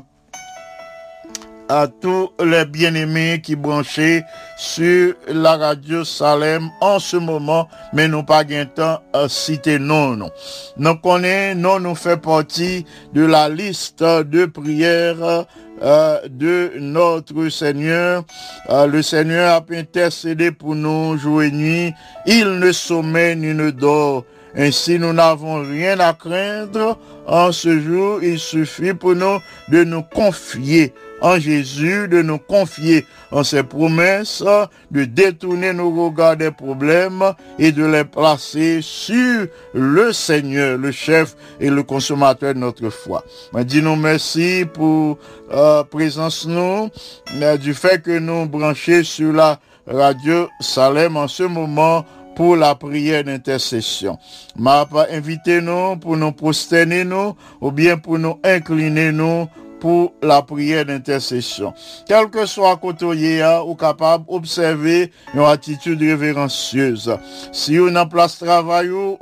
à 1.72 1.88
tous 1.88 2.30
les 2.44 2.66
bien-aimés 2.66 3.40
qui 3.42 3.56
branchaient 3.56 4.24
sur 4.58 5.14
la 5.26 5.56
radio 5.56 6.04
Salem 6.04 6.68
en 6.82 6.98
ce 6.98 7.16
moment, 7.16 7.66
mais 7.94 8.08
nous 8.08 8.22
pas 8.22 8.44
de 8.44 8.64
temps 8.64 9.00
à 9.14 9.26
citer 9.26 9.78
non, 9.78 10.14
non. 10.14 10.30
Nous 10.76 10.96
connaissons, 10.96 11.58
non, 11.58 11.80
nous 11.80 11.94
fait 11.94 12.18
partie 12.18 12.84
de 13.14 13.24
la 13.24 13.48
liste 13.48 14.02
de 14.02 14.44
prières 14.44 15.46
euh, 15.82 16.20
de 16.28 16.72
notre 16.78 17.48
Seigneur. 17.48 18.24
Euh, 18.70 18.86
le 18.86 19.02
Seigneur 19.02 19.50
a 19.50 19.64
intercédé 19.74 20.52
pour 20.52 20.74
nous 20.74 21.16
jour 21.18 21.42
et 21.42 21.50
nuit. 21.50 21.92
Il 22.26 22.58
ne 22.58 22.72
sommeille 22.72 23.36
ni 23.36 23.52
ne 23.54 23.70
dort. 23.70 24.24
Ainsi, 24.56 24.98
nous 24.98 25.12
n'avons 25.12 25.62
rien 25.62 25.98
à 26.00 26.12
craindre. 26.12 26.98
En 27.26 27.52
ce 27.52 27.80
jour, 27.80 28.22
il 28.22 28.38
suffit 28.38 28.94
pour 28.94 29.14
nous 29.14 29.38
de 29.68 29.84
nous 29.84 30.02
confier 30.02 30.92
en 31.22 31.38
Jésus, 31.38 32.08
de 32.08 32.20
nous 32.20 32.38
confier 32.38 33.06
en 33.30 33.44
ses 33.44 33.62
promesses, 33.62 34.44
de 34.90 35.04
détourner 35.04 35.72
nos 35.72 35.90
regards 35.90 36.36
des 36.36 36.50
problèmes 36.50 37.22
et 37.58 37.72
de 37.72 37.84
les 37.84 38.04
placer 38.04 38.80
sur 38.82 39.46
le 39.72 40.12
Seigneur, 40.12 40.76
le 40.76 40.90
chef 40.90 41.36
et 41.60 41.70
le 41.70 41.82
consommateur 41.84 42.54
de 42.54 42.58
notre 42.58 42.90
foi. 42.90 43.24
Dis-nous 43.54 43.96
merci 43.96 44.64
pour 44.74 45.18
euh, 45.52 45.84
présence 45.84 46.46
nous, 46.46 46.90
mais 47.38 47.56
du 47.56 47.72
fait 47.72 48.02
que 48.02 48.18
nous 48.18 48.46
branchons 48.46 49.04
sur 49.04 49.32
la 49.32 49.60
radio 49.86 50.48
Salem 50.60 51.16
en 51.16 51.28
ce 51.28 51.44
moment 51.44 52.04
pour 52.34 52.56
la 52.56 52.74
prière 52.74 53.24
d'intercession. 53.24 54.18
M'a 54.56 54.86
invité 55.10 55.60
nous 55.60 55.96
pour 55.96 56.16
nous 56.16 56.32
prosterner 56.32 57.04
nous 57.04 57.36
ou 57.60 57.70
bien 57.70 57.98
pour 57.98 58.18
nous 58.18 58.38
incliner 58.42 59.12
nous 59.12 59.48
pour 59.82 60.14
la 60.22 60.42
prière 60.42 60.84
d'intercession. 60.84 61.74
Quel 62.06 62.30
que 62.30 62.46
soit 62.46 62.76
côté 62.76 63.04
ou 63.04 63.74
capable 63.74 64.24
d'observer 64.30 65.10
une 65.34 65.40
attitude 65.40 66.00
révérencieuse. 66.00 67.18
Si 67.50 67.80
on 67.80 67.92
a 67.96 68.06
place 68.06 68.38
travail 68.38 68.92
ou 68.92 69.18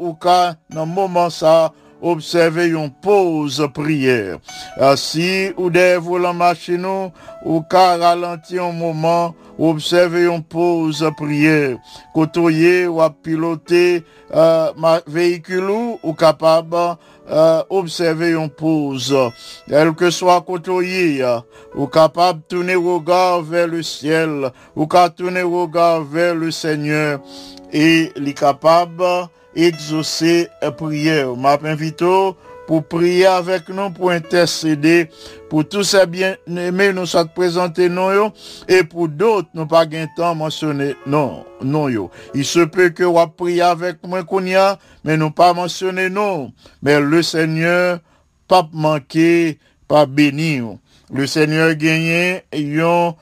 dans 0.69 0.85
moment 0.85 1.31
ça 1.31 1.73
observer 2.03 2.69
une 2.69 2.91
pause 2.91 3.67
prière. 3.73 4.39
Euh, 4.79 4.97
si 4.97 5.51
ou 5.57 5.71
des 5.71 5.97
volants 5.97 6.35
machine 6.35 7.11
ou 7.45 7.61
cas 7.63 7.97
ralentir 7.97 8.65
un 8.65 8.73
moment, 8.73 9.35
observer 9.59 10.25
une 10.25 10.43
pause 10.43 11.09
prière. 11.17 11.77
Côtoyer 12.15 12.87
ou 12.87 13.01
à 13.01 13.11
piloter 13.11 14.05
euh, 14.35 14.73
ma 14.77 15.01
véhicule 15.07 15.99
ou 16.03 16.13
capable 16.15 16.97
euh, 17.31 17.63
observer 17.71 18.33
une 18.33 18.49
pause. 18.49 19.17
Quel 19.69 19.93
que 19.93 20.11
soit 20.11 20.41
côtoyer, 20.41 21.25
ou 21.77 21.87
tourner 22.49 22.73
le 22.73 22.79
regard 22.79 23.43
vers 23.43 23.69
le 23.69 23.83
ciel, 23.83 24.51
ou 24.75 24.87
tourner 24.87 25.41
le 25.41 25.47
regard 25.47 26.03
vers 26.03 26.35
le 26.35 26.51
Seigneur, 26.51 27.21
et 27.73 28.11
les 28.17 28.35
capable 28.35 29.29
exaucer 29.55 30.49
prière. 30.77 31.37
M'a 31.37 31.59
invité 31.65 32.07
pour 32.67 32.85
prier 32.85 33.27
avec 33.27 33.69
nous, 33.69 33.91
pour 33.91 34.13
intercéder, 34.13 35.11
pour 35.49 35.69
tous 35.69 35.83
ces 35.83 36.07
bien-aimés 36.07 36.93
nous 36.93 37.05
sommes 37.05 37.29
présentés 37.29 37.89
non 37.89 38.33
et 38.69 38.85
pour 38.85 39.09
d'autres 39.09 39.49
nous 39.55 39.67
pas 39.67 39.87
gain 39.87 40.07
temps 40.17 40.37
mentionner 40.37 40.95
non, 41.05 41.45
non 41.61 41.89
yo. 41.89 42.13
Il 42.33 42.45
se 42.45 42.61
peut 42.61 42.91
que 42.91 43.03
vous 43.03 43.27
prier 43.27 43.63
avec 43.63 43.97
moi 44.07 44.23
mais 45.03 45.17
nous 45.17 45.33
pas 45.33 45.53
mentionner 45.53 46.09
non. 46.09 46.53
Mais 46.81 47.01
le 47.01 47.23
Seigneur 47.25 47.99
pas 48.47 48.69
manquer, 48.73 49.59
pas 49.89 50.07
bénir. 50.07 50.77
Le 51.13 51.27
Seigneur 51.27 51.75
gagné 51.75 52.43
une 52.53 53.15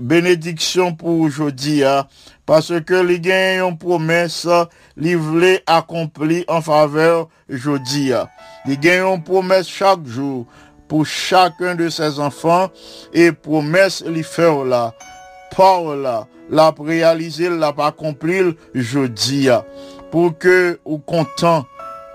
bénédiction 0.00 0.94
pour 0.94 1.20
aujourd'hui, 1.20 1.84
hein. 1.84 2.06
Parce 2.46 2.72
que 2.80 2.94
les 2.94 3.18
gagnent 3.18 3.68
une 3.68 3.76
promesse, 3.76 4.46
livrée 4.96 5.62
accomplie 5.66 6.44
en 6.46 6.62
faveur 6.62 7.28
aujourd'hui. 7.52 8.12
Hein. 8.12 8.28
Les 8.66 8.76
gagnent 8.76 9.14
une 9.14 9.22
promesse 9.22 9.66
chaque 9.66 10.06
jour 10.06 10.46
pour 10.86 11.04
chacun 11.04 11.74
de 11.74 11.88
ses 11.88 12.20
enfants 12.20 12.70
et 13.12 13.32
promesse 13.32 14.04
les 14.06 14.22
faire 14.22 14.64
là, 14.64 14.94
par 15.56 15.96
là, 15.96 16.28
la 16.48 16.72
réaliser, 16.78 17.50
la 17.50 17.74
accomplir 17.76 18.54
jeudi. 18.74 19.50
Hein. 19.50 19.64
Pour 20.12 20.38
que 20.38 20.78
vous 20.86 20.98
content, 20.98 21.66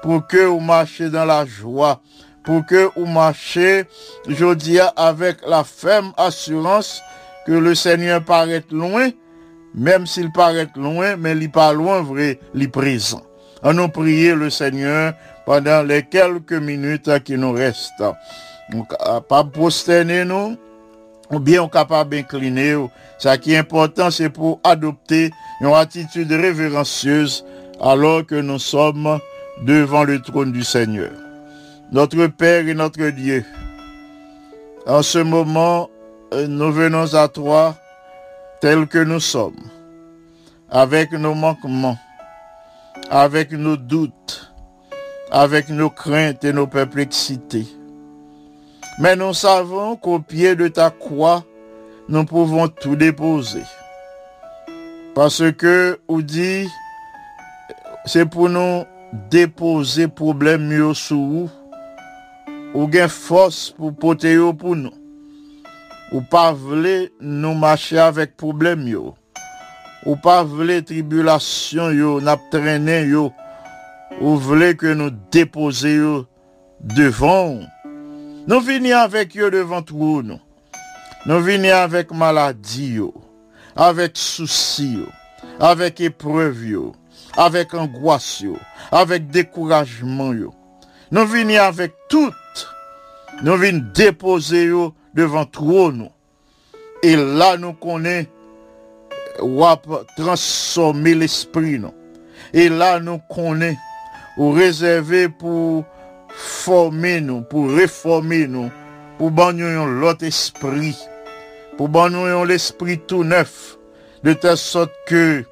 pour 0.02 0.26
que 0.26 0.46
vous 0.46 0.62
marchez 0.62 1.10
dans 1.10 1.26
la 1.26 1.46
joie, 1.46 2.02
pour 2.46 2.66
que 2.66 2.90
vous 2.96 3.06
marchez 3.06 3.84
jeudi 4.28 4.80
avec 4.96 5.38
la 5.46 5.66
ferme 5.66 6.14
assurance 6.16 7.02
que 7.46 7.52
le 7.52 7.76
Seigneur 7.76 8.24
paraît 8.24 8.64
loin, 8.72 9.10
même 9.74 10.06
s'il 10.06 10.32
paraît 10.32 10.68
loin, 10.76 11.16
mais 11.16 11.32
il 11.32 11.40
n'est 11.40 11.48
pas 11.48 11.74
loin 11.74 12.02
vrai, 12.02 12.40
il 12.54 12.64
est 12.64 12.68
présent. 12.68 13.22
On 13.64 13.74
nous 13.74 13.90
prier 13.90 14.34
le 14.34 14.50
Seigneur 14.50 15.14
pendant 15.46 15.84
les 15.84 16.04
quelques 16.04 16.54
minutes 16.54 17.24
qui 17.24 17.38
nous 17.38 17.52
restent. 17.52 18.04
On 18.74 19.22
pas 19.22 19.44
prosterner 19.44 20.26
nous, 20.26 20.58
ou 21.30 21.40
bien 21.40 21.64
on 21.64 21.68
capable 21.68 22.16
d'incliner. 22.16 22.78
Ce 23.18 23.36
qui 23.38 23.54
est 23.54 23.58
important, 23.58 24.10
c'est 24.10 24.30
pour 24.30 24.60
adopter 24.64 25.30
une 25.60 25.68
attitude 25.68 26.32
révérencieuse 26.32 27.46
alors 27.82 28.26
que 28.26 28.36
nous 28.36 28.60
sommes 28.60 29.20
devant 29.64 30.04
le 30.04 30.20
trône 30.22 30.52
du 30.52 30.64
Seigneur. 30.64 31.12
Notre 31.92 32.28
Père 32.28 32.68
et 32.68 32.74
notre 32.74 33.10
Dieu, 33.10 33.46
en 34.88 35.02
ce 35.04 35.20
moment, 35.20 35.90
nous 36.34 36.72
venons 36.72 37.14
à 37.14 37.28
toi 37.28 37.76
tels 38.62 38.86
que 38.86 39.00
nous 39.00 39.20
sommes, 39.20 39.70
avec 40.70 41.12
nos 41.14 41.34
manquements, 41.34 41.98
avec 43.10 43.52
nos 43.52 43.76
doutes, 43.76 44.54
avec 45.32 45.70
nos 45.70 45.90
craintes 45.90 46.44
et 46.44 46.54
nos 46.54 46.68
perplexités. 46.68 47.66
Mais 49.00 49.16
nous 49.16 49.34
savons 49.34 49.96
qu'au 49.96 50.20
pied 50.20 50.56
de 50.56 50.68
ta 50.68 50.92
croix, 50.92 51.44
nous 52.08 52.24
pouvons 52.24 52.68
tout 52.68 52.96
déposer. 52.96 53.64
Parce 55.16 55.52
que, 55.54 56.00
ou 56.08 56.22
dit, 56.22 56.68
c'est 58.06 58.28
pour 58.28 58.48
nous 58.48 58.84
déposer 59.32 60.08
problème 60.08 60.68
mieux 60.68 60.94
sous 60.94 61.50
ou 62.76 62.88
gain 62.88 63.08
force 63.08 63.72
pour 63.72 63.96
porter 63.96 64.38
pour 64.58 64.76
nous. 64.76 65.01
Ou 66.12 66.22
pas 66.22 66.52
vle 66.52 67.10
nous 67.22 67.54
marcher 67.54 67.98
avec 67.98 68.36
problème 68.36 68.88
yo. 68.88 69.16
Ou 70.06 70.16
pas 70.16 70.44
vle 70.44 70.84
tribulation 70.84 71.92
yo, 71.92 72.20
nap 72.20 72.42
yo. 72.54 73.32
Ou 74.20 74.36
vle 74.36 74.76
que 74.76 74.94
nous 74.94 75.12
déposions 75.32 76.26
devant. 76.82 77.60
Nous 78.46 78.60
venons 78.60 78.98
avec 78.98 79.36
yo 79.36 79.50
devant 79.50 79.82
tout 79.82 80.22
nous. 80.22 80.40
Nous 81.26 81.40
venons 81.40 81.74
avec 81.74 82.12
maladie 82.12 82.96
yo, 82.96 83.14
avec 83.76 84.18
souci 84.18 84.96
yo, 84.96 85.06
avec 85.60 86.02
épreuve 86.02 86.66
yo, 86.66 86.92
avec 87.38 87.74
angoisse 87.74 88.42
yo, 88.42 88.58
avec 88.92 89.30
découragement 89.30 90.34
yo. 90.34 90.54
Nous 91.12 91.26
venons 91.26 91.62
avec 91.62 91.94
tout. 92.10 92.34
Nous 93.44 93.56
venons 93.56 93.86
déposer 93.94 94.66
yo 94.66 94.94
devant 95.14 95.46
trône. 95.46 96.10
Et 97.04 97.16
là, 97.16 97.58
nous 97.58 97.74
connaissons, 97.74 98.28
wap 99.42 99.88
transformer 100.16 101.16
l'esprit, 101.16 101.80
non. 101.80 101.94
Et 102.54 102.70
là, 102.70 103.00
nous 103.00 103.20
connaissons, 103.30 103.78
ou 104.38 104.52
réserver 104.52 105.30
pour 105.30 105.86
former 106.30 107.22
nous, 107.22 107.42
pour 107.42 107.70
réformer 107.70 108.48
nous, 108.48 108.70
pour 109.18 109.32
banner 109.32 109.86
l'autre 109.86 110.26
esprit, 110.26 110.98
pour 111.78 111.90
banner 111.90 112.44
l'esprit 112.46 113.00
tout 113.00 113.24
neuf, 113.24 113.78
de 114.24 114.34
telle 114.34 114.58
sorte 114.58 114.92
que 115.08 115.44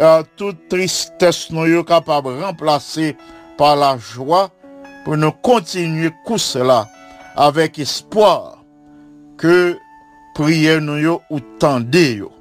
euh, 0.00 0.22
toute 0.36 0.68
tristesse 0.68 1.50
nous 1.50 1.64
est 1.66 1.84
capable 1.84 2.36
de 2.36 2.42
remplacer 2.42 3.16
par 3.56 3.76
la 3.76 3.98
joie 3.98 4.50
pour 5.04 5.16
nous 5.16 5.32
continuer 5.32 6.10
tout 6.26 6.38
cela 6.38 6.88
avec 7.36 7.78
espoir 7.78 8.57
que 9.38 9.78
prière 10.34 10.80
nous 10.80 10.98
yo 10.98 11.22
ou 11.30 11.40
yo. 11.92 12.32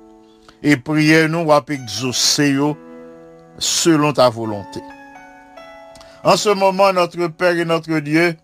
Et 0.63 0.75
prière 0.75 1.29
nous 1.29 1.45
va 1.45 1.63
exaucer 1.69 2.51
yo 2.51 2.75
selon 3.59 4.11
ta 4.11 4.29
volonté. 4.29 4.81
En 6.23 6.35
ce 6.35 6.49
moment, 6.49 6.91
notre 6.91 7.27
Père 7.27 7.57
et 7.57 7.63
notre 7.63 7.99
Dieu, 7.99 8.35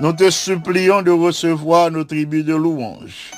nous 0.00 0.12
te 0.12 0.30
supplions 0.30 1.02
de 1.02 1.10
recevoir 1.10 1.90
nos 1.90 2.04
tribus 2.04 2.44
de 2.44 2.54
louange. 2.54 3.30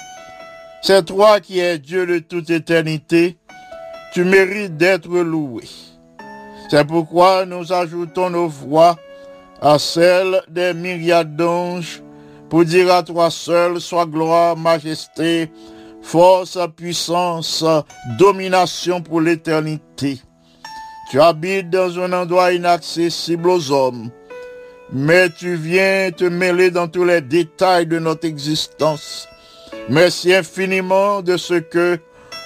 C'est 0.83 1.05
toi 1.05 1.41
qui 1.41 1.59
es 1.59 1.79
Dieu 1.79 2.07
de 2.07 2.19
toute 2.19 2.51
éternité. 2.51 3.37
Tu 4.13 4.25
mérites 4.25 4.77
d'être 4.77 5.09
loué. 5.09 5.65
C'est 6.71 6.87
pourquoi 6.87 7.45
nous 7.45 7.73
ajoutons 7.73 8.31
nos 8.31 8.49
voix 8.49 8.97
à 9.61 9.79
celles 9.79 10.43
des 10.49 10.75
myriades 10.75 11.35
d'anges 11.35 12.03
pour 12.57 12.65
dire 12.65 12.91
à 12.91 13.03
toi 13.03 13.31
seul 13.31 13.83
soit 13.83 14.07
gloire, 14.07 14.57
majesté, 14.57 15.51
force, 16.01 16.59
puissance, 16.75 17.63
domination 18.19 19.03
pour 19.03 19.21
l'éternité. 19.21 20.23
Tu 21.11 21.21
habites 21.21 21.69
dans 21.69 21.99
un 21.99 22.15
endroit 22.15 22.55
inaccessible 22.55 23.51
aux 23.51 23.71
hommes, 23.71 24.09
mais 24.91 25.29
tu 25.29 25.55
viens 25.55 26.11
te 26.11 26.25
mêler 26.25 26.71
dans 26.71 26.89
tous 26.89 27.05
les 27.05 27.21
détails 27.21 27.87
de 27.87 27.99
notre 27.99 28.27
existence. 28.27 29.29
Merci 29.91 30.33
infiniment 30.33 31.21
de 31.21 31.37
ce 31.37 31.61
que 31.61 31.99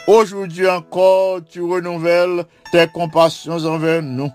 aujourd'hui 0.09 0.69
encore 0.69 1.39
tu 1.49 1.63
renouvelles 1.63 2.47
tes 2.73 2.89
compassions 2.89 3.65
envers 3.65 4.03
nous. 4.03 4.33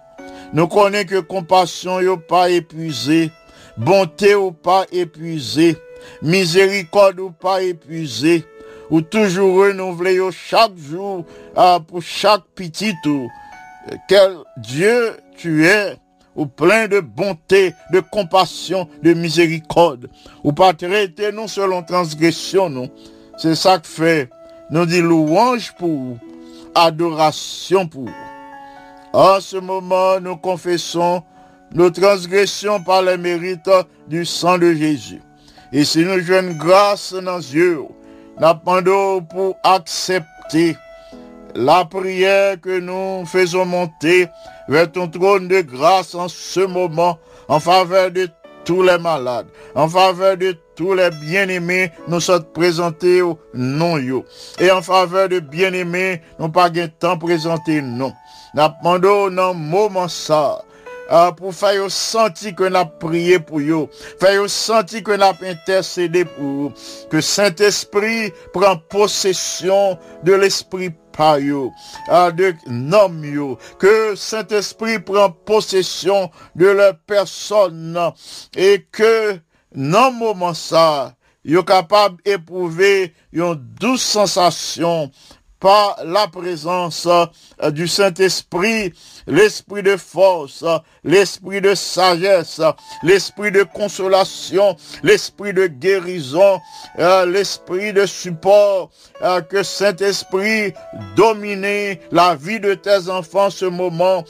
Nous 0.53 0.69
connaissons 0.69 1.07
que 1.07 1.19
compassion 1.19 1.99
n'est 1.99 2.15
pas 2.15 2.49
épuisée 2.49 3.30
bonté 3.78 4.36
ou 4.36 4.51
pas 4.51 4.86
épuisée, 4.91 5.78
miséricorde 6.21 7.19
ou 7.19 7.32
pas 7.32 7.61
épuisée, 7.61 8.45
ou 8.89 9.01
toujours 9.01 9.57
renouveler 9.57 10.19
chaque 10.32 10.78
jour 10.78 11.26
pour 11.88 12.01
chaque 12.01 12.43
petit 12.55 12.93
tour. 13.03 13.30
Quel 14.07 14.38
Dieu 14.57 15.17
tu 15.38 15.65
es, 15.65 15.97
ou 16.36 16.45
plein 16.45 16.88
de 16.88 16.99
bonté, 16.99 17.73
de 17.91 17.99
compassion, 17.99 18.88
de 19.03 19.13
miséricorde, 19.13 20.09
ou 20.43 20.51
pas 20.51 20.73
traiter 20.73 21.32
nous 21.32 21.47
selon 21.47 21.84
transgression, 21.84 22.69
non. 22.69 22.89
C'est 23.38 23.55
ça 23.55 23.80
que 23.80 23.88
fait, 23.88 24.30
nous 24.69 24.86
dit 24.86 25.01
louange 25.01 25.73
pour, 25.78 26.17
adoration 26.73 27.88
pour. 27.88 28.09
En 29.13 29.39
ce 29.39 29.57
moment, 29.57 30.19
nous 30.19 30.36
confessons 30.38 31.23
nos 31.76 31.91
transgressions 31.91 32.82
par 32.82 33.03
les 33.03 33.17
mérites 33.17 33.69
du 34.07 34.26
sang 34.26 34.57
de 34.57 34.73
Jésus. 34.73 35.21
Et 35.71 35.84
si 35.84 35.99
nous 35.99 36.19
jouons 36.21 36.53
grâce 36.57 37.13
dans 37.13 37.39
Dieu, 37.39 37.82
nous 38.39 39.21
pour 39.21 39.57
accepter 39.63 40.76
la 41.53 41.86
prière 41.86 42.59
que 42.59 42.80
nous 42.80 43.26
faisons 43.26 43.65
monter 43.65 44.28
vers 44.67 44.91
ton 44.91 45.07
trône 45.07 45.47
de 45.47 45.61
grâce 45.61 46.15
en 46.15 46.28
ce 46.28 46.61
moment 46.61 47.17
en 47.47 47.59
faveur 47.59 48.11
de 48.11 48.30
tous 48.65 48.82
les 48.82 48.97
malades, 48.97 49.47
en 49.76 49.88
faveur 49.88 50.38
de 50.38 50.55
tous 50.76 50.93
les 50.93 51.09
bien-aimés, 51.11 51.91
nous 52.07 52.19
sommes 52.19 52.43
présentés 52.43 53.21
au 53.21 53.39
non 53.53 53.97
yo. 53.97 54.26
Et 54.59 54.71
en 54.71 54.82
faveur 54.82 55.30
de 55.30 55.39
bien-aimés, 55.39 56.21
nous 56.39 56.49
pas 56.49 56.69
de 56.69 56.88
temps 56.88 57.17
présenté 57.17 57.82
non. 57.82 58.11
Nous 58.55 58.63
demandons 58.82 59.30
dans 59.30 59.53
moment 59.53 60.07
ça, 60.07 60.61
euh, 61.12 61.32
pour 61.32 61.53
faire 61.53 61.89
sentir 61.89 62.56
que 62.56 62.74
a 62.74 62.86
prié 62.86 63.39
pour 63.39 63.60
eux, 63.60 63.88
faire 64.20 64.49
sentir 64.49 65.03
que 65.03 65.20
a 65.20 65.34
intercédé 65.43 66.26
pour 66.26 66.68
eux, 66.68 66.74
que 67.10 67.22
Saint-Esprit 67.22 68.32
prend 68.53 68.78
possession 68.78 69.97
de 70.24 70.34
l'Esprit 70.34 70.91
par 71.12 71.38
eux, 71.38 71.70
euh, 72.12 72.32
de 72.32 72.53
nom 72.68 73.58
que 73.80 74.16
Saint-Esprit 74.16 74.99
prend 74.99 75.32
possession 75.32 76.30
de 76.56 76.68
leur 76.68 76.97
personne 77.06 77.99
et 78.56 78.86
que 78.91 79.39
non 79.74 80.12
moment 80.12 80.53
ça, 80.53 81.16
yo 81.45 81.64
capable 81.64 82.18
d'éprouver 82.24 83.14
une 83.32 83.53
douce 83.80 84.01
sensation 84.01 85.12
par 85.60 85.97
la 86.06 86.28
présence 86.28 87.08
euh, 87.08 87.72
du 87.72 87.88
Saint-Esprit, 87.88 88.93
l'esprit 89.28 89.84
de 89.84 89.97
force, 89.97 90.64
l'esprit 91.03 91.62
de 91.62 91.74
sagesse, 91.74 92.62
l'esprit 93.03 93.51
de 93.51 93.64
consolation, 93.64 94.76
l'esprit 95.03 95.53
de 95.53 95.68
guérison, 95.68 96.60
euh, 96.99 97.26
l'esprit 97.26 97.93
de 97.93 98.06
support, 98.06 98.91
euh, 99.22 99.41
que 99.41 99.64
Saint-Esprit 99.64 100.74
domine 101.16 101.97
la 102.12 102.36
vie 102.36 102.60
de 102.60 102.74
tes 102.74 103.10
enfants 103.10 103.49
ce 103.49 103.66
moment 103.66 104.24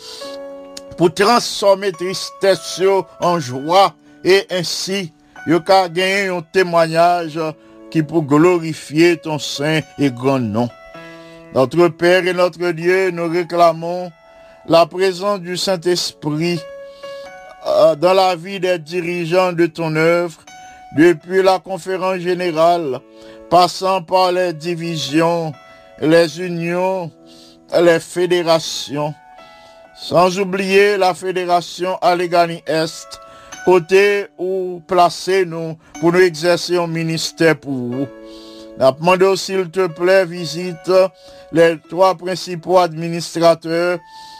pour 0.97 1.13
transformer 1.13 1.91
tristesse 1.91 2.82
en 3.19 3.39
joie 3.39 3.93
et 4.23 4.45
ainsi 4.49 5.11
yo 5.45 5.59
gagner 5.59 6.28
un 6.28 6.41
témoignage 6.41 7.39
qui 7.91 8.01
pour 8.01 8.23
glorifier 8.23 9.17
ton 9.17 9.38
saint 9.38 9.82
et 9.99 10.09
grand 10.09 10.39
nom. 10.39 10.69
Notre 11.55 11.87
Père 11.87 12.27
et 12.27 12.33
notre 12.33 12.71
Dieu, 12.71 13.11
nous 13.11 13.29
réclamons 13.29 14.11
la 14.67 14.85
présence 14.85 15.39
du 15.39 15.55
Saint-Esprit 15.55 16.59
euh, 17.65 17.95
dans 17.95 18.13
la 18.13 18.35
vie 18.35 18.59
des 18.59 18.77
dirigeants 18.77 19.53
de 19.53 19.65
ton 19.65 19.95
œuvre, 19.95 20.37
depuis 20.97 21.41
la 21.41 21.59
conférence 21.59 22.17
générale, 22.17 22.99
passant 23.49 24.01
par 24.01 24.33
les 24.33 24.51
divisions, 24.51 25.53
les 26.01 26.41
unions, 26.41 27.09
les 27.73 28.01
fédérations, 28.01 29.13
sans 29.95 30.37
oublier 30.37 30.97
la 30.97 31.13
fédération 31.13 31.97
Allegheny 32.01 32.61
Est, 32.67 33.07
côté 33.63 34.25
où 34.37 34.81
placer 34.85 35.45
nous 35.45 35.77
pour 36.01 36.11
nous 36.11 36.19
exercer 36.19 36.75
un 36.75 36.87
ministère 36.87 37.57
pour 37.57 37.71
vous. 37.71 38.07
Nous 38.77 39.35
s'il 39.37 39.69
te 39.69 39.87
plaît, 39.87 40.25
visite 40.25 40.91
les 41.55 41.77
trois 41.89 42.15
principaux 42.15 42.77
administrateurs 42.79 43.99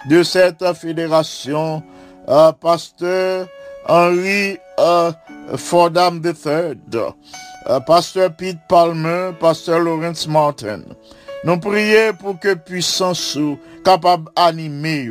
de 0.10 0.22
cette 0.22 0.64
fédération, 0.74 1.82
euh, 2.28 2.52
pasteur 2.52 3.48
Henry 3.88 4.58
euh, 4.80 5.12
Fordham 5.56 6.22
III, 6.22 6.76
euh, 6.94 7.80
pasteur 7.88 8.36
Pete 8.36 8.58
Palmer, 8.68 9.32
pasteur 9.40 9.80
Lawrence 9.80 10.28
Martin. 10.28 10.82
Nous 11.46 11.58
prions 11.58 12.14
pour 12.20 12.38
que 12.38 12.54
puissance 12.54 13.38
capable 13.86 14.30
d'animer, 14.36 15.10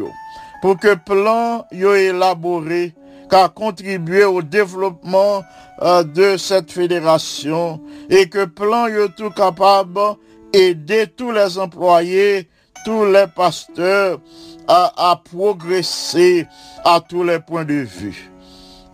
pour 0.61 0.79
que 0.79 0.95
plan 0.97 1.65
yo 1.73 1.95
élaboré 1.95 2.93
qu'a 3.31 3.49
contribué 3.49 4.25
au 4.25 4.43
développement 4.43 5.43
de 5.81 6.37
cette 6.37 6.71
fédération 6.71 7.81
et 8.11 8.29
que 8.29 8.45
plan 8.45 8.89
yo 8.89 9.09
tout 9.09 9.31
capable 9.31 10.17
aider 10.55 11.07
tous 11.09 11.33
les 11.33 11.59
employés, 11.59 12.49
tous 12.85 13.05
les 13.05 13.27
pasteurs 13.27 14.21
à, 14.69 15.21
progresser 15.31 16.47
à 16.85 17.01
tous 17.01 17.25
les 17.25 17.41
points 17.41 17.65
de 17.65 17.75
vue. 17.75 18.31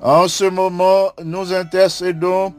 En 0.02 0.26
ce 0.28 0.44
moment, 0.44 1.10
nous 1.22 1.52
intercédons 1.52 2.54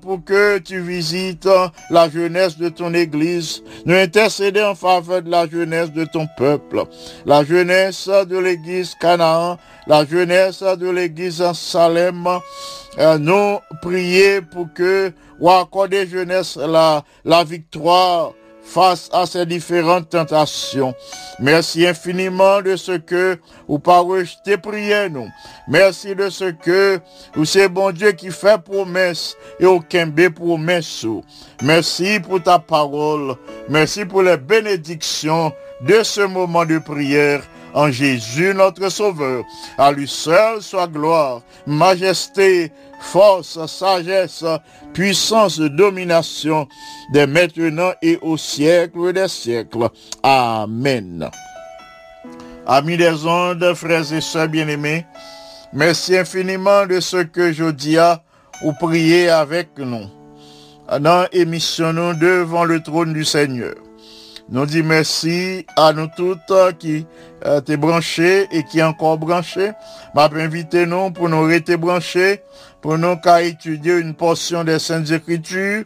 pour 0.00 0.24
que 0.24 0.58
tu 0.58 0.80
visites 0.80 1.48
la 1.90 2.08
jeunesse 2.08 2.56
de 2.56 2.68
ton 2.68 2.94
église. 2.94 3.62
Nous 3.84 3.94
intercédons 3.94 4.68
en 4.68 4.74
faveur 4.74 5.22
de 5.22 5.30
la 5.30 5.46
jeunesse 5.46 5.92
de 5.92 6.04
ton 6.04 6.26
peuple. 6.36 6.84
La 7.26 7.44
jeunesse 7.44 8.08
de 8.08 8.38
l'église 8.38 8.94
Canaan, 9.00 9.58
la 9.86 10.04
jeunesse 10.04 10.62
de 10.62 10.88
l'église 10.88 11.44
Salem. 11.52 12.26
Euh, 12.98 13.18
nous 13.18 13.58
prions 13.82 14.42
pour 14.50 14.68
que, 14.74 15.12
ou 15.38 15.50
accorder 15.50 16.06
jeunesse 16.06 16.56
la, 16.56 17.04
la 17.24 17.44
victoire 17.44 18.32
face 18.68 19.08
à 19.12 19.24
ces 19.24 19.46
différentes 19.46 20.10
tentations. 20.10 20.94
Merci 21.40 21.86
infiniment 21.86 22.60
de 22.60 22.76
ce 22.76 22.92
que 22.92 23.38
vous 23.66 23.78
pas 23.78 24.00
rejeté 24.00 24.58
prière 24.58 25.10
nous. 25.10 25.28
Merci 25.66 26.14
de 26.14 26.28
ce 26.28 26.50
que 26.50 27.00
vous 27.34 27.44
c'est 27.44 27.68
bon 27.68 27.90
Dieu 27.92 28.12
qui 28.12 28.30
fait 28.30 28.60
promesse 28.62 29.36
et 29.58 29.66
aucun 29.66 30.06
bé 30.06 30.28
promesse. 30.28 31.06
Merci 31.62 32.20
pour 32.20 32.42
ta 32.42 32.58
parole. 32.58 33.36
Merci 33.68 34.04
pour 34.04 34.22
les 34.22 34.36
bénédictions 34.36 35.52
de 35.80 36.02
ce 36.02 36.20
moment 36.20 36.66
de 36.66 36.78
prière 36.78 37.42
en 37.74 37.90
Jésus 37.90 38.52
notre 38.54 38.90
Sauveur. 38.90 39.44
À 39.78 39.92
lui 39.92 40.08
seul 40.08 40.60
soit 40.60 40.88
gloire, 40.88 41.42
majesté, 41.66 42.72
force, 43.00 43.58
sagesse, 43.66 44.44
puissance, 44.92 45.58
domination, 45.60 46.68
dès 47.12 47.26
maintenant 47.26 47.92
et 48.02 48.18
au 48.22 48.36
siècle 48.36 49.12
des 49.12 49.28
siècles. 49.28 49.88
Amen. 50.22 51.30
Amis 52.66 52.96
des 52.96 53.24
ondes, 53.24 53.72
frères 53.74 54.12
et 54.12 54.20
sœurs 54.20 54.48
bien-aimés, 54.48 55.06
merci 55.72 56.16
infiniment 56.16 56.86
de 56.86 57.00
ce 57.00 57.18
que 57.18 57.52
je 57.52 57.70
dis 57.70 57.96
à 57.96 58.22
ou 58.62 58.72
prier 58.72 59.30
avec 59.30 59.70
nous. 59.78 60.06
Dans 61.00 61.26
émission 61.32 61.92
devant 62.14 62.64
le 62.64 62.82
trône 62.82 63.12
du 63.12 63.24
Seigneur. 63.24 63.74
Nous 64.50 64.64
disons 64.64 64.86
merci 64.86 65.66
à 65.76 65.92
nous 65.92 66.08
toutes 66.16 66.78
qui 66.78 67.06
euh, 67.44 67.60
t'es 67.60 67.76
branchés 67.76 68.46
et 68.50 68.64
qui 68.64 68.82
encore 68.82 69.18
branchés. 69.18 69.72
M'a 70.14 70.30
invité 70.36 70.86
nous 70.86 71.10
pour 71.10 71.28
nous 71.28 71.42
rester 71.42 71.76
branchés, 71.76 72.40
pour 72.80 72.98
nous 72.98 73.16
qu'à 73.16 73.42
étudier 73.42 73.98
une 73.98 74.14
portion 74.14 74.64
des 74.64 74.78
Saintes 74.78 75.10
Écritures, 75.10 75.84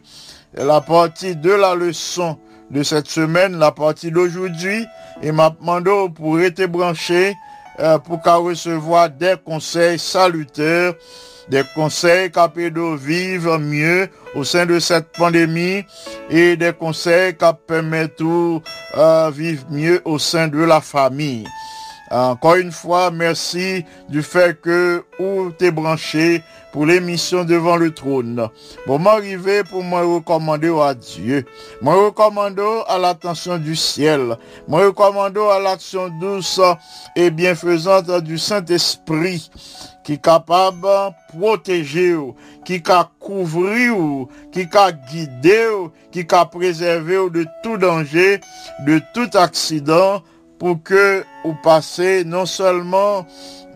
la 0.55 0.81
partie 0.81 1.35
de 1.35 1.51
la 1.51 1.75
leçon 1.75 2.37
de 2.69 2.83
cette 2.83 3.07
semaine, 3.07 3.57
la 3.57 3.71
partie 3.71 4.11
d'aujourd'hui, 4.11 4.85
et 5.21 5.31
m'a 5.31 5.49
demandé 5.49 5.91
pour 6.13 6.35
rester 6.35 6.67
branchés, 6.67 7.33
euh, 7.79 7.97
pour 7.97 8.21
qu'à 8.21 8.35
recevoir 8.35 9.09
des 9.09 9.35
conseils 9.43 9.99
salutaires 9.99 10.93
des 11.49 11.63
conseils 11.75 12.31
capés 12.31 12.71
vivre 12.97 13.57
mieux 13.57 14.09
au 14.35 14.43
sein 14.43 14.65
de 14.65 14.79
cette 14.79 15.11
pandémie 15.11 15.83
et 16.29 16.55
des 16.55 16.73
conseils 16.73 17.35
qui 17.35 17.45
permettent 17.67 18.19
de 18.19 18.59
euh, 18.97 19.31
vivre 19.33 19.65
mieux 19.69 20.01
au 20.05 20.19
sein 20.19 20.47
de 20.47 20.59
la 20.59 20.81
famille. 20.81 21.45
Encore 22.11 22.55
une 22.55 22.71
fois, 22.71 23.11
merci 23.11 23.85
du 24.07 24.21
fait 24.21 24.59
que 24.61 25.03
vous 25.19 25.51
t'es 25.57 25.71
branché 25.71 26.43
pour 26.73 26.87
l'émission 26.87 27.45
devant 27.45 27.77
le 27.77 27.93
trône. 27.93 28.49
Bon, 28.87 28.97
m'arriver 28.99 29.63
pour 29.63 29.83
me 29.83 30.15
recommander 30.15 30.73
à 30.81 30.95
Dieu. 30.95 31.45
Me 31.81 31.91
recommander 31.91 32.81
à 32.87 32.97
l'attention 32.97 33.59
du 33.59 33.75
ciel. 33.75 34.37
Me 34.67 34.87
recommander 34.87 35.39
à 35.39 35.59
l'action 35.59 36.09
douce 36.19 36.59
et 37.15 37.29
bienfaisante 37.29 38.09
du 38.23 38.39
Saint-Esprit 38.39 39.49
qui 40.03 40.13
est 40.13 40.21
capable 40.21 40.81
de 40.81 41.37
protéger, 41.39 42.17
qui 42.65 42.81
a 42.89 43.09
couvrir, 43.19 43.95
qui 44.51 44.67
a 44.73 44.91
guider, 44.91 45.69
qui 46.11 46.25
a 46.29 46.45
préserver 46.45 47.29
de 47.29 47.45
tout 47.63 47.77
danger, 47.77 48.41
de 48.85 48.99
tout 49.13 49.29
accident, 49.37 50.21
pour 50.59 50.81
que 50.83 51.23
vous 51.45 51.55
passez 51.63 52.23
non 52.25 52.45
seulement 52.45 53.25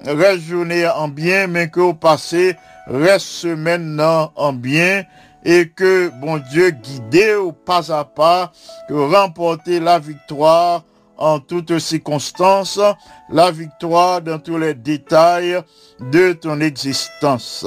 reste 0.06 0.44
journée 0.44 0.88
en 0.88 1.08
bien, 1.08 1.48
mais 1.48 1.70
que 1.70 1.80
vous 1.80 1.94
passez 1.94 2.56
reste 2.90 3.26
semaine 3.26 4.02
en 4.36 4.54
bien, 4.54 5.04
et 5.44 5.70
que 5.70 6.10
bon 6.22 6.42
Dieu 6.52 6.72
guide 6.72 7.54
pas 7.66 7.92
à 7.92 8.04
pas, 8.04 8.52
que 8.88 8.94
remporter 8.94 9.80
la 9.80 10.00
victoire 10.00 10.84
en 11.18 11.40
toutes 11.40 11.80
circonstances, 11.80 12.80
la 13.30 13.52
victoire 13.52 14.22
dans 14.22 14.40
tous 14.40 14.58
les 14.58 14.74
détails 14.74 15.60
de 16.00 16.34
ton 16.34 16.60
existence. 16.62 17.66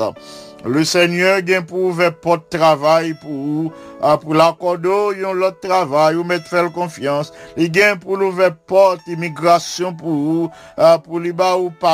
Le 0.64 0.84
Seigneur 0.84 1.40
vient 1.42 1.62
pour 1.62 1.78
ouvrir 1.78 2.12
de 2.36 2.42
travail 2.50 3.14
pour 3.14 3.72
ah, 4.02 4.18
pour 4.18 4.34
l'accorder 4.34 5.18
yon 5.18 5.32
l'autre 5.32 5.60
travail 5.60 6.16
ou 6.16 6.24
mettre 6.24 6.46
faire 6.46 6.70
confiance. 6.72 7.32
Il 7.56 7.70
vient 7.70 7.96
pour 7.96 8.12
ouvrir 8.20 8.54
porte 8.66 9.00
immigration 9.06 9.94
pour 9.94 10.50
ah, 10.76 10.98
pour 10.98 11.18
les 11.18 11.32
ou 11.32 11.70